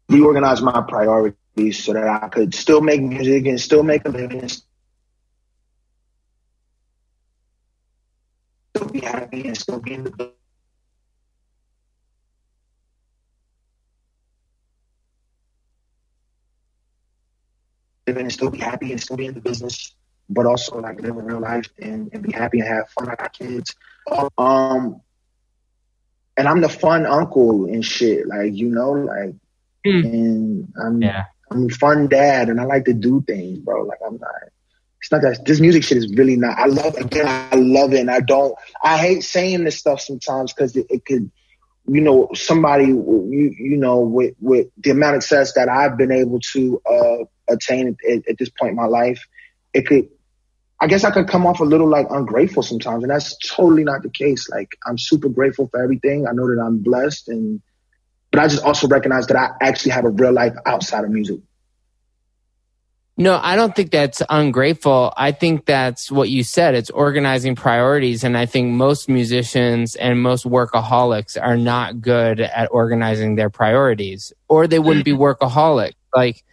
reorganize 0.09 0.61
my 0.61 0.81
priorities 0.87 1.83
so 1.83 1.93
that 1.93 2.23
I 2.23 2.27
could 2.29 2.55
still 2.55 2.81
make 2.81 3.01
music 3.01 3.45
and 3.45 3.61
still 3.61 3.83
make 3.83 4.05
a 4.05 4.09
living 4.09 4.47
still 4.47 4.65
be 8.91 8.99
happy 8.99 9.47
and 9.47 9.57
still 9.57 9.79
be 9.79 9.93
in 9.93 10.03
the 10.03 10.33
and 18.07 18.31
still 18.31 18.49
be 18.49 18.59
happy 18.59 18.91
and 18.91 19.01
still 19.01 19.17
be 19.17 19.25
in 19.25 19.33
the 19.33 19.41
business, 19.41 19.95
but 20.29 20.45
also 20.45 20.79
like 20.79 21.01
live 21.01 21.17
a 21.17 21.21
real 21.21 21.39
life 21.39 21.69
and, 21.79 22.09
and 22.13 22.23
be 22.23 22.31
happy 22.31 22.59
and 22.59 22.67
have 22.67 22.89
fun. 22.89 23.09
I 23.09 23.15
our 23.17 23.29
kids. 23.29 23.75
Um, 24.37 25.01
and 26.35 26.47
I'm 26.47 26.61
the 26.61 26.69
fun 26.69 27.05
uncle 27.05 27.65
and 27.65 27.83
shit. 27.85 28.27
Like 28.27 28.53
you 28.53 28.69
know, 28.69 28.91
like, 28.91 29.35
mm. 29.85 30.03
and 30.03 30.73
I'm 30.81 31.01
yeah. 31.01 31.25
I'm 31.51 31.67
a 31.67 31.69
fun 31.69 32.07
dad, 32.07 32.49
and 32.49 32.59
I 32.59 32.65
like 32.65 32.85
to 32.85 32.93
do 32.93 33.21
things, 33.21 33.59
bro. 33.59 33.83
Like 33.83 33.99
I'm 34.05 34.17
not. 34.17 34.31
It's 34.99 35.11
not 35.11 35.21
that 35.21 35.45
this 35.45 35.59
music 35.59 35.83
shit 35.83 35.97
is 35.97 36.13
really 36.15 36.37
not. 36.37 36.57
I 36.57 36.65
love 36.65 36.95
again. 36.95 37.27
I 37.27 37.55
love 37.55 37.93
it. 37.93 37.99
and 37.99 38.09
I 38.09 38.21
don't. 38.21 38.55
I 38.81 38.97
hate 38.97 39.23
saying 39.23 39.63
this 39.65 39.77
stuff 39.77 39.99
sometimes 39.99 40.53
because 40.53 40.75
it, 40.75 40.87
it 40.89 41.05
could 41.05 41.29
you 41.85 42.01
know, 42.01 42.29
somebody, 42.33 42.85
you, 42.85 43.53
you 43.57 43.77
know, 43.77 43.99
with, 43.99 44.35
with 44.39 44.67
the 44.77 44.91
amount 44.91 45.17
of 45.17 45.23
success 45.23 45.53
that 45.53 45.67
I've 45.67 45.97
been 45.97 46.11
able 46.11 46.39
to 46.53 46.81
uh, 46.89 47.25
attain 47.49 47.97
at, 48.07 48.27
at, 48.27 48.37
this 48.37 48.49
point 48.49 48.71
in 48.71 48.75
my 48.75 48.85
life, 48.85 49.25
it 49.73 49.87
could, 49.87 50.09
I 50.79 50.87
guess 50.87 51.03
I 51.03 51.11
could 51.11 51.27
come 51.27 51.45
off 51.45 51.59
a 51.59 51.63
little 51.63 51.87
like 51.87 52.07
ungrateful 52.09 52.63
sometimes. 52.63 53.03
And 53.03 53.11
that's 53.11 53.37
totally 53.37 53.83
not 53.83 54.03
the 54.03 54.09
case. 54.09 54.49
Like, 54.49 54.77
I'm 54.85 54.97
super 54.97 55.29
grateful 55.29 55.67
for 55.67 55.81
everything. 55.81 56.27
I 56.27 56.33
know 56.33 56.47
that 56.47 56.61
I'm 56.61 56.79
blessed. 56.79 57.29
And, 57.29 57.61
but 58.31 58.39
I 58.39 58.47
just 58.47 58.63
also 58.63 58.87
recognize 58.87 59.27
that 59.27 59.37
I 59.37 59.51
actually 59.61 59.91
have 59.91 60.05
a 60.05 60.09
real 60.09 60.33
life 60.33 60.53
outside 60.65 61.03
of 61.03 61.11
music. 61.11 61.39
No, 63.15 63.39
I 63.41 63.55
don't 63.55 63.75
think 63.75 63.91
that's 63.91 64.23
ungrateful. 64.27 65.13
I 65.15 65.33
think 65.33 65.65
that's 65.65 66.11
what 66.11 66.29
you 66.29 66.43
said. 66.43 66.73
It's 66.73 66.89
organizing 66.89 67.55
priorities. 67.55 68.23
And 68.23 68.35
I 68.35 68.47
think 68.47 68.71
most 68.71 69.07
musicians 69.07 69.95
and 69.95 70.19
most 70.19 70.45
workaholics 70.45 71.37
are 71.39 71.57
not 71.57 72.01
good 72.01 72.39
at 72.39 72.69
organizing 72.71 73.35
their 73.35 73.51
priorities, 73.51 74.33
or 74.47 74.65
they 74.65 74.79
wouldn't 74.79 75.05
be 75.05 75.11
workaholic. 75.13 75.93
Like, 76.15 76.43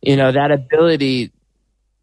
you 0.00 0.16
know, 0.16 0.32
that 0.32 0.50
ability 0.50 1.32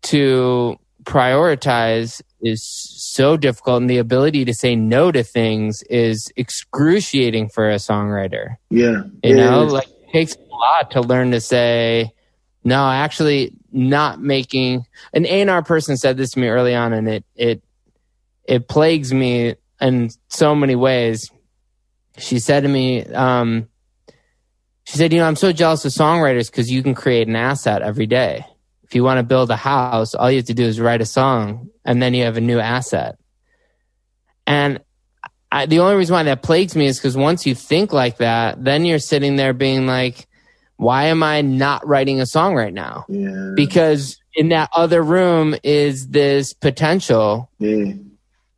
to 0.04 0.78
prioritize 1.04 2.22
is 2.42 2.64
so 2.64 3.38
difficult. 3.38 3.82
And 3.82 3.90
the 3.90 3.98
ability 3.98 4.46
to 4.46 4.54
say 4.54 4.76
no 4.76 5.12
to 5.12 5.24
things 5.24 5.82
is 5.84 6.32
excruciating 6.36 7.50
for 7.50 7.70
a 7.70 7.76
songwriter. 7.76 8.58
Yeah. 8.70 9.04
You 9.24 9.36
know, 9.36 9.64
like 9.64 9.88
it 9.88 10.12
takes 10.12 10.36
a 10.36 10.56
lot 10.56 10.92
to 10.92 11.02
learn 11.02 11.32
to 11.32 11.42
say, 11.42 12.14
no, 12.64 12.90
actually 12.90 13.54
not 13.72 14.22
making 14.22 14.86
an 15.14 15.26
A&R 15.26 15.64
person 15.64 15.98
said 15.98 16.18
this 16.18 16.32
to 16.32 16.40
me 16.40 16.48
early 16.48 16.76
on 16.76 16.94
and 16.94 17.08
it 17.08 17.26
it 17.36 17.64
it 18.44 18.68
plagues 18.68 19.14
me 19.14 19.56
in 19.80 20.10
so 20.30 20.56
many 20.56 20.76
ways. 20.76 21.30
She 22.18 22.40
said 22.40 22.64
to 22.64 22.70
me, 22.70 23.06
um, 23.06 23.68
she 24.88 24.96
said, 24.96 25.12
you 25.12 25.20
know, 25.20 25.28
I'm 25.28 25.36
so 25.36 25.52
jealous 25.52 25.84
of 25.84 25.92
songwriters 25.92 26.50
because 26.50 26.72
you 26.72 26.82
can 26.82 26.96
create 26.96 27.28
an 27.28 27.36
asset 27.36 27.82
every 27.82 28.08
day. 28.08 28.46
If 28.84 28.96
you 28.96 29.04
want 29.04 29.18
to 29.18 29.24
build 29.24 29.52
a 29.52 29.58
house, 29.58 30.16
all 30.16 30.32
you 30.32 30.38
have 30.38 30.46
to 30.46 30.54
do 30.54 30.64
is 30.64 30.80
write 30.80 31.02
a 31.02 31.06
song 31.06 31.72
and 31.84 32.02
then 32.02 32.14
you 32.14 32.24
have 32.24 32.38
a 32.38 32.42
new 32.42 32.58
asset. 32.58 33.18
And 34.46 34.80
I, 35.52 35.66
the 35.66 35.80
only 35.80 35.98
reason 35.98 36.14
why 36.14 36.24
that 36.24 36.42
plagues 36.42 36.74
me 36.74 36.86
is 36.86 36.98
because 36.98 37.18
once 37.18 37.46
you 37.46 37.54
think 37.54 37.92
like 37.92 38.20
that, 38.20 38.64
then 38.64 38.86
you're 38.86 38.98
sitting 38.98 39.36
there 39.36 39.52
being 39.52 39.88
like, 39.88 40.26
why 40.78 41.08
am 41.08 41.22
I 41.22 41.42
not 41.42 41.86
writing 41.86 42.22
a 42.22 42.26
song 42.26 42.56
right 42.56 42.74
now? 42.74 43.04
Yeah. 43.10 43.52
Because 43.58 44.18
in 44.36 44.50
that 44.50 44.70
other 44.72 45.04
room 45.04 45.54
is 45.66 46.08
this 46.08 46.54
potential. 46.54 47.52
Yeah. 47.60 47.92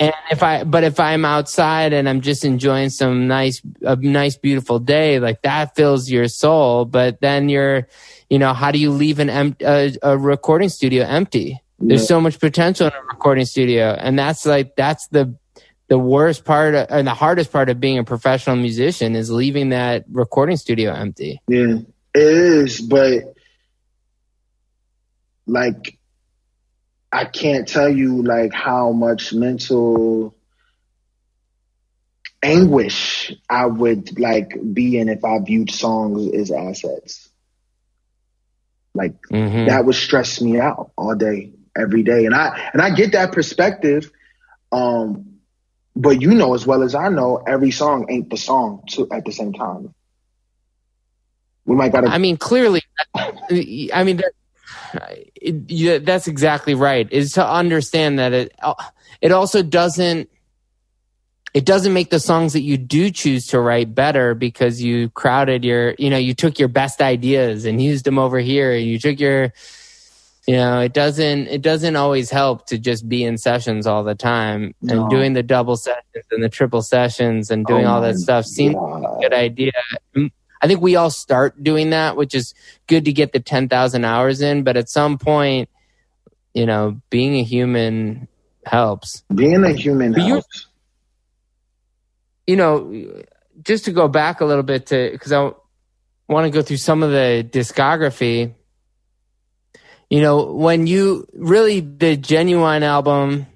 And 0.02 0.14
if 0.32 0.42
I, 0.42 0.64
but 0.64 0.86
if 0.86 0.98
I'm 0.98 1.26
outside 1.26 1.92
and 1.92 2.08
I'm 2.08 2.22
just 2.22 2.46
enjoying 2.46 2.90
some 2.90 3.28
nice, 3.28 3.62
a 3.82 3.98
nice, 3.98 4.38
beautiful 4.38 4.80
day, 4.80 5.20
like 5.20 5.42
that 5.42 5.76
fills 5.76 6.10
your 6.10 6.30
soul. 6.30 6.86
But 6.86 7.20
then 7.20 7.50
you're, 7.50 7.88
you 8.30 8.40
know, 8.40 8.54
how 8.54 8.72
do 8.72 8.80
you 8.80 8.92
leave 8.92 9.20
an 9.20 9.30
em- 9.30 9.58
a, 9.60 9.94
a 10.02 10.18
recording 10.18 10.70
studio 10.70 11.04
empty? 11.04 11.62
There's 11.80 12.08
so 12.08 12.22
much 12.22 12.40
potential 12.40 12.88
in 12.88 12.94
a 12.94 13.02
recording 13.04 13.46
studio. 13.46 13.92
And 13.92 14.18
that's 14.18 14.46
like, 14.46 14.76
that's 14.78 15.08
the, 15.10 15.36
the 15.90 16.00
worst 16.00 16.46
part 16.46 16.76
of, 16.76 16.88
and 16.90 17.06
the 17.06 17.14
hardest 17.14 17.52
part 17.52 17.70
of 17.70 17.82
being 17.82 17.98
a 17.98 18.04
professional 18.06 18.56
musician 18.56 19.16
is 19.16 19.30
leaving 19.30 19.70
that 19.70 20.06
recording 20.10 20.56
studio 20.56 20.94
empty. 20.94 21.42
Yeah. 21.48 21.80
It 22.16 22.22
is, 22.22 22.82
but 22.82 23.36
like 25.46 25.99
I 27.12 27.26
can't 27.26 27.68
tell 27.68 27.90
you 27.90 28.22
like 28.22 28.54
how 28.54 28.92
much 28.92 29.34
mental 29.34 30.36
anguish 32.42 33.34
I 33.50 33.66
would 33.66 34.20
like 34.20 34.58
be 34.74 34.98
in 34.98 35.10
if 35.10 35.24
I 35.26 35.40
viewed 35.40 35.72
songs 35.72 36.34
as 36.34 36.52
assets. 36.52 37.30
Like 38.94 39.22
mm-hmm. 39.32 39.68
that 39.68 39.86
would 39.86 39.96
stress 39.96 40.42
me 40.42 40.60
out 40.60 40.92
all 40.98 41.16
day, 41.16 41.54
every 41.78 42.04
day. 42.04 42.26
And 42.26 42.36
I 42.36 42.70
and 42.74 42.82
I 42.82 42.92
get 42.92 43.14
that 43.14 43.32
perspective. 43.32 44.12
Um, 44.72 45.40
but 45.96 46.22
you 46.22 46.34
know 46.34 46.54
as 46.54 46.66
well 46.66 46.84
as 46.84 46.96
I 46.96 47.10
know, 47.10 47.38
every 47.38 47.72
song 47.72 48.06
ain't 48.10 48.30
the 48.30 48.38
song 48.38 48.84
too 48.88 49.08
at 49.12 49.26
the 49.26 49.32
same 49.32 49.54
time. 49.54 49.94
We 51.66 51.76
might 51.76 51.92
got 51.92 52.02
to. 52.02 52.08
I 52.08 52.18
mean, 52.18 52.38
clearly, 52.38 52.82
I 53.16 54.04
mean, 54.04 54.22
it, 55.36 55.70
yeah, 55.70 55.98
that's 56.00 56.28
exactly 56.28 56.74
right. 56.74 57.12
Is 57.12 57.34
to 57.34 57.48
understand 57.48 58.20
that 58.20 58.34
it 58.34 58.54
uh, 58.62 58.74
it 59.22 59.32
also 59.32 59.62
doesn't 59.64 60.30
it 61.54 61.66
doesn't 61.66 61.94
make 61.94 62.10
the 62.10 62.20
songs 62.20 62.54
that 62.54 62.62
you 62.62 62.78
do 62.78 63.10
choose 63.10 63.48
to 63.48 63.60
write 63.60 63.96
better 63.96 64.36
because 64.36 64.82
you 64.82 65.10
crowded 65.10 65.64
your 65.64 65.96
you 65.98 66.10
know 66.10 66.18
you 66.18 66.34
took 66.34 66.60
your 66.60 66.68
best 66.68 67.02
ideas 67.02 67.66
and 67.66 67.82
used 67.82 68.06
them 68.06 68.20
over 68.20 68.40
here 68.40 68.72
and 68.72 68.86
you 68.86 69.00
took 69.00 69.20
your 69.20 69.52
you 70.48 70.56
know 70.56 70.80
it 70.80 70.94
doesn't 70.94 71.48
it 71.48 71.62
doesn't 71.62 71.96
always 71.96 72.30
help 72.30 72.66
to 72.68 72.78
just 72.78 73.10
be 73.10 73.24
in 73.24 73.38
sessions 73.38 73.88
all 73.88 74.04
the 74.04 74.16
time 74.16 74.74
no. 74.82 75.02
and 75.02 75.10
doing 75.10 75.34
the 75.34 75.44
double 75.44 75.76
sessions 75.76 76.26
and 76.32 76.44
the 76.44 76.50
triple 76.50 76.82
sessions 76.82 77.50
and 77.52 77.66
doing 77.66 77.86
oh 77.86 77.94
all 77.94 78.02
that 78.02 78.16
stuff 78.16 78.46
seems 78.46 78.76
like 78.76 79.04
a 79.04 79.20
good 79.22 79.34
idea 79.34 79.72
i 80.62 80.68
think 80.68 80.82
we 80.82 80.96
all 80.96 81.10
start 81.10 81.64
doing 81.64 81.92
that 81.92 82.16
which 82.16 82.36
is 82.36 82.54
good 82.88 83.06
to 83.06 83.14
get 83.14 83.34
the 83.34 83.40
10,000 83.40 84.06
hours 84.06 84.42
in 84.42 84.64
but 84.64 84.78
at 84.78 84.90
some 84.90 85.18
point 85.18 85.70
you 86.54 86.66
know 86.66 87.00
being 87.10 87.36
a 87.36 87.44
human 87.44 88.28
helps. 88.66 89.24
Being 89.34 89.64
a 89.64 89.72
human 89.72 90.14
but 90.14 90.22
helps. 90.22 90.68
You 92.48 92.56
know 92.56 93.24
just 93.62 93.86
to 93.86 93.92
go 93.92 94.08
back 94.08 94.42
a 94.42 94.46
little 94.46 94.64
bit 94.64 94.88
to 94.88 95.10
because 95.12 95.32
i 95.32 95.52
want 96.30 96.46
to 96.46 96.52
go 96.52 96.62
through 96.62 96.78
some 96.78 97.04
of 97.04 97.10
the 97.12 97.46
discography. 97.50 98.54
You 100.10 100.22
know, 100.22 100.54
when 100.54 100.88
you 100.88 101.28
really 101.34 101.82
the 101.82 102.18
Ginuwine 102.18 102.84
album, 102.84 103.48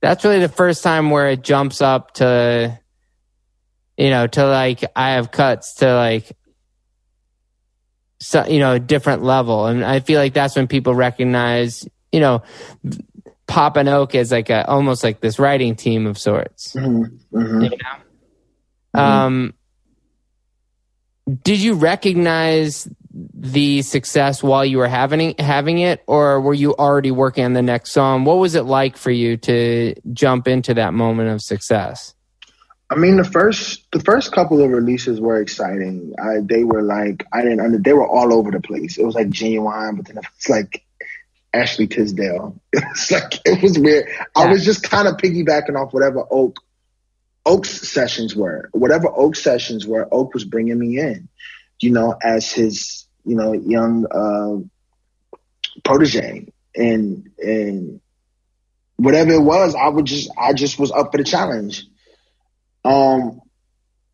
that's 0.00 0.24
really 0.24 0.40
the 0.40 0.48
first 0.48 0.82
time 0.82 1.10
where 1.10 1.30
it 1.30 1.42
jumps 1.42 1.82
up 1.82 2.14
to, 2.14 2.78
you 4.02 4.10
know, 4.10 4.26
to 4.26 4.44
like 4.44 4.82
I 4.96 5.10
have 5.10 5.30
cuts 5.30 5.74
to 5.74 5.94
like, 5.94 6.36
so, 8.18 8.44
you 8.46 8.58
know, 8.58 8.72
a 8.72 8.80
different 8.80 9.22
level, 9.22 9.66
and 9.66 9.84
I 9.84 10.00
feel 10.00 10.18
like 10.18 10.34
that's 10.34 10.56
when 10.56 10.66
people 10.66 10.92
recognize, 10.92 11.88
you 12.10 12.18
know, 12.18 12.42
Pop 13.46 13.76
and 13.76 13.88
Oak 13.88 14.16
as 14.16 14.32
like 14.32 14.50
a 14.50 14.66
almost 14.68 15.04
like 15.04 15.20
this 15.20 15.38
writing 15.38 15.76
team 15.76 16.08
of 16.08 16.18
sorts. 16.18 16.72
Mm-hmm. 16.72 17.38
Mm-hmm. 17.38 17.60
You 17.60 17.70
know? 17.70 17.76
Mm-hmm. 18.96 18.98
Um, 18.98 19.54
did 21.44 21.60
you 21.60 21.74
recognize 21.74 22.88
the 23.12 23.82
success 23.82 24.42
while 24.42 24.64
you 24.64 24.78
were 24.78 24.88
having 24.88 25.36
having 25.38 25.78
it, 25.78 26.02
or 26.08 26.40
were 26.40 26.54
you 26.54 26.74
already 26.74 27.12
working 27.12 27.44
on 27.44 27.52
the 27.52 27.62
next 27.62 27.92
song? 27.92 28.24
What 28.24 28.38
was 28.38 28.56
it 28.56 28.62
like 28.62 28.96
for 28.96 29.12
you 29.12 29.36
to 29.36 29.94
jump 30.12 30.48
into 30.48 30.74
that 30.74 30.92
moment 30.92 31.28
of 31.28 31.40
success? 31.40 32.14
I 32.92 32.96
mean, 32.96 33.16
the 33.16 33.24
first 33.24 33.90
the 33.92 34.00
first 34.00 34.32
couple 34.32 34.62
of 34.62 34.70
releases 34.70 35.20
were 35.20 35.40
exciting. 35.40 36.14
I, 36.18 36.40
they 36.42 36.64
were 36.64 36.82
like 36.82 37.26
I 37.32 37.42
didn't 37.42 37.60
under 37.60 37.78
they 37.78 37.92
were 37.92 38.08
all 38.08 38.32
over 38.32 38.50
the 38.50 38.60
place. 38.60 38.98
It 38.98 39.04
was 39.04 39.14
like 39.14 39.28
Ginuwine, 39.28 39.96
but 39.96 40.06
then 40.06 40.18
it's 40.36 40.48
like 40.48 40.84
Ashley 41.52 41.86
Tisdale. 41.86 42.60
It's 42.72 43.10
like 43.10 43.40
it 43.44 43.62
was 43.62 43.78
weird. 43.78 44.06
Yeah. 44.08 44.24
I 44.36 44.46
was 44.48 44.64
just 44.64 44.82
kind 44.82 45.08
of 45.08 45.16
piggybacking 45.16 45.76
off 45.76 45.92
whatever 45.92 46.24
Oak 46.30 46.60
Oak's 47.44 47.70
sessions 47.70 48.36
were. 48.36 48.68
Whatever 48.72 49.08
Oak 49.08 49.36
sessions 49.36 49.86
were, 49.86 50.06
Oak 50.12 50.34
was 50.34 50.44
bringing 50.44 50.78
me 50.78 50.98
in 50.98 51.28
you 51.82 51.90
know, 51.90 52.14
as 52.22 52.50
his, 52.50 53.06
you 53.24 53.36
know, 53.36 53.52
young 53.52 54.06
uh, 54.06 55.36
protege, 55.84 56.46
and 56.74 57.30
and 57.38 58.00
whatever 58.96 59.32
it 59.32 59.42
was, 59.42 59.74
I 59.74 59.88
would 59.88 60.06
just, 60.06 60.30
I 60.38 60.52
just 60.52 60.78
was 60.78 60.92
up 60.92 61.10
for 61.10 61.18
the 61.18 61.24
challenge. 61.24 61.84
Um, 62.84 63.40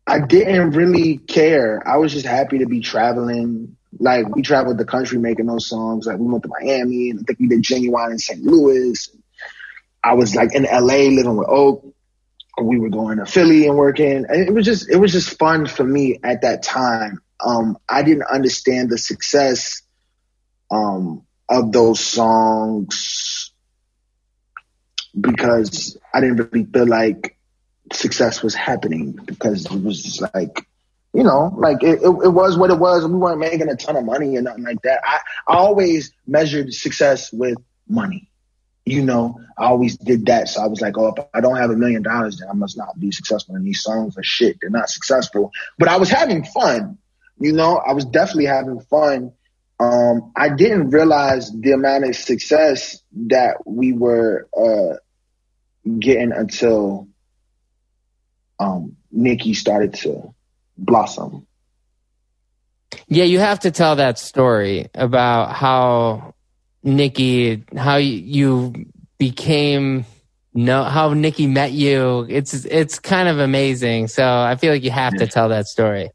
I 0.05 0.19
didn't 0.19 0.71
really 0.71 1.17
care. 1.17 1.81
I 1.87 1.97
was 1.97 2.13
just 2.13 2.25
happy 2.25 2.59
to 2.59 2.65
be 2.65 2.81
traveling. 2.81 3.77
Like 3.99 4.33
we 4.33 4.41
traveled 4.41 4.77
the 4.77 4.85
country 4.85 5.17
making 5.17 5.47
those 5.47 5.67
songs. 5.67 6.05
Like 6.05 6.17
we 6.17 6.27
went 6.27 6.43
to 6.43 6.49
Miami, 6.49 7.09
and 7.09 7.19
I 7.19 7.23
think 7.23 7.39
we 7.39 7.47
did 7.47 7.63
Ginuwine 7.63 8.11
in 8.11 8.19
St. 8.19 8.41
Louis. 8.41 9.09
I 10.03 10.13
was 10.13 10.35
like 10.35 10.53
in 10.53 10.63
LA 10.63 11.09
living 11.09 11.37
with 11.37 11.49
Oak. 11.49 11.85
We 12.61 12.79
were 12.79 12.89
going 12.89 13.17
to 13.19 13.25
Philly 13.25 13.67
and 13.67 13.77
working. 13.77 14.25
And 14.27 14.47
it 14.47 14.53
was 14.53 14.65
just 14.65 14.89
it 14.89 14.97
was 14.97 15.11
just 15.11 15.37
fun 15.39 15.65
for 15.65 15.83
me 15.83 16.19
at 16.23 16.41
that 16.41 16.63
time 16.63 17.21
um, 17.39 17.77
I 17.87 18.03
didn't 18.03 18.23
understand 18.23 18.89
the 18.89 18.97
success 18.97 19.81
um, 20.71 21.25
of 21.47 21.71
those 21.71 21.99
songs 21.99 23.51
because 25.19 25.97
I 26.13 26.21
didn't 26.21 26.51
really 26.51 26.65
feel 26.65 26.87
like 26.87 27.37
success 27.93 28.41
was 28.41 28.55
happening 28.55 29.11
because 29.11 29.65
it 29.65 29.83
was 29.83 30.03
just 30.03 30.21
like, 30.33 30.65
you 31.13 31.23
know, 31.23 31.53
like 31.57 31.83
it, 31.83 32.01
it, 32.01 32.09
it 32.09 32.29
was 32.29 32.57
what 32.57 32.69
it 32.69 32.79
was. 32.79 33.05
We 33.05 33.13
weren't 33.13 33.39
making 33.39 33.69
a 33.69 33.75
ton 33.75 33.95
of 33.95 34.05
money 34.05 34.37
or 34.37 34.41
nothing 34.41 34.63
like 34.63 34.81
that. 34.83 35.01
I, 35.03 35.19
I 35.47 35.57
always 35.57 36.11
measured 36.27 36.73
success 36.73 37.31
with 37.31 37.57
money. 37.87 38.29
You 38.85 39.03
know, 39.03 39.39
I 39.57 39.65
always 39.65 39.97
did 39.97 40.27
that. 40.27 40.49
So 40.49 40.61
I 40.63 40.67
was 40.67 40.81
like, 40.81 40.97
oh, 40.97 41.13
if 41.15 41.25
I 41.33 41.41
don't 41.41 41.57
have 41.57 41.69
a 41.69 41.75
million 41.75 42.01
dollars, 42.01 42.37
then 42.37 42.49
I 42.49 42.53
must 42.53 42.77
not 42.77 42.99
be 42.99 43.11
successful. 43.11 43.55
And 43.55 43.65
these 43.65 43.83
songs 43.83 44.17
are 44.17 44.23
shit. 44.23 44.57
They're 44.61 44.69
not 44.69 44.89
successful. 44.89 45.51
But 45.77 45.89
I 45.89 45.97
was 45.97 46.09
having 46.09 46.43
fun 46.43 46.97
you 47.39 47.53
know, 47.53 47.77
I 47.77 47.93
was 47.93 48.05
definitely 48.05 48.45
having 48.45 48.81
fun. 48.81 49.31
Um, 49.79 50.33
I 50.35 50.49
didn't 50.49 50.89
realize 50.89 51.49
the 51.51 51.71
amount 51.71 52.03
of 52.03 52.15
success 52.15 53.01
that 53.27 53.65
we 53.65 53.93
were 53.93 54.47
uh, 54.55 54.97
getting 55.99 56.33
until 56.33 57.07
um, 58.59 58.95
Nicki 59.11 59.53
started 59.53 59.93
to 59.95 60.33
blossom. 60.77 61.45
Yeah, 63.07 63.25
you 63.25 63.39
have 63.39 63.61
to 63.61 63.71
tell 63.71 63.97
that 63.97 64.19
story 64.19 64.87
about 64.95 65.53
how 65.53 66.33
Nicki, 66.83 67.63
how 67.75 67.97
you 67.97 68.73
became 69.17 70.05
no 70.53 70.83
how 70.83 71.13
Nicki 71.13 71.47
met 71.47 71.71
you. 71.71 72.25
It's 72.29 72.53
it's 72.65 72.99
kind 72.99 73.29
of 73.29 73.39
amazing. 73.39 74.07
So 74.07 74.23
I 74.23 74.55
feel 74.55 74.73
like 74.73 74.83
you 74.83 74.91
have 74.91 75.15
to 75.17 75.27
tell 75.27 75.49
that 75.49 75.67
story. 75.67 76.09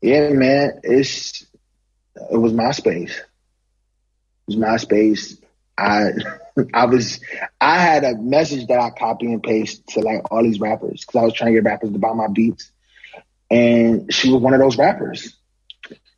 Yeah, 0.00 0.30
man. 0.30 0.80
It's 0.82 1.44
it 2.30 2.36
was 2.36 2.52
MySpace. 2.52 3.10
It 3.10 3.26
was 4.46 4.56
MySpace. 4.56 5.39
I 5.80 6.10
I 6.74 6.86
was 6.86 7.20
I 7.60 7.78
had 7.78 8.04
a 8.04 8.16
message 8.16 8.66
that 8.68 8.78
I 8.78 8.90
copy 8.90 9.26
and 9.26 9.42
paste 9.42 9.86
to 9.88 10.00
like 10.00 10.30
all 10.30 10.42
these 10.42 10.60
rappers 10.60 11.04
because 11.04 11.20
I 11.20 11.24
was 11.24 11.32
trying 11.32 11.54
to 11.54 11.60
get 11.60 11.68
rappers 11.68 11.92
to 11.92 11.98
buy 11.98 12.12
my 12.12 12.28
beats, 12.28 12.70
and 13.50 14.12
she 14.12 14.30
was 14.30 14.42
one 14.42 14.54
of 14.54 14.60
those 14.60 14.76
rappers. 14.76 15.36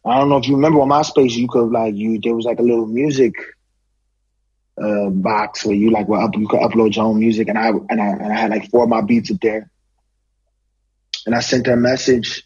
I 0.05 0.19
don't 0.19 0.29
know 0.29 0.39
if 0.39 0.49
you 0.49 0.57
remember 0.57 0.81
on 0.81 0.89
MySpace, 0.89 1.33
you 1.33 1.49
could 1.49 1.71
like 1.71 1.95
you 1.95 2.21
there 2.21 2.35
was 2.35 2.45
like 2.45 2.59
a 2.59 2.63
little 2.63 2.87
music 2.87 3.35
uh, 4.83 5.11
box 5.11 5.65
where 5.65 5.77
you 5.77 5.91
like 5.91 6.09
well 6.09 6.23
up, 6.23 6.37
you 6.37 6.49
could 6.49 6.61
upload 6.61 6.97
your 6.97 7.05
own 7.05 7.21
music, 7.21 7.49
and 7.49 7.59
I 7.59 7.69
and 7.69 8.01
I 8.01 8.09
and 8.09 8.33
I 8.33 8.37
had 8.37 8.51
like 8.51 8.71
four 8.71 8.85
of 8.85 8.89
my 8.89 9.01
beats 9.01 9.31
up 9.31 9.41
there, 9.41 9.71
and 11.27 11.35
I 11.35 11.41
sent 11.41 11.67
her 11.67 11.75
a 11.75 11.77
message 11.77 12.45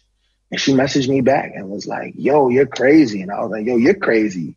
and 0.51 0.59
she 0.59 0.73
messaged 0.73 1.09
me 1.09 1.21
back 1.21 1.51
and 1.55 1.69
was 1.69 1.87
like, 1.87 2.13
yo, 2.15 2.49
you're 2.49 2.67
crazy. 2.67 3.21
And 3.21 3.31
I 3.31 3.41
was 3.41 3.51
like, 3.51 3.65
yo, 3.65 3.75
you're 3.75 3.95
crazy. 3.95 4.55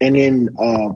And 0.00 0.14
then 0.14 0.50
uh, 0.58 0.92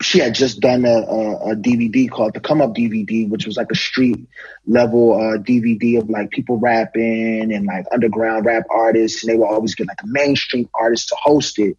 she 0.00 0.18
had 0.18 0.34
just 0.34 0.60
done 0.60 0.84
a, 0.84 0.88
a, 0.88 1.50
a, 1.50 1.56
DVD 1.56 2.10
called 2.10 2.32
the 2.32 2.40
Come 2.40 2.62
Up 2.62 2.74
DVD, 2.74 3.28
which 3.28 3.46
was 3.46 3.56
like 3.56 3.70
a 3.70 3.74
street 3.74 4.26
level 4.66 5.12
uh, 5.14 5.38
DVD 5.38 5.98
of 5.98 6.08
like 6.08 6.30
people 6.30 6.58
rapping 6.58 7.52
and 7.52 7.66
like 7.66 7.84
underground 7.92 8.46
rap 8.46 8.64
artists. 8.70 9.22
And 9.22 9.30
they 9.30 9.36
would 9.36 9.46
always 9.46 9.74
get 9.74 9.88
like 9.88 10.02
a 10.02 10.06
mainstream 10.06 10.70
artist 10.74 11.08
to 11.08 11.16
host 11.16 11.58
it. 11.58 11.76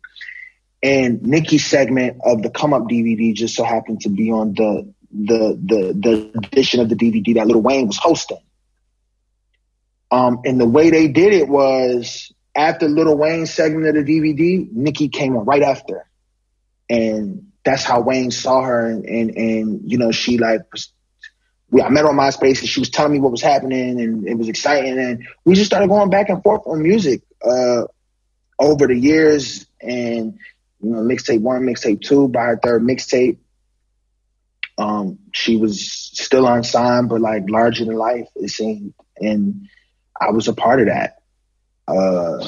And 0.83 1.23
Nicki's 1.23 1.65
segment 1.65 2.21
of 2.23 2.43
the 2.43 2.51
Come 2.51 2.73
Up 2.73 2.83
DVD 2.83 3.33
just 3.33 3.55
so 3.55 3.63
happened 3.63 4.01
to 4.01 4.09
be 4.09 4.31
on 4.31 4.53
the 4.53 4.93
the 5.11 5.59
the 5.63 5.93
the 5.93 6.47
edition 6.47 6.79
of 6.79 6.89
the 6.89 6.95
DVD 6.95 7.35
that 7.35 7.47
Lil 7.47 7.61
Wayne 7.61 7.87
was 7.87 7.97
hosting. 7.97 8.39
Um, 10.11 10.41
and 10.45 10.59
the 10.59 10.67
way 10.67 10.89
they 10.89 11.07
did 11.07 11.33
it 11.33 11.47
was 11.47 12.31
after 12.55 12.87
Lil 12.87 13.17
Wayne's 13.17 13.51
segment 13.51 13.97
of 13.97 14.05
the 14.05 14.19
DVD, 14.19 14.71
Nicki 14.71 15.09
came 15.09 15.33
right 15.33 15.63
after. 15.63 16.05
And 16.89 17.50
that's 17.63 17.83
how 17.83 18.01
Wayne 18.01 18.31
saw 18.31 18.61
her. 18.61 18.87
And, 18.87 19.05
and, 19.05 19.29
and 19.31 19.91
you 19.91 19.97
know, 19.97 20.11
she 20.11 20.37
like, 20.37 20.61
we, 21.69 21.81
I 21.81 21.89
met 21.89 22.03
her 22.03 22.09
on 22.09 22.15
MySpace 22.15 22.59
and 22.59 22.69
she 22.69 22.79
was 22.79 22.89
telling 22.89 23.13
me 23.13 23.19
what 23.19 23.31
was 23.31 23.41
happening 23.41 24.01
and 24.01 24.27
it 24.27 24.35
was 24.35 24.49
exciting. 24.49 24.99
And 24.99 25.27
we 25.45 25.55
just 25.55 25.67
started 25.67 25.89
going 25.89 26.09
back 26.09 26.29
and 26.29 26.43
forth 26.43 26.63
on 26.65 26.81
music, 26.81 27.21
uh, 27.45 27.83
over 28.59 28.87
the 28.87 28.95
years. 28.95 29.65
And, 29.81 30.37
you 30.81 30.89
know, 30.89 30.99
mixtape 30.99 31.41
one, 31.41 31.63
mixtape 31.63 32.01
two, 32.01 32.27
by 32.27 32.41
her 32.41 32.59
third 32.61 32.83
mixtape, 32.83 33.37
um, 34.77 35.19
she 35.33 35.57
was 35.57 35.91
still 35.91 36.47
unsigned, 36.47 37.09
but 37.09 37.21
like 37.21 37.43
larger 37.49 37.85
than 37.85 37.95
life, 37.95 38.27
it 38.35 38.49
seemed. 38.49 38.93
And, 39.17 39.67
I 40.21 40.29
was 40.29 40.47
a 40.47 40.53
part 40.53 40.79
of 40.79 40.85
that. 40.85 41.23
Uh, 41.87 42.47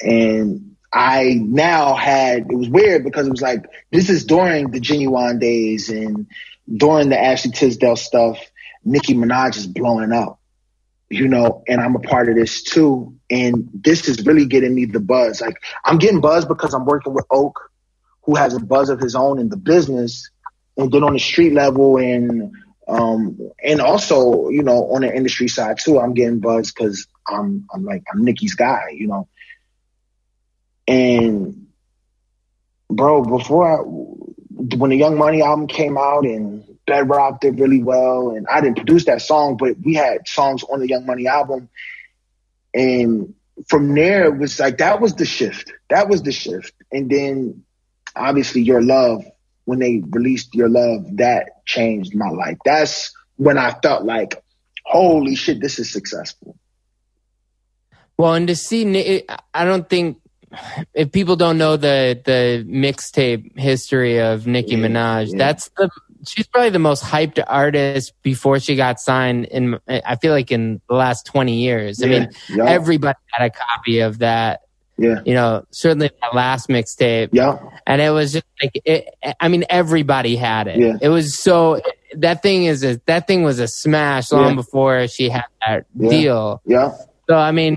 and 0.00 0.73
I 0.94 1.34
now 1.34 1.96
had, 1.96 2.46
it 2.50 2.56
was 2.56 2.68
weird 2.68 3.02
because 3.02 3.26
it 3.26 3.30
was 3.30 3.42
like, 3.42 3.66
this 3.90 4.08
is 4.08 4.24
during 4.24 4.70
the 4.70 4.78
Ginuwine 4.78 5.40
days 5.40 5.88
and 5.88 6.28
during 6.72 7.08
the 7.08 7.20
Ashley 7.20 7.50
Tisdale 7.50 7.96
stuff, 7.96 8.38
Nicki 8.84 9.14
Minaj 9.14 9.56
is 9.56 9.66
blowing 9.66 10.12
up, 10.12 10.38
you 11.10 11.26
know, 11.26 11.64
and 11.66 11.80
I'm 11.80 11.96
a 11.96 11.98
part 11.98 12.28
of 12.28 12.36
this 12.36 12.62
too. 12.62 13.16
And 13.28 13.68
this 13.74 14.08
is 14.08 14.24
really 14.24 14.46
getting 14.46 14.72
me 14.72 14.84
the 14.84 15.00
buzz. 15.00 15.40
Like 15.40 15.56
I'm 15.84 15.98
getting 15.98 16.20
buzz 16.20 16.44
because 16.44 16.74
I'm 16.74 16.86
working 16.86 17.12
with 17.12 17.26
Oak, 17.28 17.58
who 18.22 18.36
has 18.36 18.54
a 18.54 18.60
buzz 18.60 18.88
of 18.88 19.00
his 19.00 19.16
own 19.16 19.40
in 19.40 19.48
the 19.48 19.56
business, 19.56 20.30
and 20.76 20.92
then 20.92 21.02
on 21.02 21.14
the 21.14 21.18
street 21.18 21.54
level 21.54 21.96
and 21.96 22.52
um 22.86 23.38
and 23.64 23.80
also 23.80 24.50
you 24.50 24.62
know 24.62 24.92
on 24.92 25.00
the 25.00 25.12
industry 25.14 25.48
side 25.48 25.78
too, 25.78 25.98
I'm 25.98 26.14
getting 26.14 26.40
buzz 26.40 26.70
because 26.70 27.08
I'm 27.26 27.66
I'm 27.74 27.84
like 27.84 28.04
I'm 28.12 28.24
Nicki's 28.24 28.54
guy, 28.54 28.90
you 28.94 29.08
know. 29.08 29.26
And 30.86 31.68
bro, 32.88 33.24
before 33.24 33.80
I, 33.80 33.82
when 34.76 34.90
the 34.90 34.96
Young 34.96 35.16
Money 35.16 35.42
album 35.42 35.66
came 35.66 35.96
out 35.98 36.24
and 36.24 36.64
Bedrock 36.86 37.40
did 37.40 37.58
really 37.58 37.82
well, 37.82 38.30
and 38.30 38.46
I 38.46 38.60
didn't 38.60 38.76
produce 38.76 39.06
that 39.06 39.22
song, 39.22 39.56
but 39.56 39.78
we 39.82 39.94
had 39.94 40.28
songs 40.28 40.62
on 40.64 40.80
the 40.80 40.88
Young 40.88 41.06
Money 41.06 41.26
album, 41.26 41.68
and 42.74 43.34
from 43.68 43.94
there 43.94 44.26
it 44.26 44.38
was 44.38 44.60
like 44.60 44.78
that 44.78 45.00
was 45.00 45.14
the 45.14 45.24
shift. 45.24 45.72
That 45.88 46.08
was 46.08 46.22
the 46.22 46.32
shift, 46.32 46.74
and 46.92 47.10
then 47.10 47.64
obviously 48.14 48.62
Your 48.62 48.82
Love 48.82 49.24
when 49.64 49.78
they 49.78 50.02
released 50.10 50.54
Your 50.54 50.68
Love 50.68 51.16
that 51.16 51.64
changed 51.64 52.14
my 52.14 52.28
life. 52.28 52.58
That's 52.64 53.12
when 53.36 53.56
I 53.56 53.72
felt 53.82 54.04
like, 54.04 54.42
holy 54.84 55.36
shit, 55.36 55.60
this 55.60 55.78
is 55.78 55.90
successful. 55.90 56.58
Well, 58.16 58.34
and 58.34 58.46
to 58.48 58.54
see, 58.54 59.24
I 59.54 59.64
don't 59.64 59.88
think 59.88 60.18
if 60.94 61.12
people 61.12 61.36
don't 61.36 61.58
know 61.58 61.76
the 61.76 62.20
the 62.24 62.64
mixtape 62.68 63.58
history 63.58 64.20
of 64.20 64.46
Nicki 64.46 64.72
yeah, 64.72 64.86
Minaj, 64.86 65.32
yeah. 65.32 65.38
that's 65.38 65.68
the 65.76 65.90
she's 66.26 66.46
probably 66.46 66.70
the 66.70 66.78
most 66.78 67.02
hyped 67.02 67.42
artist 67.46 68.12
before 68.22 68.58
she 68.60 68.76
got 68.76 69.00
signed 69.00 69.46
in 69.46 69.78
I 69.88 70.16
feel 70.16 70.32
like 70.32 70.50
in 70.50 70.80
the 70.88 70.94
last 70.94 71.26
20 71.26 71.54
years. 71.60 72.02
I 72.02 72.06
mean, 72.06 72.30
yeah. 72.48 72.64
everybody 72.66 73.18
had 73.30 73.46
a 73.46 73.50
copy 73.50 74.00
of 74.00 74.18
that. 74.18 74.60
Yeah. 74.96 75.20
You 75.24 75.34
know, 75.34 75.66
certainly 75.70 76.10
that 76.20 76.34
last 76.34 76.68
mixtape. 76.68 77.30
Yeah. 77.32 77.58
And 77.86 78.00
it 78.00 78.10
was 78.10 78.32
just 78.32 78.46
like 78.62 78.80
it, 78.84 79.14
I 79.40 79.48
mean 79.48 79.64
everybody 79.68 80.36
had 80.36 80.68
it. 80.68 80.78
Yeah. 80.78 80.98
It 81.00 81.08
was 81.08 81.38
so 81.38 81.80
that 82.16 82.42
thing 82.42 82.66
is 82.66 82.84
a 82.84 83.00
that 83.06 83.26
thing 83.26 83.42
was 83.42 83.58
a 83.58 83.66
smash 83.66 84.30
long 84.30 84.50
yeah. 84.50 84.54
before 84.54 85.08
she 85.08 85.30
had 85.30 85.46
that 85.66 85.86
deal. 85.98 86.62
Yeah. 86.64 86.96
So 87.28 87.36
I 87.36 87.50
mean 87.50 87.76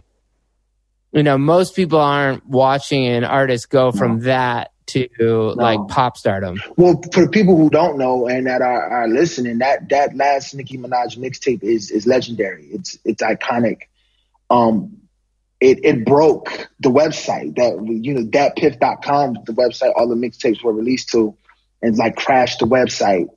you 1.17 1.23
know, 1.23 1.37
most 1.37 1.75
people 1.75 1.99
aren't 1.99 2.45
watching 2.45 3.07
an 3.07 3.23
artist 3.23 3.69
go 3.71 3.91
from 3.91 4.17
no. 4.17 4.23
that 4.25 4.71
to 4.87 5.09
no. 5.19 5.47
like 5.49 5.79
pop 5.89 6.15
stardom. 6.15 6.61
Well, 6.75 7.01
for 7.11 7.27
people 7.27 7.57
who 7.57 7.69
don't 7.69 7.97
know 7.97 8.27
and 8.27 8.45
that 8.45 8.61
are, 8.61 8.89
are 8.89 9.07
listening, 9.07 9.57
that 9.57 9.89
that 9.89 10.15
last 10.15 10.53
Nicki 10.53 10.77
Minaj 10.77 11.17
mixtape 11.17 11.63
is 11.63 11.89
is 11.89 12.05
legendary. 12.05 12.65
It's 12.65 12.99
it's 13.03 13.23
iconic. 13.23 13.81
Um, 14.49 15.01
it 15.59 15.83
it 15.83 16.05
broke 16.05 16.69
the 16.79 16.89
website 16.89 17.55
that 17.55 17.83
you 17.83 18.13
know 18.13 18.21
datpiff.com, 18.21 19.39
the 19.45 19.53
website 19.53 19.93
all 19.95 20.07
the 20.07 20.15
mixtapes 20.15 20.63
were 20.63 20.73
released 20.73 21.09
to, 21.09 21.35
and 21.81 21.97
like 21.97 22.15
crashed 22.15 22.59
the 22.59 22.67
website. 22.67 23.27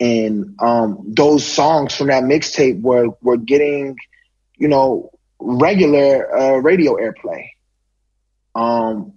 And 0.00 0.56
um, 0.58 1.04
those 1.06 1.46
songs 1.46 1.94
from 1.94 2.06
that 2.06 2.22
mixtape 2.22 2.80
were 2.80 3.08
were 3.20 3.36
getting, 3.36 3.98
you 4.56 4.68
know, 4.68 5.10
regular 5.40 6.36
uh, 6.36 6.56
radio 6.56 6.96
airplay. 6.96 7.50
Um, 8.54 9.14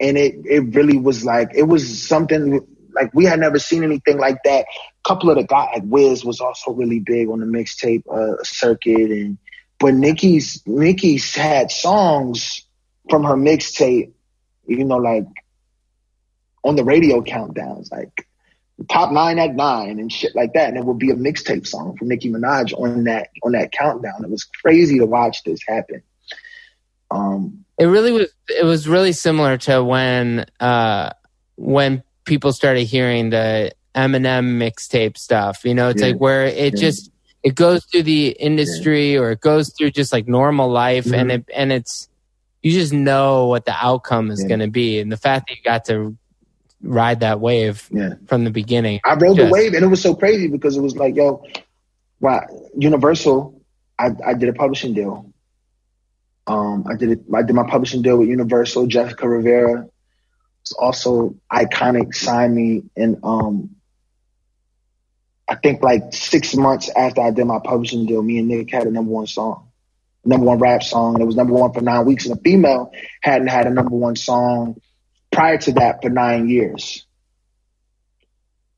and 0.00 0.18
it 0.18 0.34
it 0.44 0.74
really 0.74 0.98
was 0.98 1.24
like 1.24 1.52
it 1.54 1.62
was 1.62 2.02
something 2.02 2.66
like 2.94 3.14
we 3.14 3.24
had 3.24 3.40
never 3.40 3.58
seen 3.58 3.84
anything 3.84 4.18
like 4.18 4.42
that. 4.44 4.66
A 5.04 5.08
couple 5.08 5.30
of 5.30 5.36
the 5.36 5.44
guys, 5.44 5.68
like 5.74 5.84
Wiz, 5.86 6.24
was 6.24 6.40
also 6.40 6.72
really 6.72 7.00
big 7.00 7.28
on 7.28 7.40
the 7.40 7.46
mixtape 7.46 8.04
uh, 8.10 8.42
circuit, 8.42 9.10
and 9.10 9.38
but 9.78 9.94
Nicki's 9.94 10.62
Nicki's 10.66 11.34
had 11.34 11.70
songs 11.70 12.62
from 13.08 13.24
her 13.24 13.36
mixtape, 13.36 14.12
you 14.66 14.84
know, 14.84 14.98
like 14.98 15.26
on 16.64 16.76
the 16.76 16.84
radio 16.84 17.20
countdowns, 17.22 17.90
like 17.90 18.26
top 18.88 19.12
nine 19.12 19.38
at 19.38 19.54
nine 19.54 19.98
and 19.98 20.12
shit 20.12 20.34
like 20.34 20.54
that. 20.54 20.68
And 20.68 20.76
it 20.76 20.84
would 20.84 20.98
be 20.98 21.10
a 21.10 21.14
mixtape 21.14 21.66
song 21.66 21.96
from 21.96 22.08
Nicki 22.08 22.30
Minaj 22.30 22.72
on 22.78 23.04
that 23.04 23.30
on 23.42 23.52
that 23.52 23.72
countdown. 23.72 24.24
It 24.24 24.30
was 24.30 24.44
crazy 24.44 24.98
to 24.98 25.06
watch 25.06 25.42
this 25.44 25.60
happen. 25.66 26.02
Um, 27.10 27.64
it 27.78 27.86
really 27.86 28.12
was. 28.12 28.32
It 28.48 28.64
was 28.64 28.88
really 28.88 29.12
similar 29.12 29.58
to 29.58 29.82
when 29.82 30.46
uh, 30.60 31.10
when 31.56 32.02
people 32.24 32.52
started 32.52 32.84
hearing 32.84 33.30
the 33.30 33.72
Eminem 33.94 34.56
mixtape 34.58 35.16
stuff. 35.16 35.64
You 35.64 35.74
know, 35.74 35.88
it's 35.88 36.00
yeah, 36.00 36.08
like 36.08 36.20
where 36.20 36.46
it 36.46 36.74
yeah. 36.74 36.80
just 36.80 37.10
it 37.42 37.54
goes 37.54 37.84
through 37.84 38.04
the 38.04 38.28
industry 38.28 39.14
yeah. 39.14 39.20
or 39.20 39.32
it 39.32 39.40
goes 39.40 39.74
through 39.76 39.90
just 39.90 40.12
like 40.12 40.28
normal 40.28 40.70
life, 40.70 41.04
mm-hmm. 41.04 41.14
and 41.14 41.32
it 41.32 41.44
and 41.54 41.72
it's 41.72 42.08
you 42.62 42.72
just 42.72 42.92
know 42.92 43.46
what 43.48 43.64
the 43.64 43.74
outcome 43.74 44.30
is 44.30 44.44
going 44.44 44.60
to 44.60 44.68
be, 44.68 45.00
and 45.00 45.10
the 45.10 45.16
fact 45.16 45.48
that 45.48 45.56
you 45.56 45.62
got 45.62 45.84
to 45.86 46.16
ride 46.82 47.20
that 47.20 47.40
wave 47.40 47.88
yeah. 47.90 48.14
from 48.26 48.44
the 48.44 48.50
beginning. 48.50 49.00
I 49.04 49.14
rode 49.14 49.36
Just, 49.36 49.46
the 49.46 49.52
wave, 49.52 49.74
and 49.74 49.84
it 49.84 49.88
was 49.88 50.02
so 50.02 50.14
crazy 50.14 50.48
because 50.48 50.76
it 50.76 50.80
was 50.80 50.96
like, 50.96 51.14
yo, 51.14 51.44
wow, 52.20 52.46
Universal. 52.76 53.60
I, 53.98 54.10
I 54.26 54.34
did 54.34 54.48
a 54.48 54.52
publishing 54.52 54.94
deal. 54.94 55.32
Um, 56.46 56.84
I 56.90 56.96
did 56.96 57.10
it. 57.10 57.20
I 57.32 57.42
did 57.42 57.54
my 57.54 57.68
publishing 57.68 58.02
deal 58.02 58.18
with 58.18 58.28
Universal. 58.28 58.88
Jessica 58.88 59.28
Rivera 59.28 59.82
was 59.82 60.72
also 60.76 61.36
iconic. 61.50 62.14
Signed 62.14 62.54
me, 62.54 62.82
and 62.96 63.18
um, 63.22 63.76
I 65.48 65.54
think 65.54 65.82
like 65.82 66.12
six 66.12 66.56
months 66.56 66.90
after 66.96 67.20
I 67.20 67.30
did 67.30 67.44
my 67.44 67.60
publishing 67.62 68.06
deal, 68.06 68.22
me 68.22 68.38
and 68.38 68.48
Nick 68.48 68.70
had 68.70 68.86
a 68.86 68.90
number 68.90 69.12
one 69.12 69.28
song, 69.28 69.68
number 70.24 70.46
one 70.46 70.58
rap 70.58 70.82
song, 70.82 71.14
and 71.14 71.22
it 71.22 71.26
was 71.26 71.36
number 71.36 71.52
one 71.52 71.72
for 71.72 71.80
nine 71.80 72.06
weeks. 72.06 72.26
And 72.26 72.36
a 72.36 72.40
female 72.40 72.90
hadn't 73.20 73.48
had 73.48 73.66
a 73.66 73.70
number 73.70 73.94
one 73.94 74.16
song 74.16 74.80
prior 75.32 75.58
to 75.58 75.72
that 75.72 76.02
for 76.02 76.10
nine 76.10 76.48
years. 76.48 77.04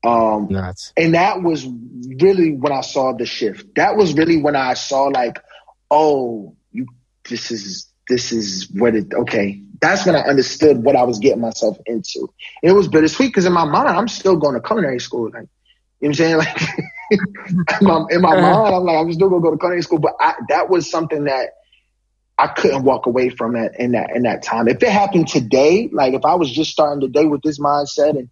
Um, 0.03 0.47
Nuts. 0.49 0.93
and 0.95 1.15
that 1.15 1.41
was 1.41 1.65
really 1.65 2.53
when 2.53 2.71
I 2.71 2.81
saw 2.81 3.13
the 3.13 3.25
shift. 3.25 3.75
That 3.75 3.97
was 3.97 4.13
really 4.13 4.41
when 4.41 4.55
I 4.55 4.75
saw 4.75 5.05
like, 5.05 5.39
oh, 5.89 6.55
you, 6.71 6.87
this 7.27 7.51
is, 7.51 7.91
this 8.07 8.31
is 8.31 8.69
what 8.71 8.95
it, 8.95 9.13
okay. 9.13 9.61
That's 9.81 10.05
when 10.05 10.15
I 10.15 10.21
understood 10.21 10.83
what 10.83 10.95
I 10.95 11.03
was 11.03 11.19
getting 11.19 11.41
myself 11.41 11.77
into. 11.85 12.31
And 12.61 12.71
it 12.71 12.73
was 12.73 12.87
bittersweet 12.87 13.29
because 13.29 13.45
in 13.45 13.53
my 13.53 13.65
mind, 13.65 13.89
I'm 13.89 14.07
still 14.07 14.37
going 14.37 14.53
to 14.53 14.61
culinary 14.61 14.99
school. 14.99 15.31
Like, 15.33 15.49
you 15.99 16.09
know 16.09 16.09
what 16.09 16.09
I'm 16.09 16.13
saying? 16.13 16.37
Like, 17.11 17.81
in 17.81 17.87
my, 17.87 18.05
in 18.09 18.21
my 18.21 18.33
mind, 18.41 18.75
I'm 18.75 18.83
like, 18.83 18.97
I'm 18.97 19.13
still 19.13 19.29
going 19.29 19.41
to 19.41 19.45
go 19.45 19.51
to 19.51 19.59
culinary 19.59 19.83
school. 19.83 19.99
But 19.99 20.13
I, 20.19 20.33
that 20.49 20.69
was 20.69 20.89
something 20.89 21.25
that 21.25 21.49
I 22.37 22.47
couldn't 22.47 22.83
walk 22.83 23.05
away 23.05 23.29
from 23.29 23.55
it 23.55 23.73
in 23.79 23.93
that 23.93 24.11
in 24.13 24.23
that 24.23 24.43
time. 24.43 24.67
If 24.67 24.83
it 24.83 24.89
happened 24.89 25.27
today, 25.27 25.89
like 25.91 26.13
if 26.13 26.25
I 26.25 26.35
was 26.35 26.51
just 26.51 26.71
starting 26.71 27.01
today 27.01 27.25
with 27.25 27.41
this 27.41 27.59
mindset 27.59 28.11
and 28.11 28.29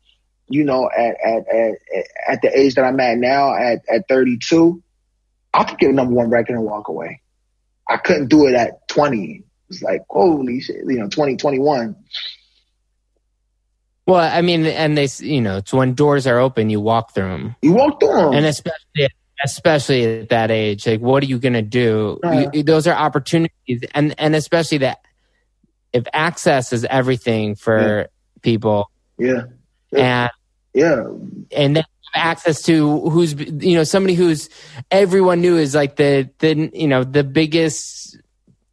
you 0.50 0.66
know 0.66 0.90
at 0.90 1.16
at 1.24 1.48
at, 1.48 1.74
at 2.28 2.42
the 2.42 2.52
age 2.60 2.76
that 2.76 2.84
I'm 2.84 3.00
at 3.00 3.18
now 3.18 3.54
at 3.54 3.80
at 3.90 4.08
32, 4.10 4.84
I 5.54 5.64
could 5.64 5.80
get 5.80 5.90
a 5.90 5.94
number 5.94 6.14
one 6.14 6.30
record 6.30 6.56
and 6.56 6.66
walk 6.66 6.90
away. 6.90 7.22
I 7.88 7.98
couldn't 7.98 8.28
do 8.28 8.48
it 8.48 8.56
at 8.56 8.88
20. 8.90 9.44
It's 9.70 9.82
like 9.82 10.02
holy 10.10 10.60
shit, 10.60 10.78
you 10.86 11.00
know, 11.00 11.08
2021. 11.08 11.94
20, 11.94 11.96
well, 14.06 14.20
I 14.20 14.42
mean, 14.42 14.66
and 14.66 14.98
they, 14.98 15.08
you 15.20 15.40
know, 15.40 15.58
it's 15.58 15.72
when 15.72 15.94
doors 15.94 16.28
are 16.28 16.40
open, 16.40 16.70
you 16.70 16.82
walk 16.82 17.14
through 17.14 17.30
them. 17.30 17.56
You 17.62 17.72
walk 17.72 18.02
through 18.02 18.10
them, 18.10 18.34
and 18.34 18.46
especially 18.46 19.08
especially 19.44 20.22
at 20.22 20.30
that 20.30 20.52
age 20.52 20.86
like 20.86 21.00
what 21.00 21.24
are 21.24 21.26
you 21.26 21.40
going 21.40 21.54
to 21.54 21.62
do 21.62 22.20
uh, 22.24 22.50
you, 22.54 22.64
those 22.64 22.88
are 22.88 22.96
opportunities 22.96 23.84
and 23.94 24.14
and 24.18 24.36
especially 24.36 24.80
that 24.80 25.00
if 25.92 26.06
access 26.14 26.74
is 26.74 26.86
everything 26.86 27.56
for 27.56 28.00
yeah. 28.00 28.08
people 28.42 28.90
yeah. 29.18 29.44
yeah. 29.92 30.24
and 30.24 30.32
yeah 30.74 31.04
and 31.58 31.76
then 31.78 31.84
access 32.16 32.62
to 32.62 33.10
who's 33.10 33.34
you 33.34 33.76
know 33.76 33.84
somebody 33.84 34.14
who's 34.14 34.50
everyone 34.92 35.42
knew 35.42 35.58
is 35.58 35.74
like 35.74 35.96
the 35.96 36.30
the 36.40 36.70
you 36.74 36.88
know 36.88 37.04
the 37.04 37.24
biggest 37.24 38.18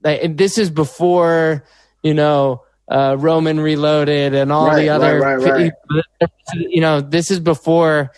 like 0.02 0.36
this 0.36 0.58
is 0.58 0.70
before 0.70 1.64
you 2.02 2.12
know 2.12 2.62
uh 2.90 3.16
roman 3.18 3.58
reloaded 3.58 4.34
and 4.34 4.52
all 4.52 4.66
right, 4.66 4.82
the 4.82 4.88
other 4.90 5.20
right, 5.20 5.36
right, 5.36 5.72
you 6.54 6.80
know 6.80 7.00
this 7.00 7.30
is 7.30 7.40
before 7.40 8.12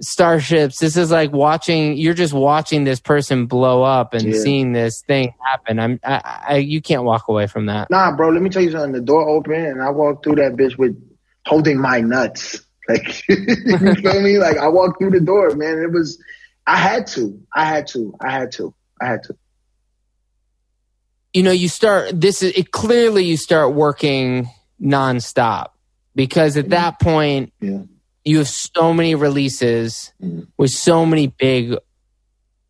starships. 0.00 0.78
This 0.78 0.96
is 0.96 1.10
like 1.10 1.32
watching. 1.32 1.96
You're 1.96 2.14
just 2.14 2.32
watching 2.32 2.84
this 2.84 3.00
person 3.00 3.46
blow 3.46 3.82
up 3.82 4.14
and 4.14 4.32
yeah. 4.32 4.40
seeing 4.40 4.72
this 4.72 5.02
thing 5.02 5.34
happen. 5.44 5.78
I'm. 5.78 6.00
I, 6.04 6.42
I, 6.48 6.56
You 6.56 6.80
can't 6.80 7.04
walk 7.04 7.28
away 7.28 7.46
from 7.46 7.66
that. 7.66 7.90
Nah, 7.90 8.14
bro. 8.14 8.30
Let 8.30 8.42
me 8.42 8.50
tell 8.50 8.62
you 8.62 8.70
something. 8.70 8.92
The 8.92 9.00
door 9.00 9.28
opened 9.28 9.66
and 9.66 9.82
I 9.82 9.90
walked 9.90 10.24
through 10.24 10.36
that 10.36 10.52
bitch 10.52 10.76
with 10.78 10.96
holding 11.46 11.80
my 11.80 12.00
nuts. 12.00 12.60
Like 12.90 13.22
you 13.28 13.94
feel 13.96 14.22
me? 14.22 14.38
Like 14.38 14.56
I 14.56 14.68
walked 14.68 14.98
through 14.98 15.10
the 15.10 15.20
door, 15.20 15.54
man. 15.54 15.78
It 15.78 15.92
was. 15.92 16.18
I 16.66 16.78
had 16.78 17.06
to. 17.08 17.38
I 17.52 17.66
had 17.66 17.86
to. 17.88 18.14
I 18.18 18.30
had 18.30 18.52
to. 18.52 18.74
I 18.98 19.06
had 19.08 19.24
to. 19.24 19.36
You 21.34 21.42
know, 21.42 21.50
you 21.50 21.68
start. 21.68 22.18
This 22.18 22.42
is 22.42 22.52
it. 22.56 22.70
Clearly, 22.70 23.24
you 23.24 23.36
start 23.36 23.74
working 23.74 24.48
nonstop 24.80 25.72
because 26.14 26.56
at 26.56 26.70
that 26.70 26.98
point. 26.98 27.52
Yeah 27.60 27.82
you 28.28 28.38
have 28.38 28.48
so 28.48 28.92
many 28.92 29.14
releases 29.14 30.12
mm-hmm. 30.22 30.42
with 30.56 30.70
so 30.70 31.06
many 31.06 31.28
big 31.28 31.74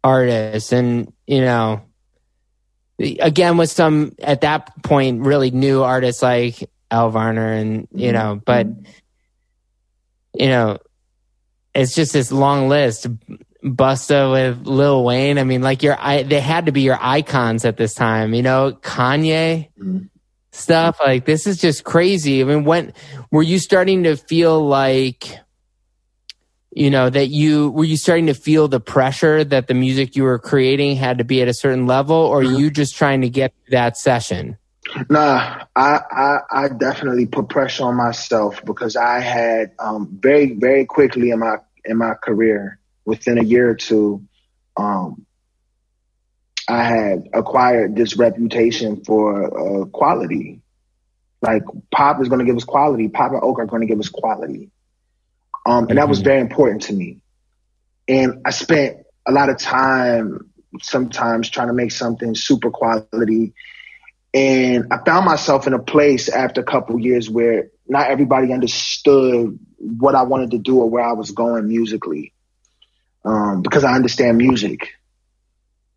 artists 0.04 0.72
and 0.72 1.12
you 1.26 1.40
know 1.40 1.82
again 2.98 3.56
with 3.56 3.70
some 3.70 4.14
at 4.20 4.42
that 4.42 4.82
point 4.82 5.22
really 5.22 5.50
new 5.50 5.82
artists 5.82 6.22
like 6.22 6.68
Elle 6.90 7.11
Varner 7.11 7.52
and 7.52 7.88
you 7.92 8.12
mm-hmm. 8.12 8.14
know 8.14 8.42
but 8.44 8.66
you 10.38 10.48
know, 10.48 10.78
it's 11.74 11.94
just 11.94 12.12
this 12.12 12.32
long 12.32 12.68
list. 12.68 13.06
Busta 13.62 14.30
with 14.30 14.66
Lil 14.66 15.04
Wayne. 15.04 15.38
I 15.38 15.44
mean, 15.44 15.62
like 15.62 15.82
your, 15.82 15.96
I, 15.98 16.22
they 16.22 16.40
had 16.40 16.66
to 16.66 16.72
be 16.72 16.82
your 16.82 16.98
icons 17.00 17.64
at 17.64 17.76
this 17.76 17.92
time, 17.92 18.32
you 18.32 18.42
know, 18.42 18.72
Kanye 18.72 19.68
mm-hmm. 19.78 20.06
stuff. 20.52 20.98
Like 21.00 21.24
this 21.24 21.46
is 21.46 21.59
just 21.59 21.82
crazy. 21.84 22.40
I 22.40 22.44
mean, 22.44 22.64
when 22.64 22.92
were 23.32 23.42
you 23.42 23.59
starting 23.59 24.04
to 24.04 24.16
feel 24.16 24.64
like, 24.64 25.38
you 26.70 26.90
know, 26.90 27.08
that 27.08 27.28
you, 27.28 27.70
were 27.70 27.84
you 27.84 27.96
starting 27.96 28.26
to 28.26 28.34
feel 28.34 28.68
the 28.68 28.80
pressure 28.80 29.42
that 29.44 29.66
the 29.68 29.74
music 29.74 30.16
you 30.16 30.24
were 30.24 30.38
creating 30.38 30.96
had 30.96 31.18
to 31.18 31.24
be 31.24 31.42
at 31.42 31.48
a 31.48 31.54
certain 31.54 31.86
level 31.86 32.16
or 32.16 32.42
mm-hmm. 32.42 32.56
you 32.56 32.70
just 32.70 32.96
trying 32.96 33.22
to 33.22 33.30
get 33.30 33.52
that 33.70 33.96
session? 33.96 34.58
Nah, 35.10 35.64
I, 35.76 36.00
I, 36.10 36.38
I 36.50 36.68
definitely 36.68 37.26
put 37.26 37.48
pressure 37.48 37.84
on 37.84 37.96
myself 37.96 38.64
because 38.64 38.96
I 38.96 39.20
had 39.20 39.72
um, 39.78 40.18
very 40.20 40.54
very 40.54 40.86
quickly 40.86 41.30
in 41.30 41.40
my 41.40 41.56
in 41.84 41.98
my 41.98 42.14
career 42.14 42.78
within 43.04 43.38
a 43.38 43.42
year 43.42 43.70
or 43.70 43.74
two, 43.74 44.22
um, 44.76 45.24
I 46.68 46.82
had 46.84 47.28
acquired 47.32 47.96
this 47.96 48.16
reputation 48.16 49.02
for 49.04 49.82
uh, 49.82 49.84
quality. 49.86 50.60
Like 51.40 51.62
pop 51.90 52.20
is 52.20 52.28
going 52.28 52.40
to 52.40 52.44
give 52.44 52.56
us 52.56 52.64
quality. 52.64 53.08
Pop 53.08 53.32
and 53.32 53.42
Oak 53.42 53.58
are 53.58 53.66
going 53.66 53.80
to 53.80 53.86
give 53.86 53.98
us 53.98 54.10
quality, 54.10 54.70
um, 55.68 55.78
and 55.78 55.88
mm-hmm. 55.88 55.96
that 55.96 56.08
was 56.08 56.18
mm-hmm. 56.18 56.24
very 56.24 56.40
important 56.40 56.82
to 56.82 56.92
me. 56.92 57.20
And 58.08 58.40
I 58.44 58.50
spent 58.50 59.04
a 59.26 59.32
lot 59.32 59.50
of 59.50 59.58
time 59.58 60.50
sometimes 60.80 61.50
trying 61.50 61.68
to 61.68 61.74
make 61.74 61.92
something 61.92 62.34
super 62.34 62.70
quality 62.70 63.54
and 64.34 64.92
I 64.92 64.98
found 65.04 65.24
myself 65.24 65.66
in 65.66 65.72
a 65.72 65.78
place 65.78 66.28
after 66.28 66.60
a 66.60 66.64
couple 66.64 67.00
years 67.00 67.30
where 67.30 67.70
not 67.86 68.10
everybody 68.10 68.52
understood 68.52 69.58
what 69.78 70.14
I 70.14 70.22
wanted 70.22 70.50
to 70.50 70.58
do 70.58 70.80
or 70.80 70.90
where 70.90 71.04
I 71.04 71.12
was 71.12 71.30
going 71.30 71.66
musically. 71.66 72.32
Um, 73.24 73.62
because 73.62 73.84
I 73.84 73.94
understand 73.94 74.38
music. 74.38 74.90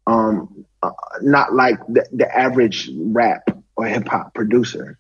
Um, 0.08 0.66
uh, 0.82 0.92
not 1.22 1.54
like 1.54 1.78
the, 1.88 2.08
the, 2.12 2.28
average 2.28 2.90
rap 2.92 3.44
or 3.76 3.86
hip 3.86 4.08
hop 4.08 4.34
producer. 4.34 4.98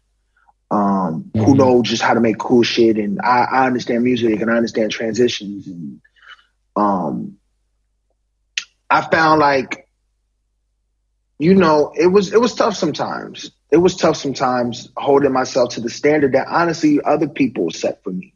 Um, 0.72 1.26
mm-hmm. 1.36 1.43
who 1.43 1.55
knows 1.55 1.89
just 1.89 2.01
how 2.01 2.13
to 2.13 2.22
make 2.22 2.39
cool 2.39 2.63
shit 2.63 2.97
and 2.97 3.19
I, 3.22 3.43
I 3.51 3.67
understand 3.67 4.05
music 4.05 4.39
and 4.39 4.49
I 4.49 4.55
understand 4.55 4.91
transitions 4.91 5.67
and 5.67 6.01
um 6.78 7.36
I 8.89 9.01
found 9.01 9.41
like 9.41 9.89
you 11.41 11.55
know, 11.55 11.91
it 11.95 12.05
was 12.05 12.32
it 12.32 12.39
was 12.39 12.53
tough 12.53 12.76
sometimes. 12.76 13.49
It 13.72 13.78
was 13.78 13.95
tough 13.95 14.15
sometimes 14.15 14.89
holding 14.95 15.34
myself 15.34 15.69
to 15.69 15.82
the 15.82 15.89
standard 15.89 16.34
that 16.34 16.47
honestly 16.47 16.99
other 17.03 17.28
people 17.28 17.72
set 17.72 18.03
for 18.03 18.11
me. 18.11 18.36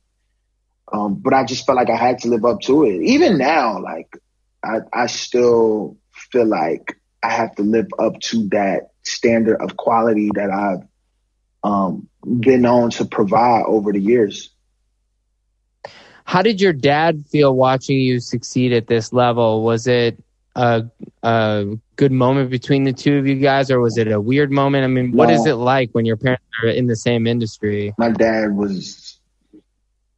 Um, 0.92 1.14
but 1.14 1.32
I 1.32 1.44
just 1.44 1.68
felt 1.68 1.76
like 1.76 1.92
I 1.92 1.98
had 1.98 2.20
to 2.20 2.30
live 2.30 2.46
up 2.46 2.62
to 2.62 2.84
it. 2.86 3.04
Even 3.04 3.38
now, 3.38 3.80
like 3.80 4.18
I, 4.64 4.78
I 4.92 5.06
still 5.06 5.98
feel 6.32 6.48
like 6.48 6.98
I 7.22 7.30
have 7.30 7.54
to 7.58 7.62
live 7.62 7.90
up 8.00 8.20
to 8.22 8.50
that 8.50 8.90
standard 9.04 9.62
of 9.62 9.78
quality 9.78 10.32
that 10.34 10.50
I've 10.50 10.88
um, 11.64 12.10
been 12.26 12.62
known 12.62 12.90
to 12.92 13.06
provide 13.06 13.64
over 13.68 13.92
the 13.92 14.00
years. 14.00 14.50
How 16.26 16.42
did 16.42 16.60
your 16.60 16.74
dad 16.74 17.26
feel 17.30 17.56
watching 17.56 18.00
you 18.00 18.20
succeed 18.20 18.74
at 18.74 18.88
this 18.88 19.14
level? 19.14 19.64
Was 19.64 19.86
it 19.86 20.22
a, 20.56 20.86
a 21.22 21.66
good 21.96 22.12
moment 22.12 22.50
between 22.50 22.84
the 22.84 22.94
two 22.94 23.18
of 23.18 23.28
you 23.28 23.36
guys, 23.36 23.70
or 23.70 23.80
was 23.80 23.98
it 23.98 24.12
a 24.12 24.20
weird 24.20 24.52
moment? 24.52 24.84
I 24.84 24.88
mean, 24.88 25.12
what 25.12 25.30
is 25.30 25.46
it 25.46 25.54
like 25.54 25.92
when 25.92 26.06
your 26.06 26.18
parents 26.18 26.44
are 26.64 26.70
in 26.70 26.88
the 26.88 26.96
same 26.96 27.28
industry? 27.28 27.94
My 27.98 28.10
dad 28.10 28.56
was 28.56 29.20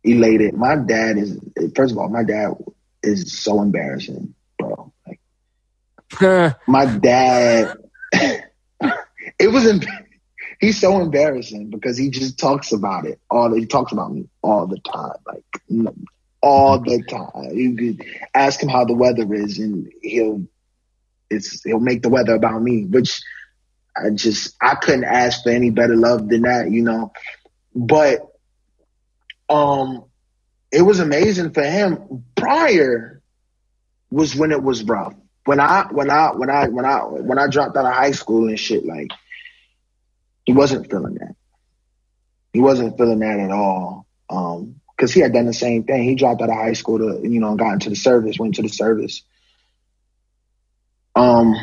elated. 0.03 0.53
My 0.53 0.75
dad 0.75 1.17
is, 1.17 1.39
first 1.75 1.91
of 1.91 1.97
all, 1.97 2.09
my 2.09 2.23
dad 2.23 2.51
is 3.03 3.37
so 3.37 3.61
embarrassing, 3.61 4.33
bro. 4.57 4.93
Like, 5.05 6.55
my 6.67 6.85
dad, 6.85 7.75
it 8.13 9.51
was, 9.51 9.85
he's 10.59 10.79
so 10.79 10.99
embarrassing 10.99 11.69
because 11.69 11.97
he 11.97 12.09
just 12.09 12.37
talks 12.37 12.71
about 12.71 13.05
it 13.05 13.19
all. 13.29 13.53
He 13.53 13.65
talks 13.65 13.91
about 13.91 14.13
me 14.13 14.27
all 14.41 14.67
the 14.67 14.79
time, 14.79 15.15
like 15.25 15.93
all 16.41 16.79
the 16.79 17.03
time. 17.03 17.57
You 17.57 17.75
could 17.75 18.05
ask 18.33 18.61
him 18.61 18.69
how 18.69 18.85
the 18.85 18.93
weather 18.93 19.31
is, 19.33 19.59
and 19.59 19.91
he'll 20.01 20.45
it's 21.29 21.63
he'll 21.63 21.79
make 21.79 22.01
the 22.01 22.09
weather 22.09 22.35
about 22.35 22.61
me, 22.61 22.85
which 22.85 23.21
I 23.95 24.09
just 24.11 24.55
I 24.61 24.75
couldn't 24.75 25.05
ask 25.05 25.43
for 25.43 25.49
any 25.49 25.69
better 25.69 25.95
love 25.95 26.29
than 26.29 26.43
that, 26.43 26.71
you 26.71 26.83
know. 26.83 27.11
But 27.75 28.27
um 29.49 30.05
it 30.71 30.81
was 30.81 30.99
amazing 30.99 31.53
for 31.53 31.63
him. 31.63 32.25
Prior 32.35 33.21
was 34.09 34.35
when 34.35 34.51
it 34.51 34.61
was 34.61 34.83
rough. 34.83 35.13
When 35.45 35.59
I 35.59 35.87
when 35.91 36.09
I 36.09 36.31
when 36.31 36.49
I 36.49 36.67
when 36.67 36.85
I 36.85 36.99
when 36.99 37.39
I 37.39 37.47
dropped 37.47 37.77
out 37.77 37.85
of 37.85 37.93
high 37.93 38.11
school 38.11 38.49
and 38.49 38.59
shit, 38.59 38.85
like 38.85 39.11
he 40.47 40.53
wasn't 40.53 40.89
feeling 40.89 41.15
that. 41.15 41.35
He 42.53 42.61
wasn't 42.61 42.97
feeling 42.97 43.19
that 43.19 43.39
at 43.39 43.51
all. 43.51 44.07
Um, 44.29 44.79
because 44.95 45.13
he 45.13 45.19
had 45.19 45.33
done 45.33 45.45
the 45.45 45.53
same 45.53 45.83
thing. 45.83 46.03
He 46.05 46.15
dropped 46.15 46.41
out 46.41 46.49
of 46.49 46.55
high 46.55 46.73
school 46.73 46.97
to, 46.97 47.19
you 47.21 47.39
know, 47.39 47.55
got 47.55 47.73
into 47.73 47.91
the 47.91 47.95
service, 47.95 48.39
went 48.39 48.55
to 48.55 48.63
the 48.63 48.69
service. 48.69 49.21
Um, 51.15 51.53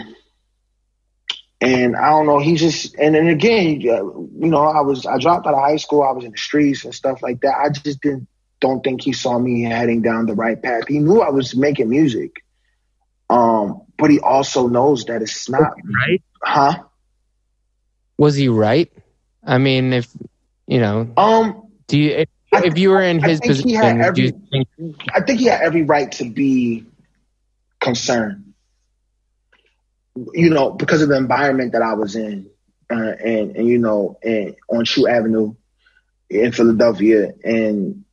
and 1.60 1.96
I 1.96 2.10
don't 2.10 2.26
know, 2.26 2.38
he 2.38 2.54
just, 2.54 2.94
and 2.96 3.14
then 3.14 3.26
again, 3.26 3.80
you 3.80 4.30
know, 4.36 4.64
I 4.64 4.82
was, 4.82 5.04
I 5.04 5.18
dropped 5.18 5.46
out 5.48 5.54
of 5.54 5.60
high 5.60 5.76
school, 5.76 6.02
I 6.02 6.12
was 6.12 6.24
in 6.24 6.32
the 6.32 6.36
streets 6.36 6.84
and 6.84 6.94
stuff 6.94 7.22
like 7.22 7.40
that. 7.40 7.54
I 7.56 7.70
just 7.70 8.00
didn't, 8.02 8.28
don't 8.60 8.84
think 8.84 9.02
he 9.02 9.12
saw 9.12 9.36
me 9.36 9.62
heading 9.62 10.02
down 10.02 10.26
the 10.26 10.34
right 10.34 10.62
path. 10.62 10.86
He 10.86 11.00
knew 11.00 11.20
I 11.20 11.30
was 11.30 11.56
making 11.56 11.88
music. 11.88 12.36
Um, 13.28 13.82
but 13.98 14.10
he 14.10 14.20
also 14.20 14.68
knows 14.68 15.06
that 15.06 15.22
it's 15.22 15.48
not 15.48 15.72
right. 15.98 16.22
Huh? 16.40 16.82
Was 18.16 18.36
he 18.36 18.48
right? 18.48 18.92
I 19.44 19.58
mean, 19.58 19.92
if 19.92 20.08
you 20.66 20.80
know, 20.80 21.12
um, 21.16 21.68
do 21.88 21.98
you 21.98 22.10
if, 22.10 22.28
if 22.52 22.78
you 22.78 22.90
were 22.90 23.02
in 23.02 23.22
his 23.22 23.40
position, 23.40 24.00
every, 24.00 24.30
think- 24.30 24.68
I 25.12 25.20
think 25.20 25.40
he 25.40 25.46
had 25.46 25.60
every 25.62 25.82
right 25.82 26.10
to 26.12 26.24
be 26.30 26.86
concerned 27.80 28.44
you 30.32 30.50
know, 30.50 30.70
because 30.70 31.02
of 31.02 31.08
the 31.08 31.16
environment 31.16 31.72
that 31.72 31.82
I 31.82 31.94
was 31.94 32.16
in, 32.16 32.48
uh, 32.90 32.94
and 32.94 33.56
and 33.56 33.66
you 33.66 33.78
know, 33.78 34.18
and 34.22 34.54
on 34.68 34.84
True 34.84 35.08
Avenue 35.08 35.54
in 36.30 36.52
Philadelphia, 36.52 37.32
and 37.42 38.04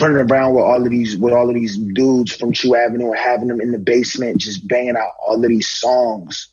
running 0.00 0.16
around 0.16 0.54
with 0.54 0.64
all 0.64 0.82
of 0.82 0.90
these 0.90 1.16
with 1.16 1.34
all 1.34 1.48
of 1.48 1.54
these 1.54 1.76
dudes 1.76 2.32
from 2.32 2.52
True 2.52 2.76
Avenue 2.76 3.10
and 3.10 3.18
having 3.18 3.48
them 3.48 3.60
in 3.60 3.72
the 3.72 3.78
basement 3.78 4.38
just 4.38 4.66
banging 4.66 4.96
out 4.96 5.12
all 5.24 5.42
of 5.42 5.48
these 5.48 5.68
songs. 5.68 6.48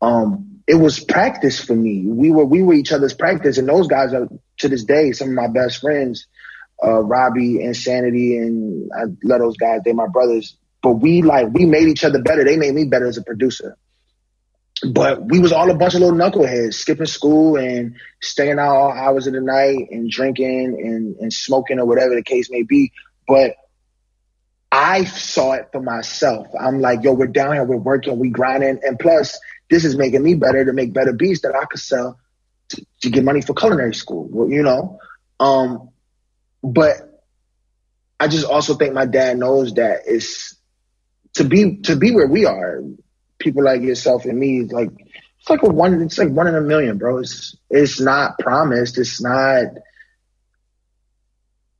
Um, 0.00 0.62
it 0.66 0.74
was 0.74 1.00
practice 1.00 1.62
for 1.62 1.74
me. 1.74 2.04
We 2.06 2.30
were 2.30 2.44
we 2.44 2.62
were 2.62 2.74
each 2.74 2.92
other's 2.92 3.14
practice, 3.14 3.58
and 3.58 3.68
those 3.68 3.88
guys 3.88 4.12
are 4.14 4.28
to 4.58 4.68
this 4.68 4.84
day 4.84 5.12
some 5.12 5.28
of 5.28 5.34
my 5.34 5.48
best 5.48 5.80
friends. 5.80 6.26
Uh, 6.82 7.00
Robbie, 7.00 7.62
Insanity, 7.62 8.38
and 8.38 8.90
I 8.96 9.04
love 9.22 9.40
those 9.40 9.56
guys. 9.56 9.80
They're 9.84 9.92
my 9.94 10.06
brothers. 10.06 10.56
But 10.82 10.92
we 10.92 11.22
like 11.22 11.48
we 11.52 11.66
made 11.66 11.88
each 11.88 12.04
other 12.04 12.22
better. 12.22 12.44
They 12.44 12.56
made 12.56 12.74
me 12.74 12.84
better 12.86 13.06
as 13.06 13.18
a 13.18 13.22
producer 13.22 13.76
but 14.86 15.22
we 15.28 15.38
was 15.38 15.52
all 15.52 15.70
a 15.70 15.74
bunch 15.74 15.94
of 15.94 16.00
little 16.00 16.16
knuckleheads 16.16 16.74
skipping 16.74 17.06
school 17.06 17.56
and 17.56 17.96
staying 18.20 18.58
out 18.58 18.74
all 18.74 18.92
hours 18.92 19.26
of 19.26 19.34
the 19.34 19.40
night 19.40 19.88
and 19.90 20.10
drinking 20.10 20.78
and, 20.82 21.16
and 21.16 21.32
smoking 21.32 21.78
or 21.78 21.86
whatever 21.86 22.14
the 22.14 22.22
case 22.22 22.50
may 22.50 22.62
be. 22.62 22.92
But 23.28 23.56
I 24.72 25.04
saw 25.04 25.52
it 25.52 25.68
for 25.72 25.82
myself. 25.82 26.46
I'm 26.58 26.80
like, 26.80 27.02
yo, 27.02 27.12
we're 27.12 27.26
down 27.26 27.54
here, 27.54 27.64
we're 27.64 27.76
working, 27.76 28.18
we 28.18 28.30
grinding. 28.30 28.80
And 28.82 28.98
plus, 28.98 29.38
this 29.70 29.84
is 29.84 29.96
making 29.96 30.22
me 30.22 30.34
better 30.34 30.64
to 30.64 30.72
make 30.72 30.92
better 30.92 31.12
beats 31.12 31.42
that 31.42 31.54
I 31.54 31.64
could 31.64 31.80
sell 31.80 32.18
to, 32.70 32.86
to 33.02 33.10
get 33.10 33.24
money 33.24 33.40
for 33.40 33.54
culinary 33.54 33.94
school, 33.94 34.50
you 34.50 34.62
know? 34.62 34.98
Um, 35.38 35.90
but 36.62 36.96
I 38.18 38.28
just 38.28 38.46
also 38.46 38.74
think 38.74 38.92
my 38.92 39.06
dad 39.06 39.38
knows 39.38 39.74
that 39.74 40.02
it's 40.06 40.56
to 41.34 41.44
be, 41.44 41.78
to 41.82 41.96
be 41.96 42.10
where 42.10 42.26
we 42.26 42.44
are, 42.44 42.82
people 43.38 43.64
like 43.64 43.80
yourself 43.80 44.26
and 44.26 44.38
me, 44.38 44.64
like 44.64 44.90
it's 45.40 45.48
like 45.48 45.62
a 45.62 45.70
one, 45.70 46.02
it's 46.02 46.18
like 46.18 46.28
one 46.28 46.46
in 46.48 46.54
a 46.54 46.60
million, 46.60 46.98
bro. 46.98 47.18
It's 47.18 47.56
it's 47.70 47.98
not 47.98 48.38
promised. 48.38 48.98
It's 48.98 49.22
not. 49.22 49.64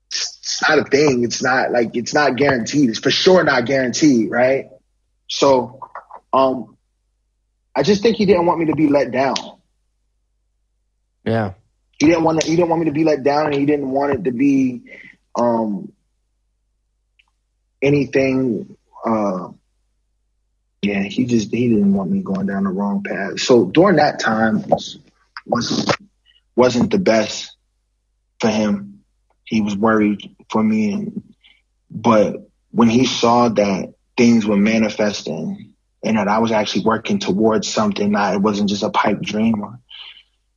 It's 0.08 0.62
not 0.66 0.78
a 0.78 0.84
thing. 0.84 1.24
It's 1.24 1.42
not 1.42 1.70
like 1.70 1.94
it's 1.94 2.14
not 2.14 2.36
guaranteed. 2.36 2.88
It's 2.88 2.98
for 2.98 3.10
sure 3.10 3.44
not 3.44 3.66
guaranteed, 3.66 4.30
right? 4.30 4.70
So, 5.28 5.78
um, 6.32 6.78
I 7.74 7.82
just 7.82 8.02
think 8.02 8.16
he 8.16 8.26
didn't 8.26 8.46
want 8.46 8.58
me 8.58 8.66
to 8.66 8.74
be 8.74 8.88
let 8.88 9.10
down. 9.10 9.36
Yeah. 11.24 11.54
He 11.98 12.06
didn't 12.06 12.24
want 12.24 12.40
to. 12.40 12.46
He 12.48 12.56
didn't 12.56 12.70
want 12.70 12.80
me 12.80 12.86
to 12.86 12.92
be 12.92 13.04
let 13.04 13.22
down, 13.22 13.46
and 13.46 13.54
he 13.54 13.66
didn't 13.66 13.90
want 13.90 14.14
it 14.14 14.24
to 14.24 14.32
be, 14.32 14.82
um, 15.36 15.92
anything. 17.82 18.76
Uh, 19.04 19.50
yeah, 20.82 21.02
he 21.02 21.26
just 21.26 21.50
he 21.50 21.68
didn't 21.68 21.92
want 21.92 22.10
me 22.10 22.22
going 22.22 22.46
down 22.46 22.64
the 22.64 22.70
wrong 22.70 23.02
path. 23.02 23.38
So 23.40 23.66
during 23.66 23.96
that 23.96 24.18
time 24.18 24.62
was 24.66 24.98
wasn't 25.46 25.90
wasn't 26.56 26.90
the 26.90 26.98
best 26.98 27.54
for 28.40 28.48
him. 28.48 29.02
he 29.44 29.60
was 29.60 29.76
worried 29.76 30.36
for 30.50 30.62
me. 30.62 30.92
And, 30.92 31.34
but 31.90 32.48
when 32.70 32.88
he 32.88 33.04
saw 33.04 33.48
that 33.48 33.94
things 34.16 34.46
were 34.46 34.56
manifesting 34.56 35.69
and 36.02 36.16
that 36.16 36.28
I 36.28 36.38
was 36.38 36.52
actually 36.52 36.84
working 36.84 37.18
towards 37.18 37.68
something, 37.68 38.12
that 38.12 38.34
it 38.34 38.42
wasn't 38.42 38.68
just 38.68 38.82
a 38.82 38.90
pipe 38.90 39.20
dream, 39.20 39.62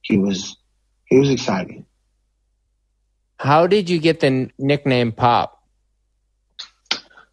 he 0.01 0.17
was 0.17 0.57
he 1.05 1.19
was 1.19 1.29
excited. 1.29 1.85
How 3.37 3.67
did 3.67 3.89
you 3.89 3.99
get 3.99 4.19
the 4.19 4.49
nickname 4.57 5.11
Pop? 5.11 5.61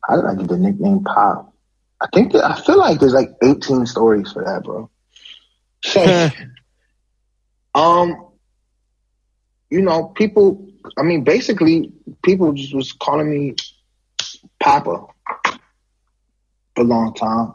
How 0.03 0.17
did 0.17 0.25
I 0.25 0.35
get 0.35 0.49
the 0.49 0.59
nickname 0.59 1.05
Pop? 1.05 1.55
I 2.01 2.09
think 2.13 2.33
that, 2.33 2.45
I 2.45 2.61
feel 2.61 2.79
like 2.79 2.99
there's 2.99 3.13
like 3.13 3.31
18 3.43 3.87
stories 3.87 4.33
for 4.33 4.43
that, 4.45 4.65
bro. 4.65 4.91
um, 7.75 8.27
you 9.71 9.83
know, 9.83 10.09
people. 10.09 10.67
I 10.97 11.03
mean, 11.03 11.25
basically, 11.25 11.93
people 12.25 12.53
just 12.55 12.75
was 12.75 12.93
calling 12.93 13.31
me 13.31 13.55
Papa 14.59 15.07
for 16.75 16.83
a 16.83 16.85
long 16.85 17.15
time. 17.15 17.55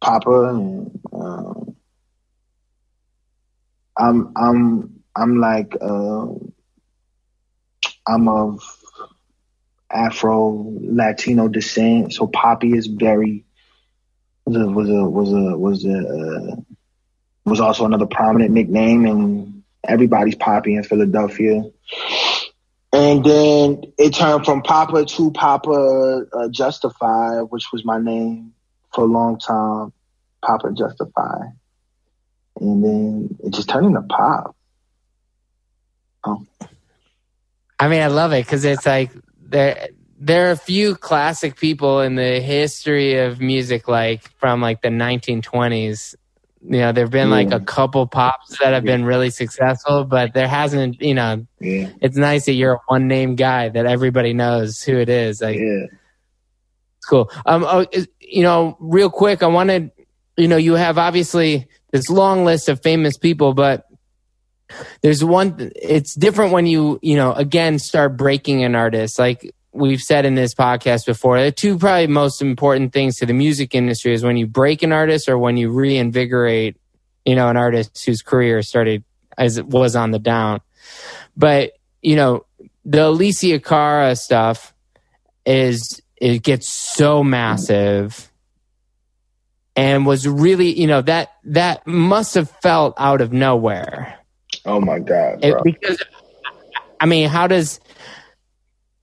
Papa, 0.00 0.54
and 0.54 1.00
um, 1.12 1.76
I'm 3.96 4.32
I'm 4.36 5.02
I'm 5.14 5.40
like 5.40 5.76
uh, 5.80 6.26
I'm 8.06 8.28
of 8.28 8.62
Afro 9.90 10.72
Latino 10.80 11.48
descent, 11.48 12.12
so 12.12 12.26
Poppy 12.26 12.76
is 12.76 12.86
very 12.86 13.44
was 14.44 14.56
a 14.56 14.66
was 14.66 14.88
a 14.88 15.04
was 15.04 15.32
a 15.32 15.56
was 15.56 15.84
a 15.84 15.98
uh, 15.98 16.56
was 17.44 17.60
also 17.60 17.86
another 17.86 18.06
prominent 18.06 18.50
nickname, 18.52 19.06
and 19.06 19.62
everybody's 19.82 20.34
Poppy 20.34 20.74
in 20.74 20.82
Philadelphia. 20.82 21.62
And 22.92 23.22
then 23.24 23.92
it 23.98 24.14
turned 24.14 24.44
from 24.44 24.62
Papa 24.62 25.04
to 25.04 25.30
Papa 25.30 26.26
uh, 26.32 26.48
Justify, 26.48 27.40
which 27.42 27.66
was 27.72 27.84
my 27.84 27.98
name 27.98 28.54
for 28.96 29.02
a 29.02 29.06
long 29.06 29.38
time, 29.38 29.92
Papa 30.42 30.72
Justify. 30.72 31.44
And 32.58 32.82
then 32.82 33.38
it 33.44 33.52
just 33.52 33.68
turned 33.68 33.86
into 33.86 34.02
Pop. 34.02 34.56
Oh. 36.24 36.44
I 37.78 37.88
mean, 37.88 38.00
I 38.00 38.06
love 38.06 38.32
it 38.32 38.44
because 38.44 38.64
it's 38.64 38.86
like 38.86 39.12
there 39.38 39.88
there 40.18 40.48
are 40.48 40.52
a 40.52 40.56
few 40.56 40.96
classic 40.96 41.56
people 41.56 42.00
in 42.00 42.14
the 42.14 42.40
history 42.40 43.18
of 43.18 43.38
music, 43.38 43.86
like 43.86 44.28
from 44.38 44.62
like 44.62 44.80
the 44.80 44.88
1920s. 44.88 46.14
You 46.62 46.78
know, 46.78 46.92
there've 46.92 47.10
been 47.10 47.28
yeah. 47.28 47.34
like 47.34 47.52
a 47.52 47.60
couple 47.60 48.06
pops 48.06 48.58
that 48.58 48.72
have 48.72 48.86
yeah. 48.86 48.96
been 48.96 49.04
really 49.04 49.28
successful, 49.28 50.04
but 50.04 50.32
there 50.32 50.48
hasn't. 50.48 51.02
You 51.02 51.14
know, 51.14 51.46
yeah. 51.60 51.90
it's 52.00 52.16
nice 52.16 52.46
that 52.46 52.54
you're 52.54 52.76
a 52.76 52.80
one 52.86 53.08
name 53.08 53.36
guy 53.36 53.68
that 53.68 53.84
everybody 53.84 54.32
knows 54.32 54.82
who 54.82 54.96
it 54.96 55.10
is. 55.10 55.42
Like, 55.42 55.58
cool. 57.06 57.30
Um, 57.44 57.64
oh, 57.64 57.86
you 58.20 58.42
know, 58.42 58.76
real 58.80 59.10
quick, 59.10 59.42
I 59.42 59.46
wanted, 59.46 59.90
you 60.36 60.48
know, 60.48 60.56
you 60.56 60.74
have 60.74 60.98
obviously 60.98 61.66
this 61.92 62.10
long 62.10 62.44
list 62.44 62.68
of 62.68 62.82
famous 62.82 63.16
people, 63.16 63.54
but 63.54 63.86
there's 65.02 65.24
one 65.24 65.70
it's 65.76 66.14
different 66.14 66.52
when 66.52 66.66
you 66.66 66.98
you 67.02 67.16
know 67.16 67.32
again 67.32 67.78
start 67.78 68.16
breaking 68.16 68.64
an 68.64 68.74
artist 68.74 69.16
like 69.16 69.54
we've 69.72 70.00
said 70.00 70.24
in 70.24 70.34
this 70.34 70.54
podcast 70.54 71.06
before 71.06 71.40
the 71.40 71.52
two 71.52 71.78
probably 71.78 72.08
most 72.08 72.42
important 72.42 72.92
things 72.92 73.16
to 73.16 73.26
the 73.26 73.32
music 73.32 73.76
industry 73.76 74.12
is 74.12 74.24
when 74.24 74.36
you 74.36 74.46
break 74.46 74.82
an 74.82 74.90
artist 74.90 75.28
or 75.28 75.38
when 75.38 75.56
you 75.56 75.70
reinvigorate 75.70 76.76
you 77.24 77.36
know 77.36 77.48
an 77.48 77.56
artist 77.56 78.04
whose 78.04 78.22
career 78.22 78.60
started 78.60 79.04
as 79.38 79.56
it 79.56 79.66
was 79.66 79.94
on 79.94 80.10
the 80.10 80.18
down 80.18 80.60
but 81.36 81.72
you 82.02 82.16
know 82.16 82.44
the 82.84 82.98
Alessia 82.98 83.62
Cara 83.62 84.14
stuff 84.16 84.72
is 85.44 86.00
it 86.16 86.42
gets 86.42 86.68
so 86.68 87.22
massive 87.22 88.30
and 89.74 90.06
was 90.06 90.26
really 90.26 90.78
you 90.78 90.86
know 90.86 91.02
that 91.02 91.30
that 91.44 91.86
must 91.86 92.34
have 92.34 92.50
felt 92.62 92.94
out 92.98 93.20
of 93.20 93.32
nowhere 93.32 94.16
Oh 94.66 94.80
my 94.80 94.98
god! 94.98 95.44
It, 95.44 95.56
because 95.62 96.02
I 97.00 97.06
mean, 97.06 97.28
how 97.28 97.46
does 97.46 97.80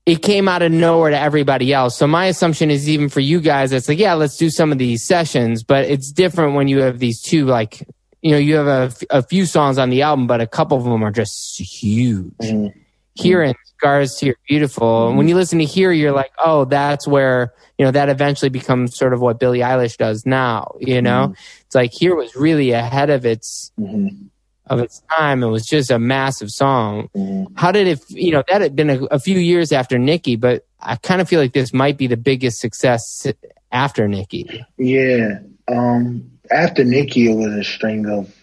it 0.06 0.16
came 0.16 0.48
out 0.48 0.62
of 0.62 0.70
nowhere 0.70 1.10
to 1.10 1.18
everybody 1.18 1.72
else? 1.72 1.96
So 1.96 2.06
my 2.06 2.26
assumption 2.26 2.70
is 2.70 2.88
even 2.88 3.08
for 3.08 3.20
you 3.20 3.40
guys, 3.40 3.72
it's 3.72 3.88
like, 3.88 3.98
yeah, 3.98 4.14
let's 4.14 4.36
do 4.36 4.50
some 4.50 4.72
of 4.72 4.78
these 4.78 5.06
sessions, 5.06 5.62
but 5.62 5.86
it's 5.86 6.12
different 6.12 6.54
when 6.54 6.68
you 6.68 6.82
have 6.82 6.98
these 6.98 7.20
two 7.20 7.46
like. 7.46 7.86
You 8.20 8.30
know, 8.30 8.38
you 8.38 8.56
have 8.56 8.66
a, 8.66 9.18
a 9.18 9.22
few 9.22 9.44
songs 9.44 9.76
on 9.76 9.90
the 9.90 10.00
album, 10.00 10.26
but 10.26 10.40
a 10.40 10.46
couple 10.46 10.78
of 10.78 10.84
them 10.84 11.04
are 11.04 11.10
just 11.10 11.58
huge. 11.60 12.32
Mm-hmm. 12.40 12.78
Here 13.14 13.42
in 13.42 13.54
Scars 13.78 14.16
to 14.16 14.26
Your 14.26 14.36
Beautiful, 14.48 15.08
mm-hmm. 15.08 15.16
when 15.16 15.28
you 15.28 15.36
listen 15.36 15.58
to 15.60 15.64
here, 15.64 15.92
you're 15.92 16.12
like, 16.12 16.32
oh, 16.38 16.64
that's 16.64 17.06
where 17.06 17.54
you 17.78 17.84
know 17.84 17.90
that 17.92 18.08
eventually 18.08 18.48
becomes 18.48 18.96
sort 18.96 19.12
of 19.12 19.20
what 19.20 19.38
Billie 19.38 19.60
Eilish 19.60 19.96
does 19.96 20.26
now. 20.26 20.74
You 20.80 21.00
know, 21.00 21.28
mm-hmm. 21.28 21.62
it's 21.66 21.74
like 21.74 21.92
here 21.92 22.14
was 22.14 22.34
really 22.34 22.72
ahead 22.72 23.10
of 23.10 23.24
its 23.24 23.72
mm-hmm 23.78 24.26
of 24.66 24.80
its 24.80 25.02
time. 25.16 25.42
It 25.42 25.48
was 25.48 25.66
just 25.66 25.90
a 25.90 25.98
massive 25.98 26.50
song. 26.50 27.08
Mm-hmm. 27.14 27.54
How 27.54 27.72
did 27.72 27.86
it, 27.86 28.00
you 28.08 28.32
know, 28.32 28.42
that 28.48 28.60
had 28.60 28.74
been 28.74 28.90
a, 28.90 29.04
a 29.06 29.18
few 29.18 29.38
years 29.38 29.72
after 29.72 29.98
Nicki, 29.98 30.36
but 30.36 30.66
I 30.80 30.96
kind 30.96 31.20
of 31.20 31.28
feel 31.28 31.40
like 31.40 31.52
this 31.52 31.72
might 31.72 31.96
be 31.96 32.06
the 32.06 32.16
biggest 32.16 32.60
success 32.60 33.26
after 33.72 34.08
Nicki. 34.08 34.64
Yeah. 34.78 35.40
Um, 35.68 36.30
after 36.50 36.84
Nicki, 36.84 37.30
it 37.30 37.34
was 37.34 37.52
a 37.52 37.64
string 37.64 38.06
of, 38.06 38.34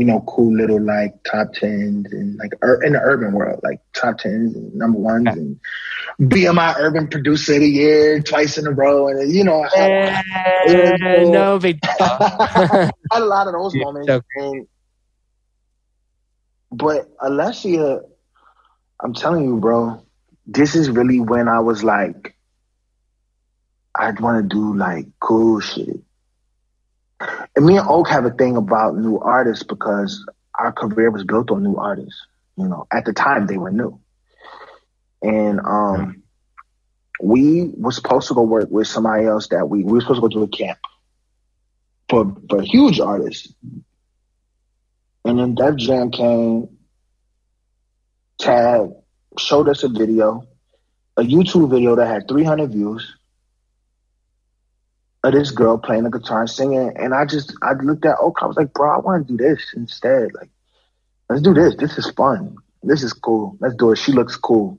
you 0.00 0.06
know, 0.06 0.22
cool 0.26 0.56
little 0.56 0.80
like 0.80 1.22
top 1.24 1.52
tens 1.52 2.10
and 2.10 2.38
like 2.38 2.52
ur- 2.62 2.82
in 2.82 2.94
the 2.94 3.00
urban 3.00 3.34
world, 3.34 3.60
like 3.62 3.80
top 3.92 4.16
tens 4.16 4.56
and 4.56 4.74
number 4.74 4.98
ones 4.98 5.28
okay. 5.28 5.38
and 5.38 5.60
BMI 6.18 6.76
Urban 6.78 7.06
Producer 7.06 7.56
of 7.56 7.60
the 7.60 7.68
Year 7.68 8.22
twice 8.22 8.56
in 8.56 8.66
a 8.66 8.70
row, 8.70 9.08
and 9.08 9.30
you 9.30 9.44
know, 9.44 9.62
I 9.62 9.78
had, 9.78 11.02
uh, 11.02 11.30
no 11.30 11.58
big. 11.58 11.80
I 11.84 12.90
had 13.12 13.22
a 13.22 13.26
lot 13.26 13.46
of 13.46 13.52
those 13.52 13.74
moments, 13.74 14.10
and 14.36 14.66
but 16.72 17.14
Alessia, 17.18 18.00
I'm 19.00 19.12
telling 19.12 19.44
you, 19.44 19.58
bro, 19.58 20.02
this 20.46 20.74
is 20.76 20.88
really 20.88 21.20
when 21.20 21.46
I 21.46 21.60
was 21.60 21.84
like, 21.84 22.34
I'd 23.94 24.18
want 24.18 24.48
to 24.48 24.54
do 24.54 24.74
like 24.74 25.08
cool 25.20 25.60
shit. 25.60 26.00
And 27.56 27.66
me 27.66 27.76
and 27.76 27.88
Oak 27.88 28.08
have 28.08 28.24
a 28.24 28.30
thing 28.30 28.56
about 28.56 28.96
new 28.96 29.18
artists 29.18 29.64
because 29.64 30.24
our 30.58 30.72
career 30.72 31.10
was 31.10 31.24
built 31.24 31.50
on 31.50 31.62
new 31.62 31.76
artists. 31.76 32.26
You 32.56 32.68
know, 32.68 32.86
at 32.92 33.04
the 33.04 33.12
time 33.12 33.46
they 33.46 33.58
were 33.58 33.70
new. 33.70 34.00
And 35.22 35.60
um 35.60 36.22
we 37.22 37.70
were 37.76 37.92
supposed 37.92 38.28
to 38.28 38.34
go 38.34 38.42
work 38.42 38.70
with 38.70 38.86
somebody 38.86 39.26
else 39.26 39.48
that 39.48 39.68
we 39.68 39.84
we 39.84 39.92
were 39.92 40.00
supposed 40.00 40.22
to 40.22 40.28
go 40.28 40.28
to 40.28 40.42
a 40.42 40.48
camp 40.48 40.78
for 42.08 42.36
for 42.48 42.62
huge 42.62 43.00
artists. 43.00 43.52
And 45.24 45.38
then 45.38 45.54
Def 45.54 45.76
Jam 45.76 46.10
came, 46.10 46.68
Tad 48.38 48.94
showed 49.38 49.68
us 49.68 49.82
a 49.82 49.88
video, 49.88 50.44
a 51.16 51.22
YouTube 51.22 51.70
video 51.70 51.96
that 51.96 52.06
had 52.06 52.26
300 52.26 52.72
views 52.72 53.16
of 55.22 55.32
this 55.32 55.50
girl 55.50 55.78
playing 55.78 56.04
the 56.04 56.10
guitar 56.10 56.40
and 56.40 56.50
singing. 56.50 56.92
And 56.96 57.14
I 57.14 57.26
just, 57.26 57.54
I 57.62 57.72
looked 57.72 58.06
at 58.06 58.16
Oak, 58.20 58.38
I 58.40 58.46
was 58.46 58.56
like, 58.56 58.72
bro, 58.72 58.94
I 58.94 58.98
want 58.98 59.26
to 59.26 59.36
do 59.36 59.42
this 59.42 59.72
instead. 59.76 60.34
Like, 60.34 60.50
let's 61.28 61.42
do 61.42 61.54
this. 61.54 61.76
This 61.76 61.98
is 61.98 62.10
fun. 62.10 62.56
This 62.82 63.02
is 63.02 63.12
cool. 63.12 63.56
Let's 63.60 63.74
do 63.74 63.92
it. 63.92 63.96
She 63.96 64.12
looks 64.12 64.36
cool. 64.36 64.78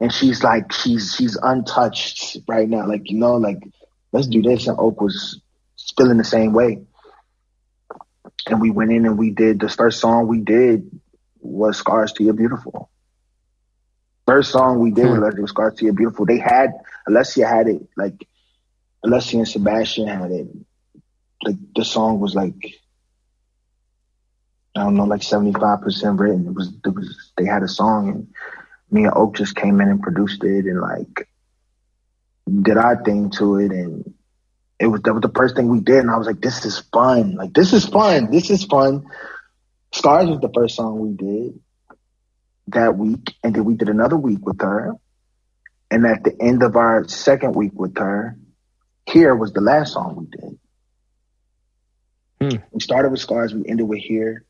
And 0.00 0.12
she's 0.12 0.42
like, 0.42 0.72
she's, 0.72 1.14
she's 1.16 1.36
untouched 1.40 2.38
right 2.48 2.68
now. 2.68 2.86
Like, 2.86 3.10
you 3.10 3.18
know, 3.18 3.36
like, 3.36 3.58
let's 4.12 4.26
do 4.26 4.42
this. 4.42 4.66
And 4.66 4.78
Oak 4.78 5.00
was 5.00 5.40
feeling 5.96 6.18
the 6.18 6.24
same 6.24 6.52
way 6.52 6.82
and 8.46 8.60
we 8.60 8.70
went 8.70 8.92
in 8.92 9.06
and 9.06 9.18
we 9.18 9.30
did 9.30 9.60
the 9.60 9.68
first 9.68 10.00
song 10.00 10.26
we 10.26 10.40
did 10.40 10.90
was 11.40 11.78
Scars 11.78 12.12
to 12.14 12.24
Your 12.24 12.34
Beautiful. 12.34 12.90
First 14.26 14.52
song 14.52 14.80
we 14.80 14.90
did 14.90 15.06
hmm. 15.06 15.20
was 15.20 15.50
Scars 15.50 15.74
to 15.76 15.84
Your 15.84 15.94
Beautiful. 15.94 16.26
They 16.26 16.38
had 16.38 16.72
Alessia 17.08 17.48
had 17.48 17.68
it 17.68 17.82
like 17.96 18.26
Alessia 19.04 19.38
and 19.38 19.48
Sebastian 19.48 20.06
had 20.06 20.30
it. 20.30 20.48
Like 21.44 21.56
the 21.74 21.84
song 21.84 22.20
was 22.20 22.34
like 22.34 22.80
I 24.76 24.84
don't 24.84 24.96
know, 24.96 25.04
like 25.04 25.22
seventy 25.22 25.52
five 25.52 25.80
percent 25.80 26.18
written. 26.18 26.46
It 26.46 26.54
was 26.54 26.72
it 26.84 26.94
was 26.94 27.32
they 27.36 27.44
had 27.44 27.62
a 27.62 27.68
song 27.68 28.08
and 28.08 28.28
me 28.90 29.04
and 29.04 29.12
Oak 29.14 29.36
just 29.36 29.56
came 29.56 29.80
in 29.80 29.88
and 29.88 30.02
produced 30.02 30.44
it 30.44 30.66
and 30.66 30.80
like 30.80 31.28
did 32.62 32.76
our 32.76 33.02
thing 33.02 33.30
to 33.30 33.58
it 33.58 33.70
and 33.72 34.14
it 34.82 34.88
was 34.88 35.00
that 35.02 35.14
was 35.14 35.22
the 35.22 35.32
first 35.34 35.54
thing 35.54 35.68
we 35.68 35.78
did, 35.78 35.98
and 35.98 36.10
I 36.10 36.18
was 36.18 36.26
like, 36.26 36.40
"This 36.40 36.64
is 36.64 36.80
fun! 36.92 37.36
Like 37.36 37.54
this 37.54 37.72
is 37.72 37.86
fun! 37.86 38.32
This 38.32 38.50
is 38.50 38.64
fun!" 38.64 39.06
Scars 39.92 40.28
was 40.28 40.40
the 40.40 40.50
first 40.52 40.74
song 40.74 40.98
we 40.98 41.12
did 41.12 41.60
that 42.68 42.98
week, 42.98 43.32
and 43.44 43.54
then 43.54 43.64
we 43.64 43.74
did 43.74 43.88
another 43.88 44.16
week 44.16 44.44
with 44.44 44.60
her. 44.60 44.94
And 45.88 46.04
at 46.04 46.24
the 46.24 46.34
end 46.40 46.64
of 46.64 46.74
our 46.74 47.06
second 47.06 47.54
week 47.54 47.72
with 47.74 47.96
her, 47.98 48.36
here 49.06 49.34
was 49.34 49.52
the 49.52 49.60
last 49.60 49.92
song 49.92 50.16
we 50.16 50.26
did. 50.26 50.58
Hmm. 52.40 52.64
We 52.72 52.80
started 52.80 53.10
with 53.10 53.20
Scars, 53.20 53.54
we 53.54 53.68
ended 53.68 53.88
with 53.88 54.00
Here, 54.00 54.44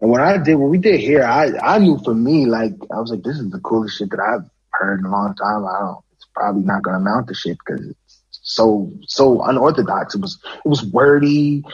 And 0.00 0.10
when 0.10 0.20
I 0.20 0.38
did, 0.38 0.56
when 0.56 0.68
we 0.70 0.78
did 0.78 1.00
here, 1.00 1.24
I, 1.24 1.52
I 1.58 1.78
knew 1.78 1.98
for 1.98 2.14
me, 2.14 2.46
like, 2.46 2.72
I 2.90 3.00
was 3.00 3.10
like, 3.10 3.22
this 3.22 3.38
is 3.38 3.50
the 3.50 3.60
coolest 3.60 3.98
shit 3.98 4.10
that 4.10 4.20
I've 4.20 4.48
heard 4.70 5.00
in 5.00 5.06
a 5.06 5.10
long 5.10 5.34
time. 5.34 5.64
I 5.64 5.78
don't, 5.80 6.04
it's 6.12 6.26
probably 6.34 6.62
not 6.62 6.82
going 6.82 6.94
to 6.94 7.00
amount 7.00 7.28
to 7.28 7.34
shit 7.34 7.56
because 7.64 7.86
it's 7.86 8.20
so, 8.42 8.92
so 9.06 9.42
unorthodox. 9.42 10.14
It 10.14 10.20
was, 10.20 10.38
it 10.64 10.68
was 10.68 10.84
wordy. 10.84 11.64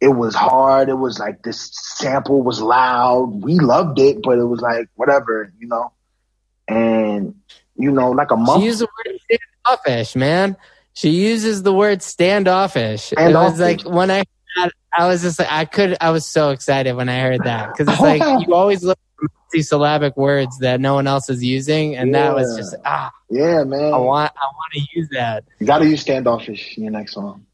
It 0.00 0.08
was 0.08 0.34
hard. 0.34 0.88
It 0.88 0.94
was 0.94 1.18
like 1.18 1.42
this 1.42 1.70
sample 1.72 2.42
was 2.42 2.60
loud. 2.60 3.42
We 3.42 3.58
loved 3.58 3.98
it, 3.98 4.22
but 4.22 4.38
it 4.38 4.44
was 4.44 4.60
like, 4.60 4.88
whatever, 4.94 5.52
you 5.58 5.66
know? 5.66 5.92
And, 6.68 7.34
you 7.76 7.90
know, 7.90 8.10
like 8.12 8.30
a 8.30 8.36
month. 8.36 8.60
She 8.60 8.66
used 8.66 8.80
the 8.80 8.86
word 8.86 9.18
standoffish, 9.64 10.14
man. 10.14 10.56
She 10.94 11.10
uses 11.10 11.62
the 11.62 11.72
word 11.72 12.02
standoffish. 12.02 13.04
standoffish. 13.04 13.32
It 13.32 13.34
was 13.34 13.60
like 13.60 13.82
when 13.82 14.10
I 14.10 14.24
I 14.92 15.06
was 15.06 15.22
just 15.22 15.38
like, 15.38 15.48
I 15.50 15.64
could, 15.64 15.96
I 16.00 16.10
was 16.10 16.26
so 16.26 16.50
excited 16.50 16.94
when 16.94 17.08
I 17.08 17.20
heard 17.20 17.44
that 17.44 17.72
because 17.72 17.92
it's 17.92 18.00
like 18.00 18.20
you 18.46 18.54
always 18.54 18.84
look 18.84 18.98
for 19.16 19.62
syllabic 19.62 20.16
words 20.16 20.58
that 20.58 20.80
no 20.80 20.94
one 20.94 21.06
else 21.06 21.30
is 21.30 21.42
using, 21.42 21.96
and 21.96 22.10
yeah. 22.10 22.28
that 22.28 22.34
was 22.34 22.56
just 22.56 22.74
ah, 22.84 23.10
yeah, 23.30 23.64
man. 23.64 23.92
I 23.92 23.96
want, 23.96 24.32
I 24.36 24.46
want 24.46 24.72
to 24.74 24.80
use 24.94 25.08
that. 25.12 25.44
You 25.58 25.66
got 25.66 25.78
to 25.78 25.88
use 25.88 26.02
standoffish 26.02 26.76
in 26.76 26.84
your 26.84 26.92
next 26.92 27.14
song. 27.14 27.46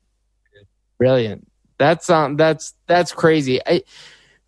Brilliant. 0.98 1.46
That's 1.78 2.10
um, 2.10 2.36
that's 2.36 2.74
that's 2.86 3.12
crazy. 3.12 3.60
I, 3.64 3.84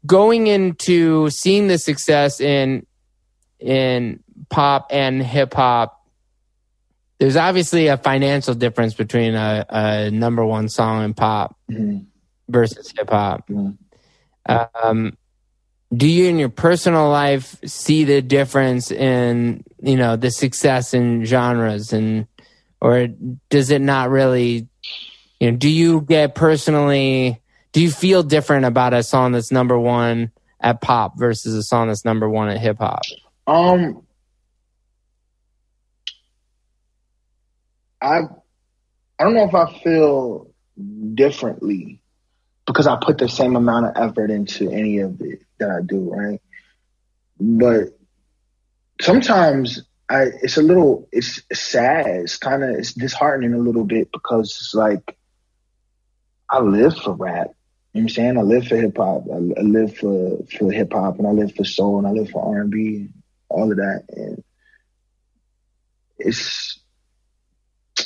going 0.05 0.49
into 0.49 1.30
seeing 1.30 1.68
the 1.68 1.78
success 1.78 2.41
in 2.41 2.86
in 3.61 4.22
pop 4.49 4.88
and 4.91 5.22
hip 5.22 5.55
hop 5.55 5.99
there's 7.21 7.37
obviously 7.37 7.87
a 7.87 7.97
financial 7.97 8.55
difference 8.55 8.95
between 8.95 9.37
a, 9.37 9.64
a 9.68 10.11
number 10.11 10.45
one 10.45 10.68
song 10.68 11.05
in 11.05 11.14
pop 11.14 11.57
mm-hmm 11.71 12.01
versus 12.51 12.93
hip 12.97 13.11
hop. 13.11 13.49
Mm. 13.49 13.79
Um, 14.47 15.16
do 15.95 16.07
you 16.07 16.27
in 16.27 16.39
your 16.39 16.49
personal 16.49 17.09
life 17.09 17.57
see 17.64 18.05
the 18.05 18.23
difference 18.23 18.91
in 18.91 19.64
you 19.83 19.97
know 19.97 20.16
the 20.16 20.31
success 20.31 20.95
in 20.95 21.25
genres 21.25 21.93
and 21.93 22.27
or 22.81 23.09
does 23.49 23.71
it 23.71 23.81
not 23.81 24.09
really 24.09 24.68
you 25.41 25.51
know 25.51 25.57
do 25.57 25.68
you 25.68 26.01
get 26.03 26.35
personally 26.35 27.41
do 27.73 27.83
you 27.83 27.91
feel 27.91 28.23
different 28.23 28.66
about 28.66 28.95
a 28.95 29.03
song 29.03 29.33
that's 29.33 29.51
number 29.51 29.79
one 29.79 30.31
at 30.61 30.81
pop 30.81 31.18
versus 31.18 31.55
a 31.55 31.62
song 31.62 31.89
that's 31.89 32.05
number 32.05 32.29
one 32.29 32.49
at 32.49 32.59
hip 32.59 32.79
hop 32.79 33.03
um 33.49 34.01
i 38.01 38.20
i 39.18 39.24
don't 39.24 39.34
know 39.34 39.48
if 39.48 39.55
i 39.55 39.80
feel 39.82 40.51
differently 41.14 42.01
because 42.66 42.86
I 42.86 42.96
put 43.01 43.18
the 43.18 43.28
same 43.28 43.57
amount 43.57 43.86
of 43.86 44.11
effort 44.11 44.30
into 44.30 44.70
any 44.70 44.98
of 44.98 45.20
it 45.20 45.42
that 45.59 45.70
I 45.70 45.80
do, 45.84 46.11
right? 46.12 46.40
But 47.38 47.98
sometimes 49.01 49.82
I, 50.09 50.26
it's 50.42 50.57
a 50.57 50.62
little, 50.62 51.09
it's 51.12 51.42
sad. 51.53 52.07
It's 52.07 52.36
kind 52.36 52.62
of, 52.62 52.70
it's 52.70 52.92
disheartening 52.92 53.55
a 53.55 53.59
little 53.59 53.84
bit 53.84 54.11
because 54.12 54.57
it's 54.61 54.74
like, 54.74 55.16
I 56.48 56.61
live 56.61 56.96
for 56.96 57.12
rap. 57.12 57.55
You 57.92 58.03
know 58.03 58.03
what 58.03 58.03
I'm 58.03 58.09
saying? 58.09 58.38
I 58.38 58.42
live 58.42 58.66
for 58.68 58.76
hip 58.76 58.96
hop. 58.96 59.24
I, 59.32 59.36
I, 59.36 59.62
live 59.62 59.96
for, 59.96 60.38
for 60.57 60.70
hip 60.70 60.92
hop 60.92 61.18
and 61.18 61.26
I 61.26 61.30
live 61.30 61.55
for 61.55 61.64
soul 61.64 61.98
and 61.98 62.07
I 62.07 62.11
live 62.11 62.30
for 62.30 62.57
R&B, 62.57 63.09
all 63.48 63.70
of 63.70 63.78
that. 63.78 64.05
And 64.11 64.44
it's, 66.18 66.80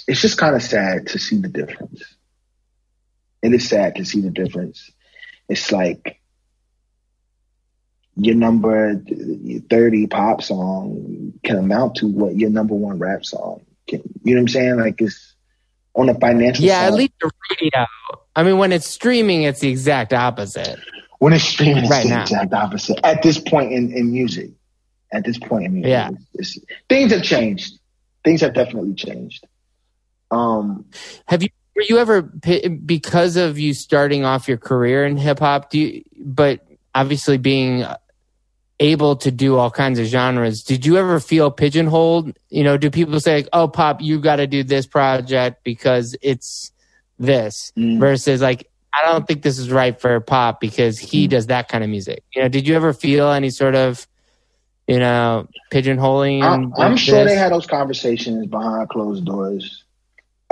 it's 0.06 0.20
just 0.20 0.38
kind 0.38 0.54
of 0.54 0.62
sad 0.62 1.06
to 1.08 1.18
see 1.18 1.38
the 1.38 1.48
difference 1.48 2.02
it 3.44 3.52
is 3.52 3.68
sad 3.68 3.96
to 3.96 4.04
see 4.06 4.22
the 4.22 4.30
difference. 4.30 4.90
It's 5.50 5.70
like 5.70 6.18
your 8.16 8.34
number 8.34 9.02
30 9.68 10.06
pop 10.06 10.40
song 10.42 11.34
can 11.44 11.58
amount 11.58 11.96
to 11.96 12.06
what 12.08 12.34
your 12.36 12.48
number 12.48 12.74
one 12.74 12.98
rap 12.98 13.24
song 13.26 13.60
can. 13.86 14.00
You 14.22 14.34
know 14.34 14.40
what 14.40 14.44
I'm 14.44 14.48
saying? 14.48 14.76
Like 14.76 15.00
it's 15.02 15.34
on 15.94 16.08
a 16.08 16.14
financial 16.18 16.64
Yeah, 16.64 16.80
side. 16.80 16.86
at 16.86 16.94
least 16.94 17.12
the 17.20 17.30
radio. 17.50 17.84
I 18.34 18.42
mean, 18.44 18.56
when 18.56 18.72
it's 18.72 18.86
streaming, 18.88 19.42
it's 19.42 19.60
the 19.60 19.68
exact 19.68 20.14
opposite. 20.14 20.78
When 21.18 21.34
it's 21.34 21.44
streaming, 21.44 21.84
it's 21.84 21.90
right 21.90 22.04
the 22.04 22.08
now. 22.08 22.22
exact 22.22 22.54
opposite. 22.54 22.98
At 23.04 23.22
this 23.22 23.38
point 23.38 23.72
in, 23.72 23.92
in 23.92 24.10
music. 24.10 24.52
At 25.12 25.26
this 25.26 25.36
point 25.36 25.66
in 25.66 25.74
music. 25.74 25.90
Yeah. 25.90 26.10
It's, 26.32 26.56
it's, 26.56 26.66
things 26.88 27.12
have 27.12 27.22
changed. 27.22 27.78
Things 28.24 28.40
have 28.40 28.54
definitely 28.54 28.94
changed. 28.94 29.46
Um, 30.34 30.84
have 31.26 31.42
you 31.42 31.48
were 31.74 31.82
you 31.88 31.98
ever 31.98 32.22
because 32.22 33.36
of 33.36 33.58
you 33.58 33.74
starting 33.74 34.24
off 34.24 34.48
your 34.48 34.58
career 34.58 35.04
in 35.06 35.16
hip 35.16 35.38
hop? 35.38 35.70
Do 35.70 35.78
you, 35.78 36.04
but 36.16 36.64
obviously 36.94 37.38
being 37.38 37.84
able 38.80 39.16
to 39.16 39.30
do 39.30 39.56
all 39.56 39.70
kinds 39.70 39.98
of 39.98 40.06
genres. 40.06 40.62
Did 40.62 40.84
you 40.84 40.96
ever 40.96 41.20
feel 41.20 41.50
pigeonholed? 41.50 42.36
You 42.50 42.64
know, 42.64 42.76
do 42.76 42.90
people 42.90 43.18
say, 43.20 43.36
like, 43.36 43.48
"Oh, 43.52 43.68
pop, 43.68 44.00
you 44.00 44.20
got 44.20 44.36
to 44.36 44.46
do 44.46 44.62
this 44.62 44.86
project 44.86 45.64
because 45.64 46.16
it's 46.22 46.72
this," 47.18 47.72
mm. 47.76 47.98
versus 47.98 48.40
like, 48.40 48.70
"I 48.92 49.10
don't 49.10 49.26
think 49.26 49.42
this 49.42 49.58
is 49.58 49.70
right 49.70 49.98
for 50.00 50.20
pop 50.20 50.60
because 50.60 50.98
he 50.98 51.26
mm. 51.26 51.30
does 51.30 51.46
that 51.46 51.68
kind 51.68 51.84
of 51.84 51.90
music." 51.90 52.24
You 52.34 52.42
know, 52.42 52.48
did 52.48 52.66
you 52.66 52.74
ever 52.74 52.92
feel 52.92 53.30
any 53.30 53.50
sort 53.50 53.74
of 53.74 54.06
you 54.86 54.98
know 54.98 55.48
pigeonholing? 55.72 56.42
I'm, 56.42 56.72
I'm 56.76 56.96
sure 56.96 57.24
they 57.24 57.36
had 57.36 57.52
those 57.52 57.66
conversations 57.66 58.46
behind 58.46 58.88
closed 58.88 59.24
doors 59.24 59.83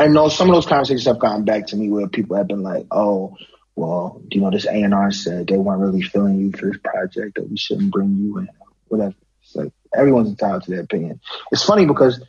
I 0.03 0.09
know 0.09 0.29
some 0.29 0.49
of 0.49 0.57
those 0.57 0.67
conversations 0.67 1.05
have 1.05 1.21
gotten 1.21 1.45
back 1.45 1.69
to 1.69 1.77
me 1.77 1.89
where 1.89 2.09
people 2.09 2.37
have 2.37 2.49
been 2.49 2.65
like, 2.65 2.87
"Oh, 2.91 3.37
well, 3.77 4.21
you 4.33 4.41
know, 4.41 4.51
this 4.51 4.67
A 4.67 4.73
and 4.73 4.93
R 4.93 5.13
said 5.13 5.47
they 5.47 5.57
weren't 5.57 5.81
really 5.81 6.03
feeling 6.03 6.41
you 6.41 6.51
for 6.51 6.67
this 6.67 6.81
project, 6.83 7.37
that 7.37 7.49
we 7.49 7.57
shouldn't 7.57 7.93
bring 7.93 8.17
you 8.17 8.39
in, 8.39 8.49
whatever." 8.89 9.15
It's 9.43 9.55
like 9.55 9.73
everyone's 9.97 10.31
entitled 10.31 10.65
to 10.65 10.73
their 10.73 10.81
opinion. 10.81 11.21
It's 11.53 11.63
funny 11.63 11.87
because 11.87 12.21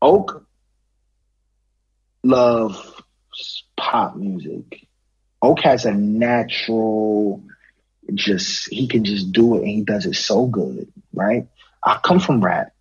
Oak 0.00 0.46
loves 2.24 3.02
pop 3.76 4.16
music. 4.16 4.86
Oak 5.42 5.60
has 5.60 5.84
a 5.84 5.92
natural, 5.92 7.44
just 8.14 8.72
he 8.72 8.88
can 8.88 9.04
just 9.04 9.30
do 9.30 9.56
it, 9.56 9.58
and 9.58 9.68
he 9.68 9.82
does 9.82 10.06
it 10.06 10.14
so 10.14 10.46
good, 10.46 10.90
right? 11.12 11.48
I 11.84 12.00
come 12.02 12.18
from 12.18 12.42
rap 12.42 12.71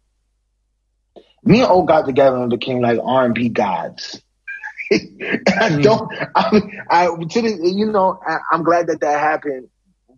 me 1.43 1.61
and 1.61 1.71
O 1.71 1.83
got 1.83 2.05
together 2.05 2.37
and 2.37 2.49
became 2.49 2.81
like 2.81 2.99
R 3.03 3.25
and 3.25 3.35
B 3.35 3.49
gods. 3.49 4.21
I 4.91 5.69
hmm. 5.71 5.81
don't. 5.81 6.11
I, 6.35 6.61
I 6.89 7.05
to 7.07 7.41
the, 7.41 7.71
you 7.73 7.87
know, 7.87 8.19
I, 8.25 8.39
I'm 8.51 8.63
glad 8.63 8.87
that 8.87 9.01
that 9.01 9.19
happened, 9.19 9.69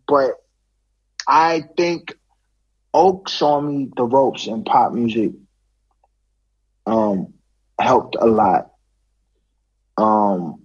but 0.08 0.32
I 1.28 1.64
think 1.78 2.16
Oak 2.94 3.30
showing 3.30 3.68
me 3.68 3.92
the 3.96 4.04
ropes 4.04 4.48
in 4.48 4.64
pop 4.64 4.94
music 4.94 5.32
um, 6.86 7.34
helped 7.80 8.16
a 8.20 8.26
lot. 8.26 8.72
Um, 9.98 10.64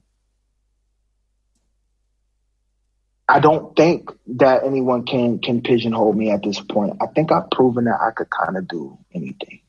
I 3.28 3.40
don't 3.40 3.76
think 3.76 4.10
that 4.38 4.64
anyone 4.64 5.04
can 5.04 5.38
can 5.38 5.60
pigeonhole 5.60 6.14
me 6.14 6.30
at 6.30 6.42
this 6.42 6.60
point. 6.60 6.96
I 7.00 7.06
think 7.06 7.30
I've 7.30 7.50
proven 7.50 7.84
that 7.84 8.00
I 8.00 8.10
could 8.10 8.30
kind 8.30 8.56
of 8.56 8.66
do 8.66 8.98
anything. 9.14 9.60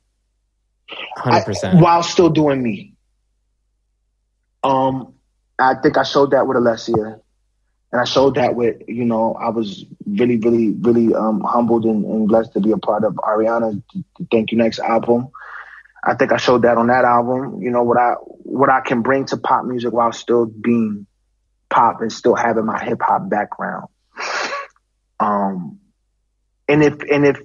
Hundred 1.18 1.46
percent. 1.46 1.82
While 1.82 2.04
still 2.04 2.30
doing 2.30 2.62
me. 2.62 2.96
Um, 4.64 5.14
I 5.58 5.76
think 5.76 5.98
I 5.98 6.04
showed 6.04 6.32
that 6.32 6.48
with 6.48 6.58
Alessia, 6.58 7.20
and 7.92 8.02
I 8.02 8.06
showed 8.06 8.36
that 8.36 8.56
with 8.56 8.82
you 8.88 9.06
know 9.06 9.34
I 9.34 9.50
was 9.50 9.86
really, 10.06 10.38
really, 10.38 10.70
really 10.72 11.14
um, 11.14 11.42
humbled 11.42 11.86
and, 11.86 12.04
and, 12.06 12.28
blessed 12.28 12.54
to 12.54 12.60
be 12.60 12.72
a 12.72 12.78
part 12.78 13.04
of 13.04 13.14
Ariana's 13.16 13.82
Thank 14.32 14.52
You 14.52 14.58
Next 14.58 14.80
album. 14.80 15.30
I 16.04 16.16
think 16.16 16.32
I 16.32 16.38
showed 16.38 16.64
that 16.64 16.78
on 16.78 16.88
that 16.88 17.06
album. 17.06 17.62
You 17.62 17.72
know 17.72 17.84
what 17.84 17.98
I 17.98 18.14
what 18.20 18.70
I 18.70 18.82
can 18.82 19.02
bring 19.02 19.26
to 19.26 19.38
pop 19.38 19.66
music 19.66 19.94
while 19.94 20.12
still 20.12 20.46
being 20.46 21.06
pop 21.70 22.02
and 22.02 22.12
still 22.12 22.36
having 22.36 22.66
my 22.66 22.84
hip 22.84 23.00
hop 23.02 23.30
background. 23.30 23.88
Um, 25.20 25.80
and 26.68 26.84
if 26.84 27.02
and 27.12 27.26
if 27.26 27.42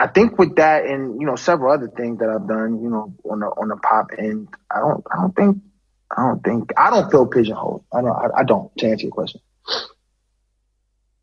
I 0.00 0.06
think 0.06 0.38
with 0.38 0.56
that 0.56 0.86
and 0.86 1.20
you 1.20 1.26
know 1.26 1.36
several 1.36 1.74
other 1.74 1.88
things 1.88 2.20
that 2.20 2.30
I've 2.30 2.48
done, 2.48 2.82
you 2.82 2.88
know, 2.88 3.14
on 3.30 3.40
the 3.40 3.46
on 3.46 3.68
the 3.68 3.76
pop 3.76 4.06
end, 4.16 4.48
I 4.70 4.80
don't 4.80 5.04
I 5.12 5.20
don't 5.20 5.36
think 5.36 5.58
I 6.10 6.22
don't 6.22 6.42
think 6.42 6.72
I 6.74 6.88
don't 6.88 7.10
feel 7.10 7.26
pigeonholed. 7.26 7.84
I 7.92 8.00
don't 8.00 8.10
I, 8.10 8.28
I 8.38 8.44
don't 8.44 8.74
to 8.78 8.88
answer 8.88 9.02
your 9.02 9.12
question. 9.12 9.42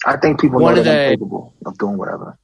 I 0.06 0.18
think 0.18 0.40
people 0.40 0.60
One 0.60 0.76
know 0.76 0.84
that 0.84 0.94
the, 0.94 1.06
I'm 1.06 1.14
capable 1.14 1.56
of 1.66 1.76
doing 1.80 1.98
whatever. 1.98 2.38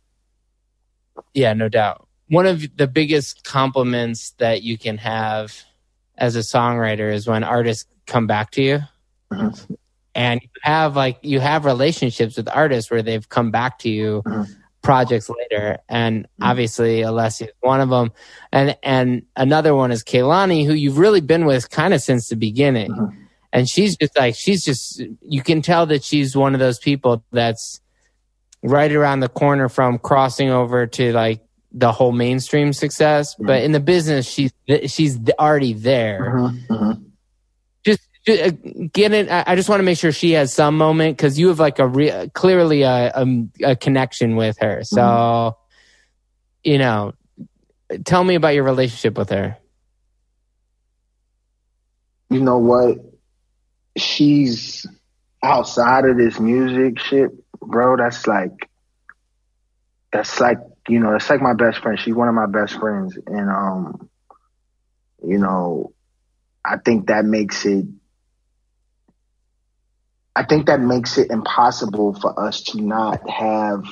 Yeah, 1.36 1.54
no 1.54 1.70
doubt. 1.70 2.08
One 2.30 2.48
of 2.48 2.66
the 2.76 2.88
biggest 2.88 3.44
compliments 3.44 4.32
that 4.40 4.64
you 4.64 4.80
can 4.80 4.98
have 4.98 5.56
as 6.18 6.36
a 6.36 6.40
songwriter 6.40 7.14
is 7.14 7.28
when 7.28 7.44
artists 7.44 7.86
come 8.08 8.26
back 8.26 8.50
to 8.52 8.64
you. 8.64 8.80
Mm-hmm. 9.32 9.74
And 10.16 10.42
you 10.42 10.50
have 10.64 10.96
like 10.96 11.20
you 11.22 11.40
have 11.40 11.66
relationships 11.66 12.38
with 12.38 12.50
artists 12.50 12.90
where 12.90 13.04
they've 13.04 13.30
come 13.30 13.52
back 13.52 13.78
to 13.80 13.90
you 13.90 14.24
mm-hmm 14.26 14.52
projects 14.84 15.30
later. 15.30 15.80
And 15.90 16.24
mm-hmm. 16.26 16.44
obviously 16.44 17.00
Alessia 17.00 17.48
is 17.48 17.54
one 17.62 17.82
of 17.82 17.90
them. 17.90 18.12
And, 18.52 18.78
and 18.84 19.24
another 19.36 19.74
one 19.74 19.92
is 19.92 20.04
Kehlani, 20.04 20.66
who 20.68 20.74
you've 20.74 21.00
really 21.00 21.22
been 21.22 21.46
with 21.46 21.72
kind 21.72 21.94
of 21.96 22.02
since 22.02 22.30
the 22.30 22.36
beginning. 22.36 22.92
Mm-hmm. 22.92 23.24
and 23.54 23.70
she's 23.70 23.96
just 23.98 24.18
like 24.18 24.36
she's 24.36 24.64
just 24.66 25.02
you 25.22 25.42
can 25.42 25.62
tell 25.62 25.86
that 25.86 26.04
she's 26.04 26.36
one 26.36 26.54
of 26.54 26.60
those 26.60 26.80
people 26.80 27.24
that's 27.32 27.80
right 28.64 28.92
around 28.92 29.20
the 29.22 29.30
corner 29.30 29.70
from 29.70 30.00
crossing 30.00 30.50
over 30.50 30.88
to 30.88 31.14
like 31.14 31.42
the 31.72 31.92
whole 31.92 32.12
mainstream 32.12 32.74
success 32.74 33.36
but 33.40 33.62
in 33.64 33.72
the 33.72 33.80
business 33.80 34.28
she's 34.28 34.52
she's 34.88 35.20
already 35.40 35.74
there 35.74 36.38
Uh-huh, 36.70 36.96
uh, 38.28 38.52
get 38.94 39.12
it 39.12 39.30
i 39.30 39.56
just 39.56 39.68
want 39.68 39.80
to 39.80 39.84
make 39.84 39.98
sure 39.98 40.12
she 40.12 40.32
has 40.32 40.54
some 40.54 40.78
moment 40.78 41.18
because 41.18 41.38
you 41.38 41.50
have 41.50 41.60
like 41.60 41.80
a 41.80 41.88
re- 41.88 42.30
clearly 42.34 42.84
a, 42.84 43.12
a, 43.16 43.26
a 43.64 43.76
connection 43.76 44.36
with 44.36 44.58
her 44.60 44.84
so 44.84 45.58
you 46.64 46.78
know 46.78 47.14
tell 48.06 48.24
me 48.24 48.36
about 48.36 48.56
your 48.56 48.64
relationship 48.64 49.18
with 49.18 49.30
her 49.30 49.58
You 52.34 52.40
know 52.40 52.58
what? 52.58 52.98
She's 53.96 54.88
outside 55.44 56.06
of 56.06 56.18
this 56.18 56.40
music 56.40 56.98
shit, 57.00 57.30
bro. 57.60 57.96
That's 57.96 58.26
like, 58.26 58.72
that's 60.12 60.40
like, 60.40 60.58
you 60.88 61.00
know, 61.00 61.12
that's 61.12 61.30
like 61.30 61.42
my 61.42 61.54
best 61.54 61.78
friend. 61.78 62.00
She's 62.00 62.16
one 62.16 62.28
of 62.28 62.34
my 62.34 62.48
best 62.48 62.80
friends, 62.80 63.16
and 63.28 63.50
um, 63.52 64.10
you 65.24 65.38
know, 65.38 65.94
I 66.66 66.78
think 66.78 67.08
that 67.08 67.24
makes 67.24 67.68
it. 67.68 67.86
I 70.36 70.44
think 70.44 70.68
that 70.68 70.80
makes 70.80 71.18
it 71.18 71.30
impossible 71.32 72.14
for 72.16 72.40
us 72.40 72.64
to 72.64 72.82
not 72.82 73.30
have 73.30 73.84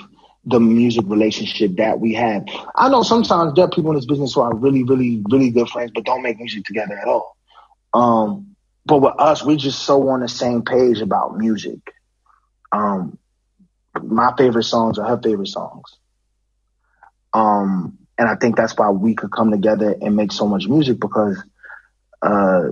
the 0.46 0.60
music 0.60 1.06
relationship 1.08 1.76
that 1.78 2.00
we 2.00 2.16
have. 2.16 2.46
I 2.76 2.90
know 2.90 3.04
sometimes 3.04 3.54
there 3.54 3.66
are 3.66 3.70
people 3.70 3.92
in 3.92 3.98
this 3.98 4.06
business 4.06 4.34
who 4.34 4.42
are 4.42 4.56
really, 4.56 4.84
really, 4.84 5.22
really 5.30 5.52
good 5.52 5.70
friends, 5.70 5.92
but 5.94 6.04
don't 6.06 6.24
make 6.24 6.38
music 6.40 6.66
together 6.66 6.98
at 6.98 7.08
all. 7.08 7.38
Um, 7.94 8.56
but 8.86 9.02
with 9.02 9.14
us, 9.20 9.44
we're 9.44 9.58
just 9.58 9.84
so 9.84 10.10
on 10.10 10.22
the 10.22 10.28
same 10.28 10.64
page 10.64 11.02
about 11.02 11.38
music. 11.38 11.80
Um, 12.72 13.20
my 14.02 14.34
favorite 14.38 14.64
songs 14.64 14.98
are 14.98 15.08
her 15.08 15.22
favorite 15.22 15.48
songs. 15.48 15.98
Um, 17.34 17.98
and 18.18 18.28
I 18.28 18.36
think 18.36 18.56
that's 18.56 18.78
why 18.78 18.90
we 18.90 19.16
could 19.16 19.32
come 19.32 19.52
together 19.52 19.96
and 20.02 20.16
make 20.16 20.32
so 20.32 20.48
much 20.48 20.68
music 20.68 21.00
because, 21.00 21.42
uh, 22.22 22.70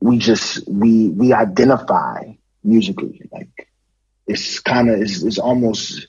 we 0.00 0.18
just, 0.18 0.68
we, 0.68 1.08
we 1.08 1.32
identify 1.32 2.34
musically. 2.62 3.22
Like 3.32 3.68
it's 4.26 4.60
kind 4.60 4.90
of, 4.90 5.00
it's, 5.00 5.22
it's 5.22 5.38
almost, 5.38 6.06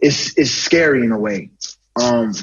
it's, 0.00 0.36
it's 0.38 0.50
scary 0.50 1.04
in 1.04 1.12
a 1.12 1.18
way. 1.18 1.50
Um, 2.00 2.34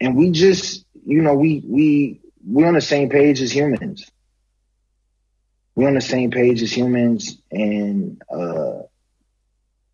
and 0.00 0.16
we 0.16 0.30
just, 0.30 0.84
you 1.04 1.22
know, 1.22 1.34
we, 1.34 1.62
we, 1.66 2.20
we're 2.44 2.66
on 2.66 2.74
the 2.74 2.80
same 2.80 3.08
page 3.08 3.40
as 3.40 3.52
humans. 3.52 4.10
We're 5.74 5.88
on 5.88 5.94
the 5.94 6.00
same 6.02 6.30
page 6.30 6.62
as 6.62 6.70
humans, 6.70 7.38
and 7.50 8.20
uh, 8.30 8.82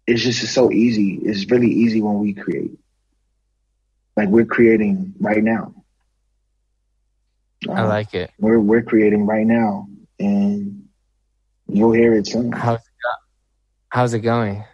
it's 0.06 0.22
just 0.22 0.42
it's 0.42 0.52
so 0.52 0.72
easy. 0.72 1.20
It's 1.22 1.48
really 1.50 1.70
easy 1.70 2.02
when 2.02 2.18
we 2.18 2.34
create. 2.34 2.72
Like 4.16 4.28
we're 4.28 4.46
creating 4.46 5.14
right 5.20 5.42
now. 5.42 5.74
i 7.68 7.82
Uh, 7.82 7.86
like 7.86 8.14
it 8.14 8.30
we're 8.38 8.58
we're 8.58 8.82
creating 8.82 9.26
right 9.26 9.46
now, 9.46 9.88
and 10.18 10.77
you'll 11.68 11.92
hear 11.92 12.14
it 12.14 12.26
soon. 12.26 12.52
how's 12.52 12.78
it, 12.78 12.84
how's 13.88 14.14
it 14.14 14.20
going 14.20 14.64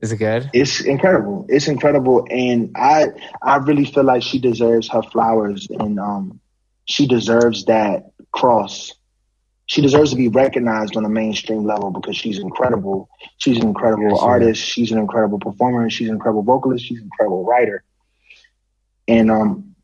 is 0.00 0.12
it 0.12 0.18
good 0.18 0.50
It's 0.52 0.80
incredible. 0.82 1.46
It's 1.48 1.68
incredible, 1.68 2.26
and 2.30 2.72
I 2.76 3.06
I 3.42 3.56
really 3.56 3.86
feel 3.86 4.04
like 4.04 4.22
she 4.22 4.38
deserves 4.38 4.88
her 4.90 5.02
flowers, 5.02 5.68
and 5.70 5.98
um, 5.98 6.40
she 6.84 7.06
deserves 7.06 7.64
that 7.64 8.10
cross. 8.30 8.92
She 9.64 9.80
deserves 9.80 10.10
to 10.10 10.16
be 10.16 10.28
recognized 10.28 10.96
on 10.96 11.04
a 11.04 11.08
mainstream 11.08 11.64
level 11.64 11.90
because 11.90 12.16
she's 12.16 12.38
incredible. 12.38 13.08
She's 13.38 13.56
an 13.56 13.66
incredible 13.66 14.16
she 14.16 14.22
artist. 14.22 14.62
She's 14.62 14.92
an 14.92 14.98
incredible 14.98 15.38
performer. 15.38 15.88
She's 15.88 16.08
an 16.08 16.14
incredible 16.14 16.42
vocalist. 16.42 16.84
She's 16.84 16.98
an 16.98 17.04
incredible 17.04 17.44
writer, 17.44 17.82
and 19.08 19.30
um, 19.30 19.74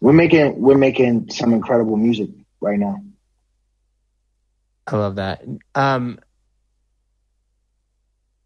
we're 0.00 0.12
making 0.12 0.60
we're 0.60 0.76
making 0.76 1.30
some 1.30 1.54
incredible 1.54 1.96
music 1.96 2.28
right 2.60 2.78
now. 2.78 3.02
I 4.86 4.96
love 4.96 5.16
that. 5.16 5.42
Um, 5.74 6.18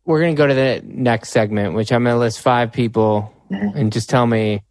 we're 0.05 0.21
going 0.21 0.35
to 0.35 0.39
go 0.39 0.47
to 0.47 0.55
the 0.55 0.83
next 0.85 1.31
segment, 1.31 1.75
which 1.75 1.93
I'm 1.93 2.05
going 2.05 2.15
to 2.15 2.19
list 2.19 2.41
five 2.41 2.73
people 2.73 3.33
Mhm. 3.51 3.75
and 3.77 3.93
just 3.93 4.09
tell 4.09 4.27
me 4.27 4.63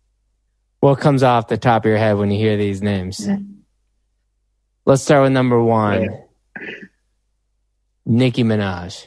what 0.79 0.95
comes 0.99 1.23
off 1.23 1.47
the 1.47 1.57
top 1.57 1.85
of 1.85 1.89
your 1.89 1.97
head 1.97 2.17
when 2.17 2.31
you 2.31 2.37
hear 2.39 2.57
these 2.57 2.81
names. 2.81 3.19
Mhm. 3.27 3.57
Let's 4.85 5.03
start 5.03 5.23
with 5.23 5.31
number 5.33 5.61
one 5.61 6.01
Yeah. 6.03 6.09
Nicki 8.05 8.43
Minaj. 8.43 9.05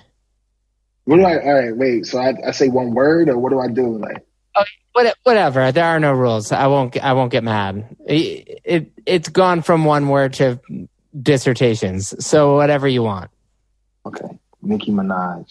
What 1.05 1.17
do 1.17 1.25
I? 1.25 1.43
All 1.43 1.55
right, 1.55 1.77
wait. 1.77 2.07
So 2.07 2.19
I, 2.21 2.35
I 2.47 2.51
say 2.53 2.69
one 2.69 2.95
word, 2.95 3.29
or 3.29 3.37
what 3.39 3.51
do 3.51 3.59
I 3.59 3.69
do? 3.69 3.99
Like, 3.99 4.25
What, 4.93 5.17
whatever. 5.25 5.73
There 5.73 5.85
are 5.85 5.99
no 5.99 6.13
rules. 6.13 6.53
I 6.53 6.67
won't. 6.69 7.03
I 7.03 7.15
won't 7.15 7.33
get 7.33 7.43
mad. 7.43 7.97
It, 8.07 8.61
it 8.65 8.93
it's 9.07 9.29
gone 9.31 9.63
from 9.63 9.85
one 9.87 10.09
word 10.09 10.35
to 10.35 10.61
dissertations. 11.21 12.15
So 12.25 12.57
whatever 12.57 12.89
you 12.89 13.03
want. 13.03 13.31
Okay, 14.07 14.39
Nicki 14.63 14.91
Minaj. 14.91 15.47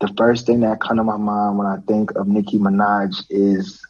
The 0.00 0.12
first 0.16 0.46
thing 0.46 0.60
that 0.60 0.80
comes 0.80 0.98
to 0.98 1.04
my 1.04 1.16
mind 1.16 1.58
when 1.58 1.66
I 1.66 1.76
think 1.86 2.12
of 2.12 2.26
Nicki 2.26 2.58
Minaj 2.58 3.24
is 3.28 3.82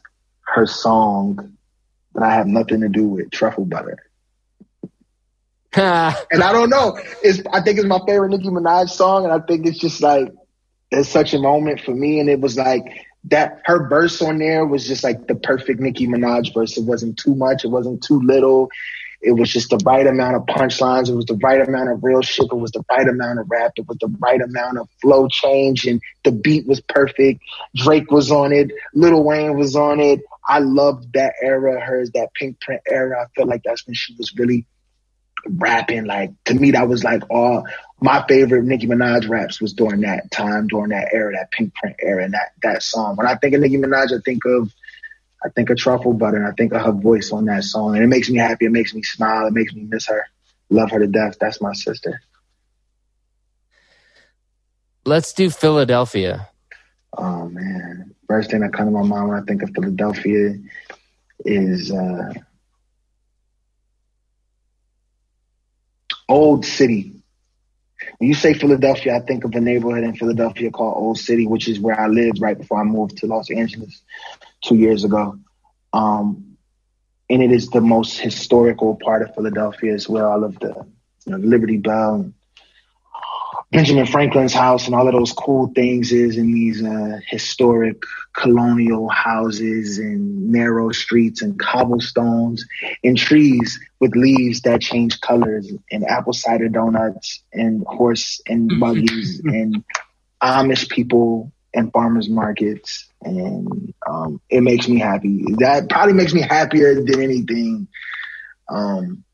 her 0.42 0.66
song 0.66 1.56
that 2.14 2.22
I 2.22 2.34
have 2.34 2.46
nothing 2.46 2.80
to 2.80 2.88
do 2.88 3.08
with, 3.08 3.30
Truffle 3.30 3.64
Butter. 3.64 3.98
And 5.76 6.42
I 6.42 6.52
don't 6.52 6.68
know. 6.68 6.98
It's 7.22 7.40
I 7.52 7.60
think 7.60 7.78
it's 7.78 7.86
my 7.86 8.00
favorite 8.06 8.30
Nicki 8.30 8.48
Minaj 8.48 8.90
song, 8.90 9.24
and 9.24 9.32
I 9.32 9.38
think 9.38 9.66
it's 9.66 9.78
just 9.78 10.00
like 10.00 10.32
it's 10.90 11.08
such 11.08 11.32
a 11.32 11.38
moment 11.38 11.80
for 11.80 11.94
me. 11.94 12.18
And 12.18 12.28
it 12.28 12.40
was 12.40 12.56
like 12.56 12.82
that 13.24 13.62
her 13.66 13.88
verse 13.88 14.20
on 14.20 14.38
there 14.38 14.66
was 14.66 14.86
just 14.86 15.04
like 15.04 15.28
the 15.28 15.36
perfect 15.36 15.78
Nicki 15.78 16.08
Minaj 16.08 16.52
verse. 16.52 16.76
It 16.76 16.84
wasn't 16.84 17.18
too 17.18 17.36
much, 17.36 17.64
it 17.64 17.68
wasn't 17.68 18.02
too 18.02 18.20
little. 18.20 18.68
It 19.22 19.32
was 19.32 19.52
just 19.52 19.70
the 19.70 19.80
right 19.84 20.06
amount 20.06 20.36
of 20.36 20.46
punchlines. 20.46 21.08
It 21.08 21.14
was 21.14 21.26
the 21.26 21.38
right 21.42 21.60
amount 21.60 21.90
of 21.90 22.02
real 22.02 22.22
shit. 22.22 22.48
It 22.50 22.54
was 22.54 22.72
the 22.72 22.84
right 22.90 23.06
amount 23.06 23.38
of 23.38 23.50
rap. 23.50 23.72
It 23.76 23.86
was 23.86 23.98
the 23.98 24.14
right 24.18 24.40
amount 24.40 24.78
of 24.78 24.88
flow 25.02 25.28
change, 25.28 25.86
and 25.86 26.00
the 26.24 26.32
beat 26.32 26.66
was 26.66 26.80
perfect. 26.80 27.42
Drake 27.76 28.10
was 28.10 28.30
on 28.30 28.52
it. 28.52 28.70
Lil 28.94 29.22
Wayne 29.22 29.56
was 29.56 29.76
on 29.76 30.00
it. 30.00 30.20
I 30.46 30.60
loved 30.60 31.12
that 31.12 31.34
era, 31.42 31.80
hers, 31.80 32.10
that 32.12 32.32
Pinkprint 32.34 32.80
era. 32.88 33.22
I 33.22 33.26
felt 33.36 33.48
like 33.48 33.62
that's 33.62 33.86
when 33.86 33.94
she 33.94 34.14
was 34.16 34.34
really 34.36 34.66
rapping. 35.46 36.04
Like 36.04 36.32
to 36.46 36.54
me, 36.54 36.72
that 36.72 36.88
was 36.88 37.04
like 37.04 37.22
all 37.30 37.66
my 38.00 38.24
favorite 38.26 38.64
Nicki 38.64 38.86
Minaj 38.86 39.28
raps 39.28 39.60
was 39.60 39.74
during 39.74 40.00
that 40.00 40.30
time, 40.30 40.66
during 40.66 40.90
that 40.90 41.12
era, 41.12 41.32
that 41.34 41.50
Pinkprint 41.50 41.96
era, 42.00 42.24
and 42.24 42.34
that 42.34 42.52
that 42.62 42.82
song. 42.82 43.16
When 43.16 43.26
I 43.26 43.36
think 43.36 43.54
of 43.54 43.60
Nicki 43.60 43.76
Minaj, 43.76 44.12
I 44.12 44.20
think 44.24 44.44
of 44.46 44.72
I 45.42 45.48
think 45.48 45.70
of 45.70 45.78
truffle 45.78 46.12
butter, 46.12 46.36
and 46.36 46.46
I 46.46 46.52
think 46.52 46.72
of 46.72 46.82
her 46.82 46.92
voice 46.92 47.32
on 47.32 47.46
that 47.46 47.64
song, 47.64 47.94
and 47.96 48.04
it 48.04 48.08
makes 48.08 48.28
me 48.28 48.38
happy. 48.38 48.66
It 48.66 48.72
makes 48.72 48.94
me 48.94 49.02
smile. 49.02 49.46
It 49.46 49.54
makes 49.54 49.72
me 49.72 49.82
miss 49.82 50.06
her. 50.06 50.26
Love 50.68 50.90
her 50.90 50.98
to 50.98 51.06
death. 51.06 51.36
That's 51.40 51.60
my 51.60 51.72
sister. 51.72 52.20
Let's 55.06 55.32
do 55.32 55.48
Philadelphia. 55.48 56.50
Oh 57.16 57.48
man, 57.48 58.14
first 58.28 58.50
thing 58.50 58.60
that 58.60 58.72
comes 58.72 58.88
to 58.88 58.92
my 58.92 59.02
mind 59.02 59.28
when 59.28 59.38
I 59.38 59.44
think 59.44 59.62
of 59.62 59.70
Philadelphia 59.70 60.56
is 61.44 61.90
uh, 61.90 62.34
Old 66.28 66.66
City. 66.66 67.14
When 68.18 68.28
you 68.28 68.34
say 68.34 68.52
Philadelphia, 68.52 69.16
I 69.16 69.20
think 69.20 69.44
of 69.44 69.54
a 69.54 69.60
neighborhood 69.60 70.04
in 70.04 70.14
Philadelphia 70.14 70.70
called 70.70 70.96
Old 70.96 71.18
City, 71.18 71.46
which 71.46 71.66
is 71.66 71.80
where 71.80 71.98
I 71.98 72.06
lived 72.06 72.40
right 72.40 72.56
before 72.56 72.80
I 72.80 72.84
moved 72.84 73.16
to 73.18 73.26
Los 73.26 73.50
Angeles 73.50 74.02
two 74.62 74.76
years 74.76 75.04
ago. 75.04 75.38
Um, 75.92 76.56
and 77.28 77.42
it 77.42 77.52
is 77.52 77.68
the 77.68 77.80
most 77.80 78.18
historical 78.18 78.96
part 78.96 79.22
of 79.22 79.34
Philadelphia 79.34 79.94
as 79.94 80.08
well. 80.08 80.30
All 80.30 80.44
of 80.44 80.58
the 80.58 80.86
you 81.26 81.32
know, 81.32 81.38
Liberty 81.38 81.76
Bell 81.76 82.14
and 82.14 82.34
Benjamin 83.72 84.06
Franklin's 84.06 84.52
house 84.52 84.86
and 84.86 84.96
all 84.96 85.06
of 85.06 85.14
those 85.14 85.32
cool 85.32 85.68
things 85.68 86.10
is 86.10 86.36
in 86.36 86.52
these 86.52 86.82
uh, 86.82 87.20
historic 87.28 88.02
colonial 88.32 89.08
houses 89.08 89.98
and 89.98 90.50
narrow 90.50 90.90
streets 90.90 91.42
and 91.42 91.58
cobblestones 91.58 92.66
and 93.04 93.16
trees 93.16 93.78
with 94.00 94.16
leaves 94.16 94.62
that 94.62 94.80
change 94.80 95.20
colors 95.20 95.70
and 95.90 96.04
apple 96.04 96.32
cider 96.32 96.68
donuts 96.68 97.42
and 97.52 97.84
horse 97.86 98.40
and 98.46 98.72
buggies 98.80 99.40
and 99.44 99.84
Amish 100.42 100.88
people 100.88 101.52
and 101.74 101.92
farmers 101.92 102.28
markets 102.28 103.09
and 103.22 103.94
um, 104.08 104.40
it 104.48 104.62
makes 104.62 104.88
me 104.88 104.98
happy. 104.98 105.44
That 105.58 105.88
probably 105.88 106.14
makes 106.14 106.32
me 106.32 106.42
happier 106.42 106.94
than 106.94 107.22
anything. 107.22 107.88
Um, 108.68 109.24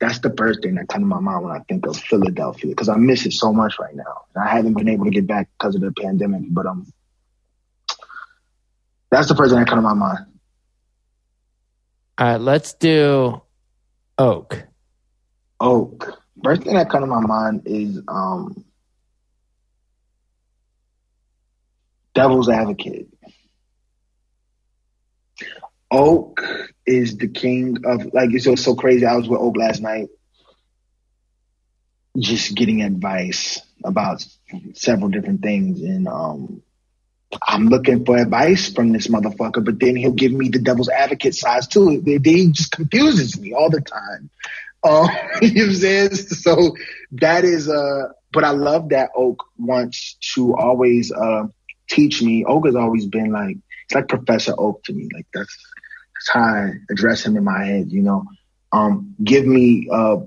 that's 0.00 0.20
the 0.20 0.32
first 0.36 0.62
thing 0.62 0.76
that 0.76 0.88
comes 0.88 1.02
to 1.02 1.06
my 1.06 1.18
mind 1.18 1.44
when 1.44 1.52
I 1.52 1.60
think 1.68 1.86
of 1.86 1.96
Philadelphia 1.96 2.70
because 2.70 2.88
I 2.88 2.96
miss 2.96 3.26
it 3.26 3.32
so 3.32 3.52
much 3.52 3.78
right 3.80 3.94
now. 3.94 4.24
I 4.36 4.48
haven't 4.48 4.74
been 4.74 4.88
able 4.88 5.06
to 5.06 5.10
get 5.10 5.26
back 5.26 5.48
because 5.58 5.74
of 5.74 5.80
the 5.80 5.92
pandemic, 5.92 6.42
but 6.48 6.66
um, 6.66 6.92
that's 9.10 9.28
the 9.28 9.34
first 9.34 9.50
thing 9.50 9.58
that 9.58 9.68
comes 9.68 9.78
to 9.78 9.82
my 9.82 9.94
mind. 9.94 10.26
All 12.18 12.26
right, 12.26 12.40
let's 12.40 12.74
do 12.74 13.42
Oak. 14.18 14.64
Oak, 15.60 16.18
First 16.44 16.62
thing 16.62 16.74
that 16.74 16.90
comes 16.90 17.02
to 17.02 17.06
my 17.06 17.20
mind 17.20 17.62
is 17.66 18.00
um, 18.06 18.64
Devil's 22.14 22.48
Advocate. 22.48 23.08
Oak 25.90 26.42
is 26.86 27.16
the 27.16 27.28
king 27.28 27.78
of 27.84 28.12
like 28.12 28.30
it's 28.32 28.44
just 28.44 28.64
so 28.64 28.74
crazy. 28.74 29.06
I 29.06 29.16
was 29.16 29.28
with 29.28 29.40
Oak 29.40 29.56
last 29.56 29.80
night, 29.80 30.08
just 32.18 32.54
getting 32.54 32.82
advice 32.82 33.60
about 33.84 34.24
several 34.74 35.08
different 35.08 35.40
things, 35.42 35.80
and 35.82 36.06
um, 36.08 36.62
I'm 37.46 37.66
looking 37.68 38.04
for 38.04 38.16
advice 38.16 38.72
from 38.72 38.92
this 38.92 39.06
motherfucker, 39.08 39.64
but 39.64 39.78
then 39.78 39.96
he'll 39.96 40.12
give 40.12 40.32
me 40.32 40.48
the 40.48 40.58
devil's 40.58 40.88
advocate 40.88 41.34
size 41.34 41.66
too. 41.66 42.00
He 42.04 42.50
just 42.50 42.72
confuses 42.72 43.38
me 43.38 43.52
all 43.52 43.70
the 43.70 43.80
time. 43.80 44.30
Um, 44.84 45.08
you 45.42 45.54
know 45.54 45.62
what 45.62 45.70
I'm 45.70 45.74
saying? 45.74 46.14
So 46.14 46.76
that 47.10 47.44
is, 47.44 47.68
uh, 47.68 48.12
but 48.32 48.44
I 48.44 48.50
love 48.50 48.90
that 48.90 49.10
Oak 49.16 49.42
wants 49.58 50.16
to 50.36 50.54
always, 50.54 51.10
uh, 51.10 51.48
teach 51.88 52.22
me. 52.22 52.44
Oak 52.44 52.66
has 52.66 52.76
always 52.76 53.06
been 53.06 53.32
like, 53.32 53.56
it's 53.84 53.94
like 53.94 54.08
Professor 54.08 54.54
Oak 54.56 54.82
to 54.84 54.92
me. 54.92 55.08
Like 55.12 55.26
that's, 55.32 55.56
that's 56.14 56.30
how 56.30 56.42
I 56.42 56.72
address 56.90 57.24
him 57.24 57.36
in 57.36 57.44
my 57.44 57.64
head, 57.64 57.90
you 57.90 58.02
know, 58.02 58.24
um, 58.72 59.14
give 59.22 59.46
me, 59.46 59.88
uh, 59.90 60.18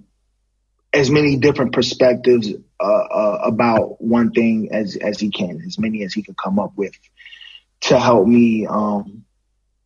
as 0.93 1.09
many 1.09 1.37
different 1.37 1.73
perspectives, 1.73 2.51
uh, 2.79 2.83
uh, 2.83 3.41
about 3.45 4.01
one 4.01 4.31
thing 4.31 4.69
as, 4.71 4.97
as 4.97 5.19
he 5.19 5.29
can, 5.29 5.61
as 5.65 5.77
many 5.79 6.03
as 6.03 6.13
he 6.13 6.23
can 6.23 6.35
come 6.35 6.59
up 6.59 6.73
with 6.75 6.93
to 7.81 7.99
help 7.99 8.27
me, 8.27 8.65
um, 8.65 9.23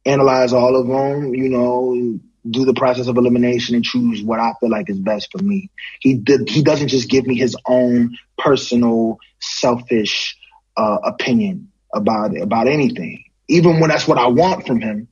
analyze 0.05 0.53
all 0.53 0.75
of 0.79 0.87
them, 0.87 1.33
you 1.33 1.49
know, 1.49 2.19
do 2.49 2.63
the 2.63 2.73
process 2.73 3.07
of 3.07 3.17
elimination 3.17 3.75
and 3.75 3.83
choose 3.83 4.21
what 4.21 4.39
I 4.39 4.53
feel 4.59 4.69
like 4.69 4.89
is 4.89 4.99
best 4.99 5.31
for 5.31 5.43
me. 5.43 5.69
He 5.99 6.13
did, 6.13 6.47
he 6.47 6.61
doesn't 6.63 6.89
just 6.89 7.09
give 7.09 7.25
me 7.25 7.35
his 7.35 7.55
own 7.65 8.17
personal, 8.37 9.19
selfish 9.39 10.37
uh, 10.77 10.97
opinion 11.03 11.71
about 11.93 12.37
about 12.37 12.67
anything. 12.67 13.23
Even 13.47 13.79
when 13.79 13.89
that's 13.89 14.07
what 14.07 14.17
I 14.17 14.27
want 14.27 14.65
from 14.65 14.81
him, 14.81 15.07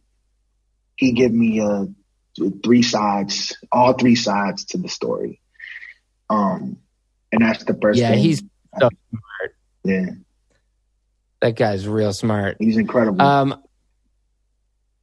he 0.95 1.11
give 1.11 1.31
me 1.31 1.59
uh, 1.59 1.85
three 2.63 2.81
sides, 2.81 3.57
all 3.71 3.93
three 3.93 4.15
sides 4.15 4.65
to 4.65 4.77
the 4.77 4.89
story. 4.89 5.39
Um, 6.29 6.77
and 7.31 7.41
that's 7.41 7.63
the 7.63 7.73
first. 7.73 7.99
Yeah, 7.99 8.11
thing. 8.11 8.19
he's 8.19 8.39
so 8.79 8.89
smart. 9.09 9.55
Yeah, 9.83 10.05
that 11.41 11.55
guy's 11.55 11.87
real 11.87 12.13
smart. 12.13 12.57
He's 12.59 12.77
incredible. 12.77 13.21
Um, 13.21 13.61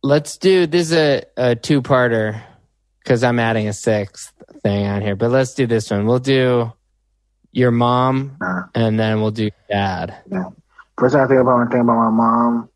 let's 0.02 0.38
do 0.38 0.66
this 0.66 0.90
is 0.90 0.92
a, 0.92 1.22
a 1.36 1.54
two 1.54 1.82
parter 1.82 2.42
because 3.02 3.22
I'm 3.22 3.38
adding 3.38 3.68
a 3.68 3.72
sixth 3.72 4.32
thing 4.62 4.86
on 4.86 5.02
here, 5.02 5.16
but 5.16 5.30
let's 5.30 5.54
do 5.54 5.66
this 5.66 5.90
one. 5.90 6.06
We'll 6.06 6.18
do 6.18 6.72
your 7.52 7.70
mom 7.70 8.38
and 8.74 8.98
then 8.98 9.20
we'll 9.20 9.30
do 9.30 9.50
dad. 9.68 10.16
Yeah. 10.30 10.50
First 10.98 11.14
thing 11.14 11.22
I 11.22 11.26
think 11.26 11.40
about 11.40 11.58
when 11.58 11.68
I 11.68 11.70
think 11.70 11.82
about 11.82 11.96
my 11.96 12.10
mom 12.10 12.68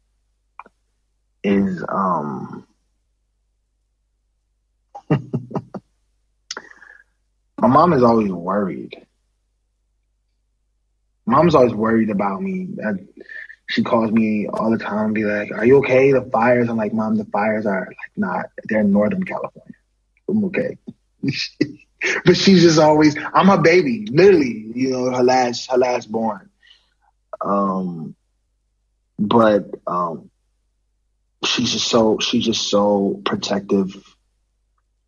is 1.43 1.85
um 1.89 2.67
my 7.59 7.69
mom 7.69 7.93
is 7.93 8.03
always 8.03 8.33
worried. 8.33 9.07
Mom's 11.27 11.55
always 11.55 11.73
worried 11.73 12.11
about 12.11 12.43
me. 12.43 12.69
I, 12.85 12.93
she 13.69 13.83
calls 13.83 14.11
me 14.11 14.47
all 14.47 14.71
the 14.71 14.79
time 14.79 15.07
and 15.07 15.15
be 15.15 15.25
like, 15.25 15.51
Are 15.53 15.65
you 15.65 15.79
okay? 15.79 16.13
The 16.13 16.29
fires. 16.31 16.69
I'm 16.69 16.77
like, 16.77 16.93
Mom, 16.93 17.17
the 17.17 17.25
fires 17.27 17.67
are 17.67 17.87
like 17.87 18.13
not 18.17 18.47
they're 18.65 18.81
in 18.81 18.93
Northern 18.93 19.25
California. 19.25 19.75
I'm 20.29 20.45
okay. 20.47 20.77
but 22.25 22.37
she's 22.37 22.63
just 22.63 22.79
always 22.79 23.17
I'm 23.17 23.49
her 23.49 23.61
baby, 23.61 24.07
literally, 24.11 24.71
you 24.75 24.91
know, 24.91 25.11
her 25.11 25.23
last 25.23 25.71
her 25.71 25.79
last 25.79 26.11
born. 26.11 26.51
Um 27.41 28.15
but 29.19 29.71
um 29.87 30.31
she's 31.45 31.73
just 31.73 31.89
so 31.89 32.19
she's 32.19 32.45
just 32.45 32.69
so 32.69 33.21
protective 33.25 33.95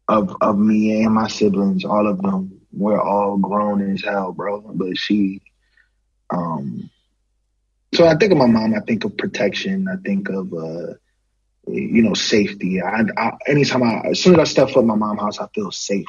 of 0.09 0.37
of 0.41 0.59
me 0.59 1.03
and 1.03 1.15
my 1.15 1.29
siblings, 1.29 1.85
all 1.85 2.07
of 2.07 2.21
them. 2.23 2.61
We're 2.73 3.01
all 3.01 3.39
grown 3.39 3.91
as 3.93 4.03
hell, 4.03 4.33
bro. 4.33 4.61
But 4.61 4.99
she 4.99 5.41
um 6.31 6.91
so 7.95 8.07
I 8.07 8.17
think 8.17 8.33
of 8.33 8.39
my 8.39 8.47
mom. 8.47 8.75
I 8.75 8.81
think 8.81 9.05
of 9.05 9.17
protection. 9.17 9.89
I 9.89 9.97
think 9.97 10.29
of 10.29 10.53
uh, 10.53 10.95
you 11.67 12.03
know 12.03 12.15
safety. 12.15 12.83
I, 12.83 13.05
I, 13.17 13.33
anytime 13.47 13.83
I 13.83 14.09
as 14.11 14.23
soon 14.23 14.35
as 14.35 14.41
I 14.41 14.45
step 14.45 14.71
foot 14.71 14.81
in 14.81 14.87
my 14.87 14.97
mom's 14.97 15.21
house, 15.21 15.39
I 15.39 15.47
feel 15.55 15.71
safe. 15.71 16.07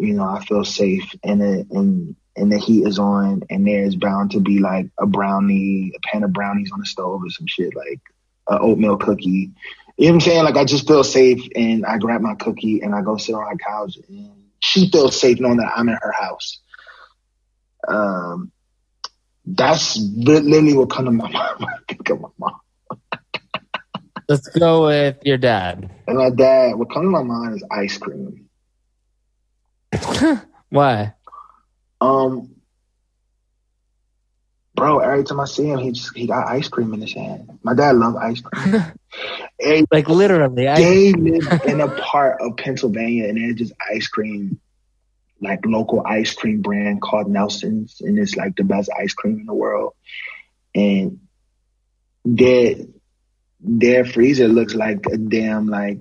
You 0.00 0.14
know, 0.14 0.24
I 0.24 0.44
feel 0.44 0.64
safe, 0.64 1.14
and 1.22 1.42
it, 1.42 1.66
and 1.70 2.16
and 2.36 2.50
the 2.50 2.58
heat 2.58 2.86
is 2.86 2.98
on, 2.98 3.42
and 3.50 3.66
there's 3.66 3.96
bound 3.96 4.32
to 4.32 4.40
be 4.40 4.58
like 4.58 4.86
a 4.98 5.06
brownie, 5.06 5.92
a 5.94 6.00
pan 6.00 6.24
of 6.24 6.32
brownies 6.32 6.70
on 6.72 6.80
the 6.80 6.86
stove, 6.86 7.22
or 7.22 7.30
some 7.30 7.46
shit 7.46 7.74
like 7.76 8.00
an 8.48 8.58
oatmeal 8.60 8.96
cookie. 8.96 9.50
You 9.96 10.06
know 10.06 10.12
what 10.12 10.14
I'm 10.14 10.20
saying? 10.20 10.44
Like 10.44 10.56
I 10.56 10.64
just 10.64 10.88
feel 10.88 11.04
safe, 11.04 11.46
and 11.54 11.84
I 11.84 11.98
grab 11.98 12.22
my 12.22 12.34
cookie 12.34 12.80
and 12.80 12.94
I 12.94 13.02
go 13.02 13.16
sit 13.18 13.34
on 13.34 13.46
her 13.46 13.56
couch, 13.56 13.98
and 14.08 14.32
she 14.60 14.90
feels 14.90 15.20
safe 15.20 15.38
knowing 15.38 15.58
that 15.58 15.72
I'm 15.76 15.88
in 15.88 15.98
her 16.00 16.12
house. 16.12 16.60
Um, 17.86 18.52
that's 19.44 19.98
literally 19.98 20.74
what 20.74 20.90
comes 20.90 21.08
to 21.08 21.12
my 21.12 21.30
mind 21.30 21.58
when 21.58 21.68
I 21.68 21.78
think 21.88 22.08
of 22.08 22.20
my 22.20 22.28
mom. 22.38 22.60
Let's 24.28 24.48
go 24.48 24.86
with 24.86 25.18
your 25.24 25.38
dad. 25.38 25.90
And 26.06 26.18
my 26.18 26.30
dad, 26.30 26.76
what 26.76 26.90
comes 26.90 27.06
to 27.06 27.10
my 27.10 27.22
mind 27.22 27.56
is 27.56 27.64
ice 27.70 27.98
cream. 27.98 28.48
Why? 30.68 31.14
Um, 32.00 32.54
bro, 34.74 35.00
every 35.00 35.24
time 35.24 35.40
I 35.40 35.44
see 35.44 35.66
him, 35.66 35.78
he 35.78 35.92
just 35.92 36.16
he 36.16 36.26
got 36.26 36.48
ice 36.48 36.68
cream 36.68 36.94
in 36.94 37.00
his 37.00 37.12
hand. 37.12 37.58
My 37.62 37.74
dad 37.74 37.96
loved 37.96 38.16
ice 38.16 38.40
cream. 38.40 38.82
and 39.60 39.86
like 39.90 40.08
literally, 40.08 40.64
they 40.64 41.12
live 41.12 41.62
in 41.66 41.80
a 41.80 41.88
part 41.88 42.40
of 42.40 42.56
Pennsylvania, 42.56 43.28
and 43.28 43.36
there's 43.36 43.56
just 43.56 43.72
ice 43.92 44.08
cream 44.08 44.60
like 45.42 45.64
local 45.64 46.04
ice 46.06 46.34
cream 46.34 46.60
brand 46.60 47.00
called 47.00 47.28
Nelson's, 47.28 48.00
and 48.00 48.18
it's 48.18 48.36
like 48.36 48.56
the 48.56 48.64
best 48.64 48.90
ice 48.98 49.14
cream 49.14 49.40
in 49.40 49.46
the 49.46 49.54
world. 49.54 49.94
And 50.74 51.20
their 52.24 52.76
their 53.60 54.04
freezer 54.04 54.48
looks 54.48 54.74
like 54.74 55.06
a 55.06 55.16
damn 55.16 55.66
like 55.66 56.00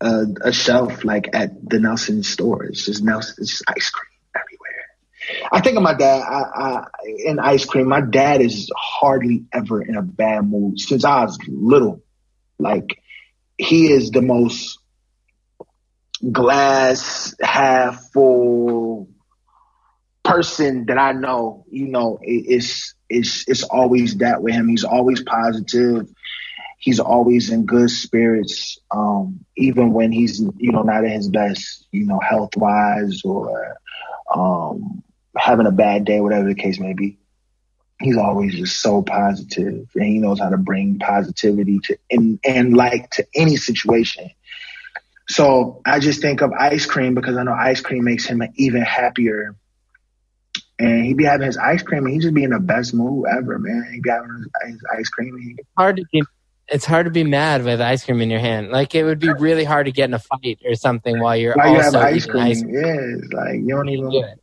a, 0.00 0.24
a 0.42 0.52
shelf 0.52 1.04
like 1.04 1.28
at 1.34 1.68
the 1.68 1.78
Nelson 1.78 2.22
store. 2.22 2.64
It's 2.64 2.86
just 2.86 3.02
Nelson, 3.02 3.34
it's 3.38 3.50
just 3.50 3.64
ice 3.68 3.90
cream 3.90 4.10
everywhere. 4.34 5.48
I 5.52 5.60
think 5.60 5.76
of 5.76 5.82
my 5.82 5.94
dad 5.94 6.22
I, 6.22 6.42
I, 6.42 6.86
in 7.24 7.38
ice 7.38 7.64
cream. 7.64 7.88
My 7.88 8.00
dad 8.00 8.40
is 8.40 8.70
hardly 8.74 9.44
ever 9.52 9.82
in 9.82 9.96
a 9.96 10.02
bad 10.02 10.48
mood 10.48 10.80
since 10.80 11.04
I 11.04 11.24
was 11.24 11.38
little. 11.46 12.02
Like 12.58 13.00
he 13.58 13.90
is 13.90 14.10
the 14.10 14.22
most 14.22 14.78
glass 16.30 17.34
half 17.40 18.10
full 18.12 19.08
person 20.22 20.86
that 20.86 20.98
I 20.98 21.12
know, 21.12 21.64
you 21.70 21.88
know, 21.88 22.18
it's 22.22 22.94
it's 23.08 23.48
it's 23.48 23.62
always 23.64 24.18
that 24.18 24.42
with 24.42 24.54
him. 24.54 24.68
He's 24.68 24.84
always 24.84 25.22
positive. 25.22 26.08
He's 26.80 26.98
always 26.98 27.50
in 27.50 27.66
good 27.66 27.90
spirits, 27.90 28.78
um, 28.90 29.44
even 29.56 29.92
when 29.92 30.12
he's 30.12 30.40
you 30.40 30.72
know 30.72 30.82
not 30.82 31.04
at 31.04 31.12
his 31.12 31.28
best, 31.28 31.86
you 31.92 32.06
know, 32.06 32.18
health 32.18 32.56
wise 32.56 33.22
or 33.24 33.76
um, 34.34 35.02
having 35.36 35.66
a 35.66 35.72
bad 35.72 36.04
day, 36.04 36.20
whatever 36.20 36.48
the 36.48 36.54
case 36.54 36.80
may 36.80 36.94
be. 36.94 37.18
He's 38.00 38.16
always 38.16 38.54
just 38.54 38.80
so 38.80 39.02
positive, 39.02 39.88
and 39.94 40.04
he 40.04 40.18
knows 40.18 40.40
how 40.40 40.48
to 40.48 40.56
bring 40.56 40.98
positivity 40.98 41.80
to 41.84 41.98
and 42.10 42.40
and 42.44 42.74
like 42.74 43.10
to 43.10 43.26
any 43.34 43.56
situation. 43.56 44.30
So 45.30 45.80
I 45.86 46.00
just 46.00 46.20
think 46.20 46.40
of 46.40 46.52
ice 46.52 46.86
cream 46.86 47.14
because 47.14 47.36
I 47.36 47.44
know 47.44 47.52
ice 47.52 47.80
cream 47.80 48.02
makes 48.02 48.26
him 48.26 48.42
even 48.56 48.82
happier. 48.82 49.54
And 50.76 51.04
he'd 51.04 51.16
be 51.16 51.24
having 51.24 51.46
his 51.46 51.56
ice 51.56 51.82
cream 51.84 52.04
and 52.04 52.14
he'd 52.14 52.22
just 52.22 52.34
be 52.34 52.42
in 52.42 52.50
the 52.50 52.58
best 52.58 52.92
mood 52.94 53.26
ever, 53.30 53.58
man. 53.60 53.92
He 53.92 54.00
be 54.00 54.10
having 54.10 54.44
his, 54.66 54.82
ice 54.98 55.08
cream. 55.08 55.56
Hard 55.76 55.98
to 55.98 56.04
be, 56.10 56.22
it's 56.70 56.84
hard 56.84 57.06
to 57.06 57.10
be 57.10 57.24
mad 57.24 57.64
with 57.64 57.80
ice 57.80 58.04
cream 58.04 58.20
in 58.20 58.30
your 58.30 58.40
hand. 58.40 58.70
Like 58.70 58.94
it 58.94 59.04
would 59.04 59.18
be 59.18 59.32
really 59.32 59.64
hard 59.64 59.86
to 59.86 59.92
get 59.92 60.04
in 60.04 60.14
a 60.14 60.18
fight 60.18 60.60
or 60.64 60.74
something 60.74 61.20
while 61.20 61.36
you're 61.36 61.54
while 61.54 61.68
also 61.68 61.98
you 61.98 62.04
have 62.04 62.14
ice 62.14 62.26
cream. 62.26 62.42
ice 62.42 62.62
cream. 62.62 62.74
Yeah, 62.74 63.18
it's 63.18 63.32
like 63.32 63.54
you 63.54 63.68
don't 63.68 63.88
even. 63.88 64.10
Do 64.10 64.24
it. 64.24 64.40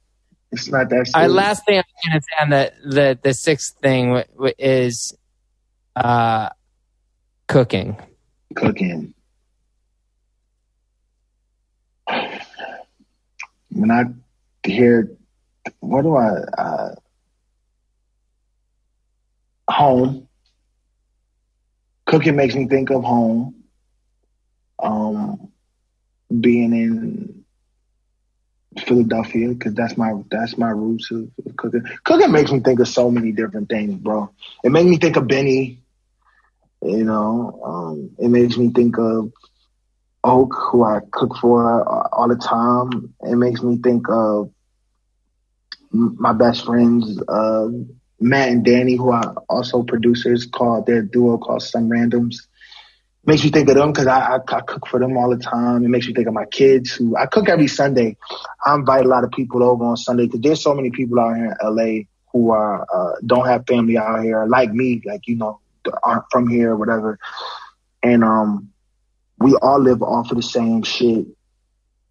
It's 0.51 0.69
not 0.69 0.89
that. 0.89 1.11
Our 1.13 1.27
last 1.27 1.65
thing 1.65 1.77
I'm 1.77 2.11
gonna 2.11 2.21
say 2.21 2.43
on 2.43 2.49
the 2.49 2.73
the 2.89 3.19
the 3.21 3.33
sixth 3.33 3.75
thing 3.81 4.23
is 4.57 5.15
uh, 5.95 6.49
cooking. 7.47 7.97
Cooking. 8.55 9.13
when 13.77 13.91
I 13.91 14.05
hear, 14.67 15.11
what 15.79 16.01
do 16.01 16.15
I, 16.15 16.29
uh, 16.57 16.95
home. 19.69 20.26
Cooking 22.07 22.35
makes 22.35 22.55
me 22.55 22.67
think 22.67 22.89
of 22.89 23.03
home. 23.03 23.55
Um, 24.81 25.51
being 26.41 26.73
in 26.73 27.45
Philadelphia 28.85 29.49
because 29.49 29.73
that's 29.73 29.97
my 29.97 30.13
that's 30.31 30.57
my 30.57 30.69
roots 30.69 31.11
of, 31.11 31.29
of, 31.45 31.55
cooking. 31.57 31.84
Cooking 32.03 32.31
makes 32.31 32.51
me 32.51 32.59
think 32.59 32.79
of 32.79 32.88
so 32.88 33.09
many 33.11 33.31
different 33.31 33.69
things, 33.69 33.95
bro. 33.95 34.29
It 34.63 34.71
makes 34.71 34.89
me 34.89 34.97
think 34.97 35.17
of 35.17 35.27
Benny. 35.27 35.79
You 36.81 37.03
know, 37.05 37.59
um, 37.65 38.11
it 38.19 38.29
makes 38.29 38.57
me 38.57 38.69
think 38.69 38.97
of 38.99 39.31
Oak, 40.23 40.53
who 40.71 40.84
I 40.84 40.99
cook 41.11 41.35
for 41.41 41.84
all 42.13 42.27
the 42.27 42.35
time. 42.35 43.13
It 43.21 43.35
makes 43.35 43.61
me 43.63 43.77
think 43.77 44.05
of 44.09 44.51
my 45.91 46.34
best 46.34 46.65
friends, 46.65 47.21
uh, 47.27 47.67
Matt 48.19 48.49
and 48.49 48.65
Danny, 48.65 48.95
who 48.95 49.10
are 49.10 49.35
also 49.49 49.84
producers, 49.84 50.45
called 50.45 50.85
their 50.85 51.02
duo 51.02 51.38
called 51.38 51.61
Some 51.61 51.89
Randoms 51.89 52.48
makes 53.27 53.44
me 53.44 53.52
think 53.52 53.68
of 53.68 53.76
them 53.76 53.91
because 53.91 54.07
I, 54.07 54.19
I, 54.19 54.35
I, 54.38 54.61
cook 54.61 54.88
for 54.88 54.99
them 54.99 55.18
all 55.18 55.30
the 55.30 55.38
time. 55.38 55.84
It 55.84 55.89
makes 55.89 56.07
me 56.07 56.14
think 56.14 56.27
of 56.27 56.34
my 56.34 56.45
kids 56.45 56.91
who 56.91 57.15
I 57.18 57.26
cook 57.26 57.49
every 57.49 57.68
Sunday. 57.68 58.15
I 58.65 58.73
invite 58.73 59.06
a 59.06 59.10
lot 59.10 59.26
of 59.26 59.31
people 59.31 59.64
over 59.64 59.84
on 59.84 59.98
Sunday 59.98 60.26
because 60.26 60.39
there's 60.39 60.64
so 60.64 60.73
many 60.73 60.91
people 60.91 61.19
out 61.19 61.35
here 61.35 61.57
in 61.61 61.76
LA 61.76 62.03
who 62.31 62.52
are 62.52 62.88
uh, 62.91 63.15
don't 63.26 63.45
have 63.45 63.68
family 63.68 63.98
out 63.98 64.23
here 64.23 64.45
like 64.45 64.72
me, 64.72 65.02
like 65.06 65.27
you 65.27 65.35
know, 65.35 65.60
aren't 66.02 66.23
from 66.31 66.48
here 66.48 66.72
or 66.72 66.77
whatever. 66.77 67.19
And 68.02 68.23
um, 68.23 68.69
we 69.39 69.56
all 69.56 69.80
live 69.80 70.02
off 70.02 70.31
of 70.31 70.38
the 70.38 70.44
same 70.44 70.84
shit, 70.84 71.27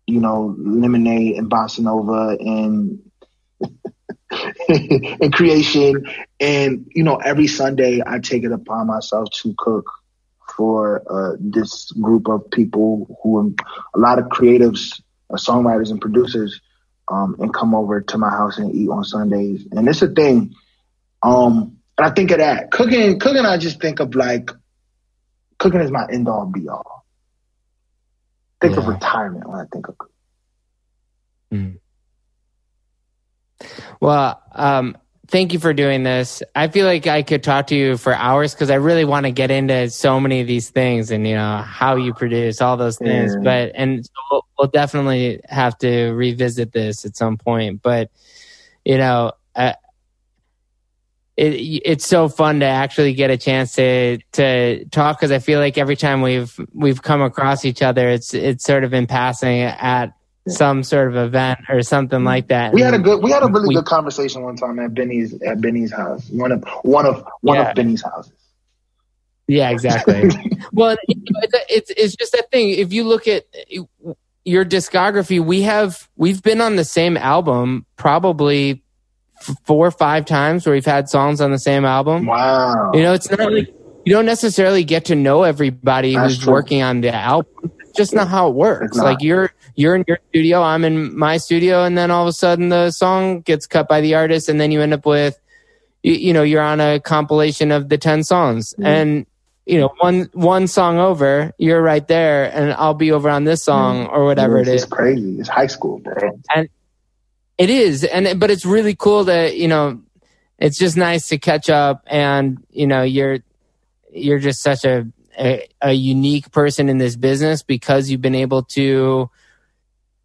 you 0.07 0.21
know, 0.21 0.55
lemonade 0.59 1.37
and 1.37 1.51
bossa 1.51 1.81
nova 1.81 2.37
and 2.39 3.01
and 4.69 5.33
creation. 5.33 6.07
And 6.41 6.91
you 6.95 7.03
know, 7.03 7.17
every 7.17 7.47
Sunday 7.47 8.03
I 8.05 8.19
take 8.19 8.45
it 8.45 8.53
upon 8.53 8.87
myself 8.87 9.29
to 9.43 9.55
cook 9.57 9.91
for 10.57 11.03
uh, 11.11 11.37
this 11.39 11.93
group 11.93 12.29
of 12.29 12.51
people 12.51 13.19
who 13.23 13.39
are 13.39 13.51
a 13.95 13.99
lot 13.99 14.19
of 14.19 14.27
creatives, 14.27 15.01
uh, 15.31 15.37
songwriters, 15.37 15.91
and 15.91 16.01
producers, 16.01 16.61
um, 17.09 17.37
and 17.39 17.53
come 17.53 17.75
over 17.75 18.01
to 18.01 18.19
my 18.19 18.31
house 18.31 18.59
and 18.59 18.75
eat 18.75 18.89
on 18.89 19.05
Sundays. 19.05 19.67
And 19.71 19.89
it's 19.89 20.03
a 20.03 20.09
thing. 20.09 20.55
Um, 21.23 21.79
and 21.99 22.07
I 22.07 22.11
think 22.11 22.31
of 22.31 22.39
that 22.39 22.71
cooking. 22.71 23.19
Cooking, 23.19 23.45
I 23.45 23.59
just 23.59 23.81
think 23.81 24.01
of 24.01 24.15
like 24.15 24.51
cooking 25.59 25.81
is 25.81 25.91
my 25.91 26.07
end 26.11 26.29
all 26.29 26.47
be 26.47 26.69
all. 26.69 27.05
Think 28.61 28.75
yeah. 28.75 28.81
of 28.81 28.89
retirement 28.89 29.49
when 29.49 29.61
I 29.61 29.65
think 29.71 29.89
of. 29.89 29.99
cooking. 29.99 30.13
Mm. 31.53 31.79
Well, 34.01 34.43
um, 34.53 34.97
thank 35.29 35.53
you 35.53 35.59
for 35.59 35.73
doing 35.73 36.03
this. 36.03 36.43
I 36.55 36.69
feel 36.69 36.87
like 36.87 37.07
I 37.07 37.23
could 37.23 37.43
talk 37.43 37.69
to 37.69 37.75
you 37.75 37.97
for 37.97 38.15
hours 38.15 38.55
because 38.55 38.71
I 38.71 38.77
really 38.77 39.05
want 39.05 39.27
to 39.27 39.33
get 39.33 39.51
into 39.51 39.91
so 39.91 40.21
many 40.21 40.41
of 40.41 40.47
these 40.47 40.71
things 40.71 41.11
and 41.11 41.27
you 41.27 41.35
know 41.35 41.59
how 41.59 41.97
you 41.97 42.15
produce 42.15 42.61
all 42.61 42.77
those 42.77 42.99
things. 42.99 43.35
Yeah. 43.35 43.41
But 43.43 43.73
and 43.75 44.05
so 44.05 44.13
we'll, 44.31 44.47
we'll, 44.59 44.69
definitely 44.69 45.41
have 45.49 45.77
to 45.79 46.11
revisit 46.13 46.73
this 46.73 47.05
at 47.05 47.17
some 47.17 47.37
point. 47.37 47.83
But 47.83 48.11
you 48.85 48.99
know, 48.99 49.33
uh, 49.55 49.75
it, 51.37 51.55
it's 51.85 52.07
so 52.07 52.29
fun 52.29 52.61
to 52.61 52.67
actually 52.67 53.13
get 53.15 53.31
a 53.31 53.37
chance 53.37 53.75
to 53.75 54.19
to 54.33 54.85
talk 54.87 55.19
because 55.19 55.33
I 55.33 55.39
feel 55.39 55.61
like 55.61 55.77
every 55.79 55.97
time 55.97 56.23
we've 56.23 56.59
we've 56.73 57.03
come 57.03 57.23
across 57.23 57.65
each 57.65 57.83
other, 57.83 58.09
it's 58.09 58.33
it's 58.33 58.65
sort 58.65 58.85
of 58.85 58.95
in 58.95 59.07
passing 59.07 59.63
at 59.63 60.13
some 60.49 60.83
sort 60.83 61.09
of 61.09 61.17
event 61.17 61.61
or 61.69 61.83
something 61.83 62.25
like 62.25 62.49
that. 62.49 62.73
We 62.73 62.81
had 62.81 62.95
a 62.95 62.99
good, 62.99 63.23
we 63.23 63.31
had 63.31 63.43
a 63.43 63.47
really 63.47 63.69
we, 63.69 63.75
good 63.75 63.85
conversation 63.85 64.43
one 64.43 64.57
time 64.57 64.79
at 64.79 64.95
Benny's 64.95 65.41
at 65.43 65.61
Benny's 65.61 65.93
house. 65.93 66.29
One 66.31 66.53
of 66.53 66.65
one 66.83 67.07
of 67.07 67.27
one 67.41 67.57
yeah. 67.57 67.71
of 67.71 67.75
Benny's 67.75 68.03
houses. 68.03 68.33
Yeah, 69.49 69.71
exactly. 69.71 70.31
well, 70.73 70.97
it's, 71.09 71.55
it's 71.69 71.91
it's 71.91 72.17
just 72.17 72.33
that 72.33 72.51
thing. 72.51 72.71
If 72.71 72.93
you 72.93 73.05
look 73.05 73.29
at 73.29 73.47
your 74.45 74.65
discography, 74.65 75.45
we 75.45 75.63
have 75.63 76.09
we've 76.17 76.43
been 76.43 76.61
on 76.61 76.77
the 76.77 76.85
same 76.85 77.17
album 77.17 77.87
probably 77.97 78.83
four 79.65 79.87
or 79.87 79.91
five 79.91 80.25
times 80.25 80.67
where 80.67 80.75
we've 80.75 80.85
had 80.85 81.09
songs 81.09 81.41
on 81.41 81.51
the 81.51 81.59
same 81.59 81.85
album. 81.85 82.27
Wow. 82.27 82.93
You 82.95 83.03
know, 83.03 83.13
it's 83.13 83.31
not 83.31 83.53
like 83.53 83.69
you 84.05 84.13
don't 84.13 84.27
necessarily 84.27 84.85
get 84.85 85.07
to 85.07 85.15
know 85.15 85.43
everybody 85.43 86.15
That's 86.15 86.35
who's 86.35 86.45
true. 86.45 86.53
working 86.53 86.83
on 86.83 87.01
the 87.01 87.15
album. 87.15 87.73
Just 87.97 88.15
not 88.15 88.29
how 88.29 88.49
it 88.49 88.55
works. 88.55 88.97
Like 88.97 89.23
you're 89.23 89.53
you're 89.75 89.95
in 89.95 90.05
your 90.07 90.19
studio, 90.29 90.63
I'm 90.63 90.85
in 90.85 91.17
my 91.17 91.37
studio, 91.37 91.85
and 91.85 91.97
then 91.97 92.11
all 92.11 92.23
of 92.23 92.29
a 92.29 92.33
sudden 92.33 92.69
the 92.69 92.91
song 92.91 93.41
gets 93.41 93.67
cut 93.67 93.89
by 93.89 94.01
the 94.01 94.15
artist, 94.15 94.49
and 94.49 94.61
then 94.61 94.71
you 94.71 94.81
end 94.81 94.95
up 94.95 95.07
with, 95.07 95.39
you, 96.03 96.15
you 96.15 96.33
know, 96.33 96.43
you're 96.43 96.63
on 96.63 96.81
a 96.81 97.01
compilation 97.01 97.73
of 97.73 97.89
the 97.89 97.99
ten 97.99 98.25
songs, 98.25 98.75
mm. 98.79 98.87
and 98.87 99.27
you 99.67 99.81
know, 99.81 99.93
one 99.99 100.31
one 100.33 100.67
song 100.69 100.99
over, 100.99 101.53
you're 101.59 101.83
right 101.83 102.07
there, 102.07 102.45
and 102.55 102.73
I'll 102.75 102.95
be 102.95 103.13
over 103.13 103.29
on 103.29 103.45
this 103.45 103.65
song 103.65 104.07
mm. 104.07 104.13
or 104.13 104.25
whatever 104.25 104.59
it's 104.59 104.69
it 104.69 104.75
is. 104.75 104.83
It's 104.85 104.93
crazy. 104.93 105.41
It's 105.41 105.49
high 105.49 105.67
school, 105.67 105.99
bro. 105.99 106.41
And 106.55 106.69
it 107.59 107.71
is, 107.71 108.05
and 108.05 108.39
but 108.39 108.51
it's 108.51 108.65
really 108.65 108.95
cool 108.95 109.25
that 109.25 109.57
you 109.57 109.69
know, 109.69 110.01
it's 110.59 110.79
just 110.79 110.97
nice 110.97 111.29
to 111.29 111.39
catch 111.39 111.69
up, 111.69 112.03
and 112.07 112.65
you 112.71 112.87
know, 112.87 113.03
you're 113.03 113.41
you're 114.13 114.39
just 114.39 114.63
such 114.63 114.85
a, 114.85 115.07
a, 115.39 115.69
a 115.81 115.93
unique 115.93 116.51
person 116.51 116.89
in 116.89 116.99
this 116.99 117.17
business 117.17 117.63
because 117.63 118.11
you've 118.11 118.23
been 118.23 118.35
able 118.35 118.63
to 118.63 119.31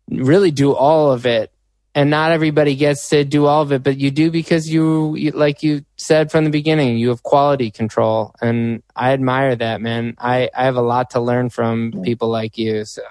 really 0.09 0.51
do 0.51 0.73
all 0.73 1.11
of 1.11 1.25
it. 1.25 1.51
And 1.93 2.09
not 2.09 2.31
everybody 2.31 2.75
gets 2.75 3.09
to 3.09 3.25
do 3.25 3.47
all 3.47 3.63
of 3.63 3.73
it 3.73 3.83
but 3.83 3.97
you 3.97 4.11
do 4.11 4.31
because 4.31 4.69
you, 4.69 5.15
you, 5.15 5.31
like 5.31 5.61
you 5.61 5.83
said 5.97 6.31
from 6.31 6.45
the 6.45 6.49
beginning 6.49 6.97
you 6.97 7.09
have 7.09 7.21
quality 7.21 7.69
control. 7.69 8.33
And 8.41 8.81
i 8.95 9.11
admire 9.11 9.57
that 9.57 9.81
man. 9.81 10.15
I, 10.17 10.49
I 10.55 10.63
have 10.63 10.77
a 10.77 10.81
lot 10.81 11.09
to 11.11 11.19
learn 11.19 11.49
from 11.49 12.01
people 12.03 12.29
like 12.29 12.57
you 12.57 12.85
so. 12.85 13.01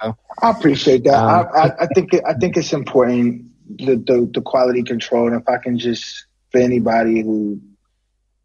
I 0.43 0.51
appreciate 0.51 1.05
that. 1.05 1.15
Um, 1.15 1.47
I, 1.55 1.73
I, 1.81 1.87
think 1.95 2.11
i 2.27 2.33
think 2.33 2.57
it's 2.57 2.73
important 2.73 3.45
the, 3.69 3.97
the, 3.97 4.31
the 4.33 4.41
quality 4.41 4.83
control. 4.83 5.27
And 5.27 5.37
if 5.37 5.47
i 5.47 5.59
can 5.59 5.79
just 5.79 6.25
for 6.51 6.59
anybody 6.59 7.21
who 7.21 7.61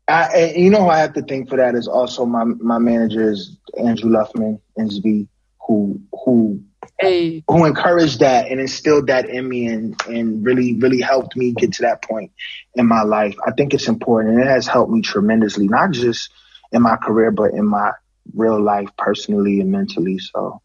I, 0.08 0.54
you 0.56 0.70
know 0.70 0.88
I 0.88 1.00
have 1.00 1.14
to 1.14 1.24
thank 1.24 1.50
for 1.50 1.58
that 1.58 1.74
is 1.74 1.88
also 1.88 2.26
my 2.26 2.44
my 2.44 2.78
manager 2.78 3.32
is 3.32 3.58
Andrew 3.78 4.12
Luffman, 4.12 4.60
NSB, 4.78 5.28
who 5.66 6.00
who 6.24 6.64
hey. 7.00 7.44
who 7.48 7.66
encouraged 7.66 8.20
that 8.20 8.50
and 8.50 8.60
instilled 8.60 9.08
that 9.08 9.30
in 9.30 9.48
me 9.48 9.68
and, 9.68 10.00
and 10.08 10.46
really, 10.46 10.76
really 10.76 11.02
helped 11.02 11.36
me 11.36 11.54
get 11.54 11.74
to 11.74 11.84
that 11.84 12.02
point 12.02 12.32
in 12.76 12.88
my 12.88 13.04
life. 13.04 13.36
I 13.46 13.52
think 13.52 13.74
it's 13.74 13.88
important 13.88 14.36
and 14.36 14.44
it 14.44 14.48
has 14.48 14.68
helped 14.68 14.92
me 14.92 15.02
tremendously, 15.02 15.68
not 15.68 15.92
just 15.92 16.30
in 16.72 16.82
my 16.82 16.98
career, 16.98 17.32
but 17.32 17.54
in 17.54 17.66
my 17.66 17.92
real 18.34 18.62
life, 18.62 18.90
personally 18.98 19.60
and 19.60 19.72
mentally. 19.72 20.20
So, 20.20 20.62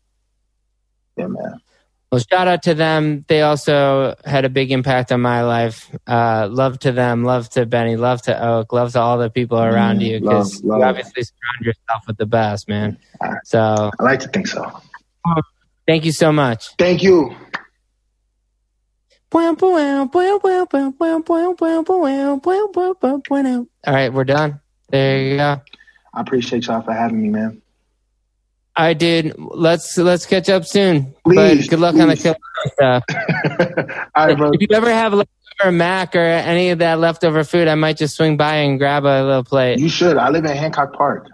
yeah, 1.16 1.26
man. 1.26 1.60
Well, 2.10 2.20
shout 2.28 2.48
out 2.48 2.64
to 2.64 2.74
them. 2.74 3.24
They 3.28 3.42
also 3.42 4.16
had 4.24 4.44
a 4.44 4.48
big 4.48 4.72
impact 4.72 5.12
on 5.12 5.20
my 5.20 5.44
life. 5.44 5.88
Uh, 6.08 6.48
love 6.50 6.80
to 6.80 6.90
them. 6.90 7.22
Love 7.22 7.48
to 7.50 7.66
Benny. 7.66 7.96
Love 7.96 8.22
to 8.22 8.44
Oak. 8.44 8.72
Love 8.72 8.92
to 8.92 9.00
all 9.00 9.18
the 9.18 9.30
people 9.30 9.58
around 9.58 10.00
mm, 10.00 10.06
you 10.06 10.20
because 10.20 10.60
you 10.60 10.72
obviously 10.72 11.22
surround 11.22 11.60
yourself 11.64 12.02
with 12.08 12.16
the 12.16 12.26
best, 12.26 12.68
man. 12.68 12.98
So 13.44 13.90
I 13.96 14.02
like 14.02 14.20
to 14.20 14.28
think 14.28 14.48
so. 14.48 14.82
Thank 15.86 16.04
you 16.04 16.12
so 16.12 16.32
much. 16.32 16.74
Thank 16.78 17.02
you. 17.02 17.34
All 23.86 23.94
right, 23.94 24.12
we're 24.12 24.24
done. 24.24 24.60
There 24.88 25.22
you 25.22 25.36
go. 25.36 25.60
I 26.12 26.20
appreciate 26.20 26.66
y'all 26.66 26.82
for 26.82 26.92
having 26.92 27.22
me, 27.22 27.28
man. 27.28 27.62
I 28.76 28.94
did. 28.94 29.34
Let's 29.38 29.98
let's 29.98 30.26
catch 30.26 30.48
up 30.48 30.64
soon. 30.64 31.14
Please, 31.24 31.66
but 31.66 31.70
good 31.70 31.80
luck 31.80 31.94
please. 31.94 32.00
on 32.02 32.08
the 32.08 32.16
kill 32.16 32.36
stuff. 32.72 33.04
All 34.14 34.26
right, 34.26 34.36
bro. 34.36 34.50
If 34.52 34.60
you 34.60 34.68
ever 34.72 34.90
have 34.90 35.12
leftover 35.12 35.72
mac 35.72 36.14
or 36.14 36.20
any 36.20 36.70
of 36.70 36.78
that 36.78 36.98
leftover 36.98 37.44
food, 37.44 37.68
I 37.68 37.74
might 37.74 37.96
just 37.96 38.16
swing 38.16 38.36
by 38.36 38.56
and 38.56 38.78
grab 38.78 39.04
a 39.04 39.24
little 39.24 39.44
plate. 39.44 39.78
You 39.78 39.88
should. 39.88 40.16
I 40.16 40.30
live 40.30 40.44
in 40.44 40.56
Hancock 40.56 40.92
Park. 40.92 41.28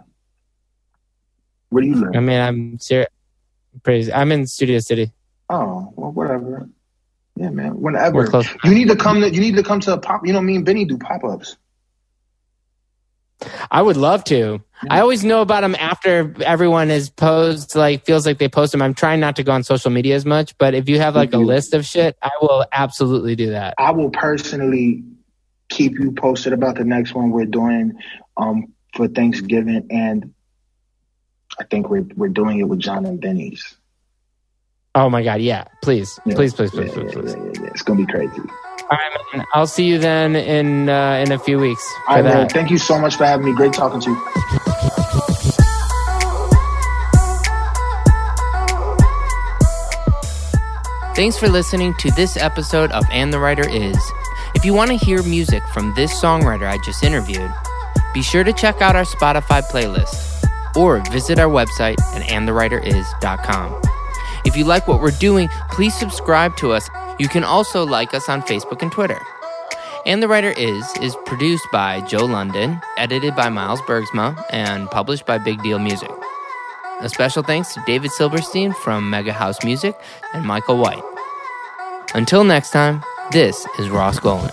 Where 1.68 1.82
do 1.82 1.88
you 1.88 1.96
live? 1.96 2.12
I 2.14 2.20
mean, 2.20 2.40
I'm 2.40 2.78
serious. 2.78 3.08
Praise. 3.82 4.10
I'm 4.10 4.32
in 4.32 4.46
Studio 4.46 4.78
City. 4.78 5.12
Oh 5.50 5.92
well, 5.96 6.12
whatever. 6.12 6.68
Yeah, 7.36 7.50
man. 7.50 7.80
Whenever 7.80 8.26
you 8.64 8.74
need 8.74 8.88
to 8.88 8.96
come 8.96 9.20
to 9.20 9.32
you 9.32 9.40
need 9.40 9.56
to 9.56 9.62
come 9.62 9.80
to 9.80 9.92
a 9.92 9.98
pop. 9.98 10.26
You 10.26 10.32
know, 10.32 10.40
me 10.40 10.56
and 10.56 10.64
Benny 10.64 10.86
do 10.86 10.96
pop 10.96 11.22
ups. 11.22 11.56
I 13.70 13.82
would 13.82 13.96
love 13.96 14.24
to. 14.24 14.62
Yeah. 14.82 14.94
I 14.94 15.00
always 15.00 15.24
know 15.24 15.42
about 15.42 15.62
them 15.62 15.74
after 15.78 16.34
everyone 16.42 16.88
has 16.88 17.10
posed, 17.10 17.74
like 17.74 18.04
feels 18.04 18.26
like 18.26 18.38
they 18.38 18.48
post 18.48 18.72
them. 18.72 18.82
I'm 18.82 18.94
trying 18.94 19.20
not 19.20 19.36
to 19.36 19.42
go 19.42 19.52
on 19.52 19.62
social 19.62 19.90
media 19.90 20.14
as 20.14 20.24
much, 20.24 20.56
but 20.58 20.74
if 20.74 20.88
you 20.88 20.98
have 20.98 21.16
like 21.16 21.32
a 21.32 21.38
list 21.38 21.74
of 21.74 21.84
shit, 21.84 22.16
I 22.22 22.30
will 22.40 22.64
absolutely 22.72 23.36
do 23.36 23.50
that. 23.50 23.74
I 23.78 23.92
will 23.92 24.10
personally 24.10 25.02
keep 25.68 25.98
you 25.98 26.12
posted 26.12 26.52
about 26.52 26.76
the 26.76 26.84
next 26.84 27.14
one 27.14 27.30
we're 27.30 27.46
doing 27.46 27.94
um, 28.36 28.72
for 28.94 29.08
Thanksgiving, 29.08 29.86
and 29.90 30.34
I 31.58 31.64
think 31.64 31.88
we're 31.88 32.06
we're 32.14 32.28
doing 32.28 32.60
it 32.60 32.64
with 32.64 32.78
John 32.78 33.06
and 33.06 33.20
Benny's. 33.20 33.76
Oh 34.94 35.10
my 35.10 35.22
God! 35.22 35.40
Yeah, 35.40 35.64
please, 35.82 36.18
yeah. 36.24 36.34
please, 36.34 36.54
please, 36.54 36.70
please, 36.70 36.88
yeah, 36.88 37.12
please, 37.12 37.34
please. 37.34 37.60
It's 37.68 37.82
gonna 37.82 38.04
be 38.04 38.12
crazy. 38.12 38.42
All 38.88 38.98
right, 38.98 39.20
man. 39.34 39.46
I'll 39.52 39.66
see 39.66 39.84
you 39.84 39.98
then 39.98 40.36
in 40.36 40.88
uh, 40.88 41.22
in 41.24 41.32
a 41.32 41.38
few 41.38 41.58
weeks. 41.58 41.92
All 42.08 42.16
right, 42.16 42.24
man. 42.24 42.48
Thank 42.48 42.70
you 42.70 42.78
so 42.78 42.98
much 42.98 43.16
for 43.16 43.24
having 43.24 43.46
me. 43.46 43.52
Great 43.54 43.72
talking 43.72 44.00
to 44.00 44.10
you. 44.10 45.36
Thanks 51.16 51.38
for 51.38 51.48
listening 51.48 51.94
to 51.94 52.10
this 52.10 52.36
episode 52.36 52.92
of 52.92 53.02
And 53.10 53.32
the 53.32 53.38
Writer 53.40 53.66
Is. 53.68 53.98
If 54.54 54.64
you 54.64 54.74
want 54.74 54.90
to 54.90 54.96
hear 54.96 55.22
music 55.22 55.66
from 55.68 55.94
this 55.94 56.12
songwriter 56.12 56.68
I 56.68 56.76
just 56.84 57.02
interviewed, 57.02 57.50
be 58.12 58.22
sure 58.22 58.44
to 58.44 58.52
check 58.52 58.82
out 58.82 58.94
our 58.94 59.04
Spotify 59.04 59.62
playlist 59.62 60.44
or 60.76 61.00
visit 61.10 61.38
our 61.38 61.48
website 61.48 61.98
at 62.14 62.22
andthewriteris.com. 62.28 63.82
If 64.44 64.56
you 64.56 64.64
like 64.64 64.86
what 64.86 65.00
we're 65.00 65.10
doing, 65.10 65.48
please 65.70 65.94
subscribe 65.94 66.56
to 66.58 66.72
us. 66.72 66.88
You 67.18 67.28
can 67.28 67.44
also 67.44 67.84
like 67.86 68.12
us 68.12 68.28
on 68.28 68.42
Facebook 68.42 68.82
and 68.82 68.92
Twitter. 68.92 69.20
And 70.04 70.22
the 70.22 70.28
Writer 70.28 70.50
Is 70.50 70.84
is 71.00 71.16
produced 71.24 71.66
by 71.72 72.00
Joe 72.02 72.26
London, 72.26 72.80
edited 72.98 73.34
by 73.34 73.48
Miles 73.48 73.80
Bergsma, 73.82 74.44
and 74.50 74.90
published 74.90 75.24
by 75.26 75.38
Big 75.38 75.62
Deal 75.62 75.78
Music. 75.78 76.10
A 77.00 77.08
special 77.08 77.42
thanks 77.42 77.74
to 77.74 77.82
David 77.86 78.10
Silverstein 78.12 78.72
from 78.72 79.10
Mega 79.10 79.32
House 79.32 79.64
Music 79.64 79.98
and 80.34 80.46
Michael 80.46 80.78
White. 80.78 81.02
Until 82.14 82.44
next 82.44 82.70
time, 82.70 83.02
this 83.32 83.66
is 83.78 83.88
Ross 83.90 84.18
Golan. 84.18 84.52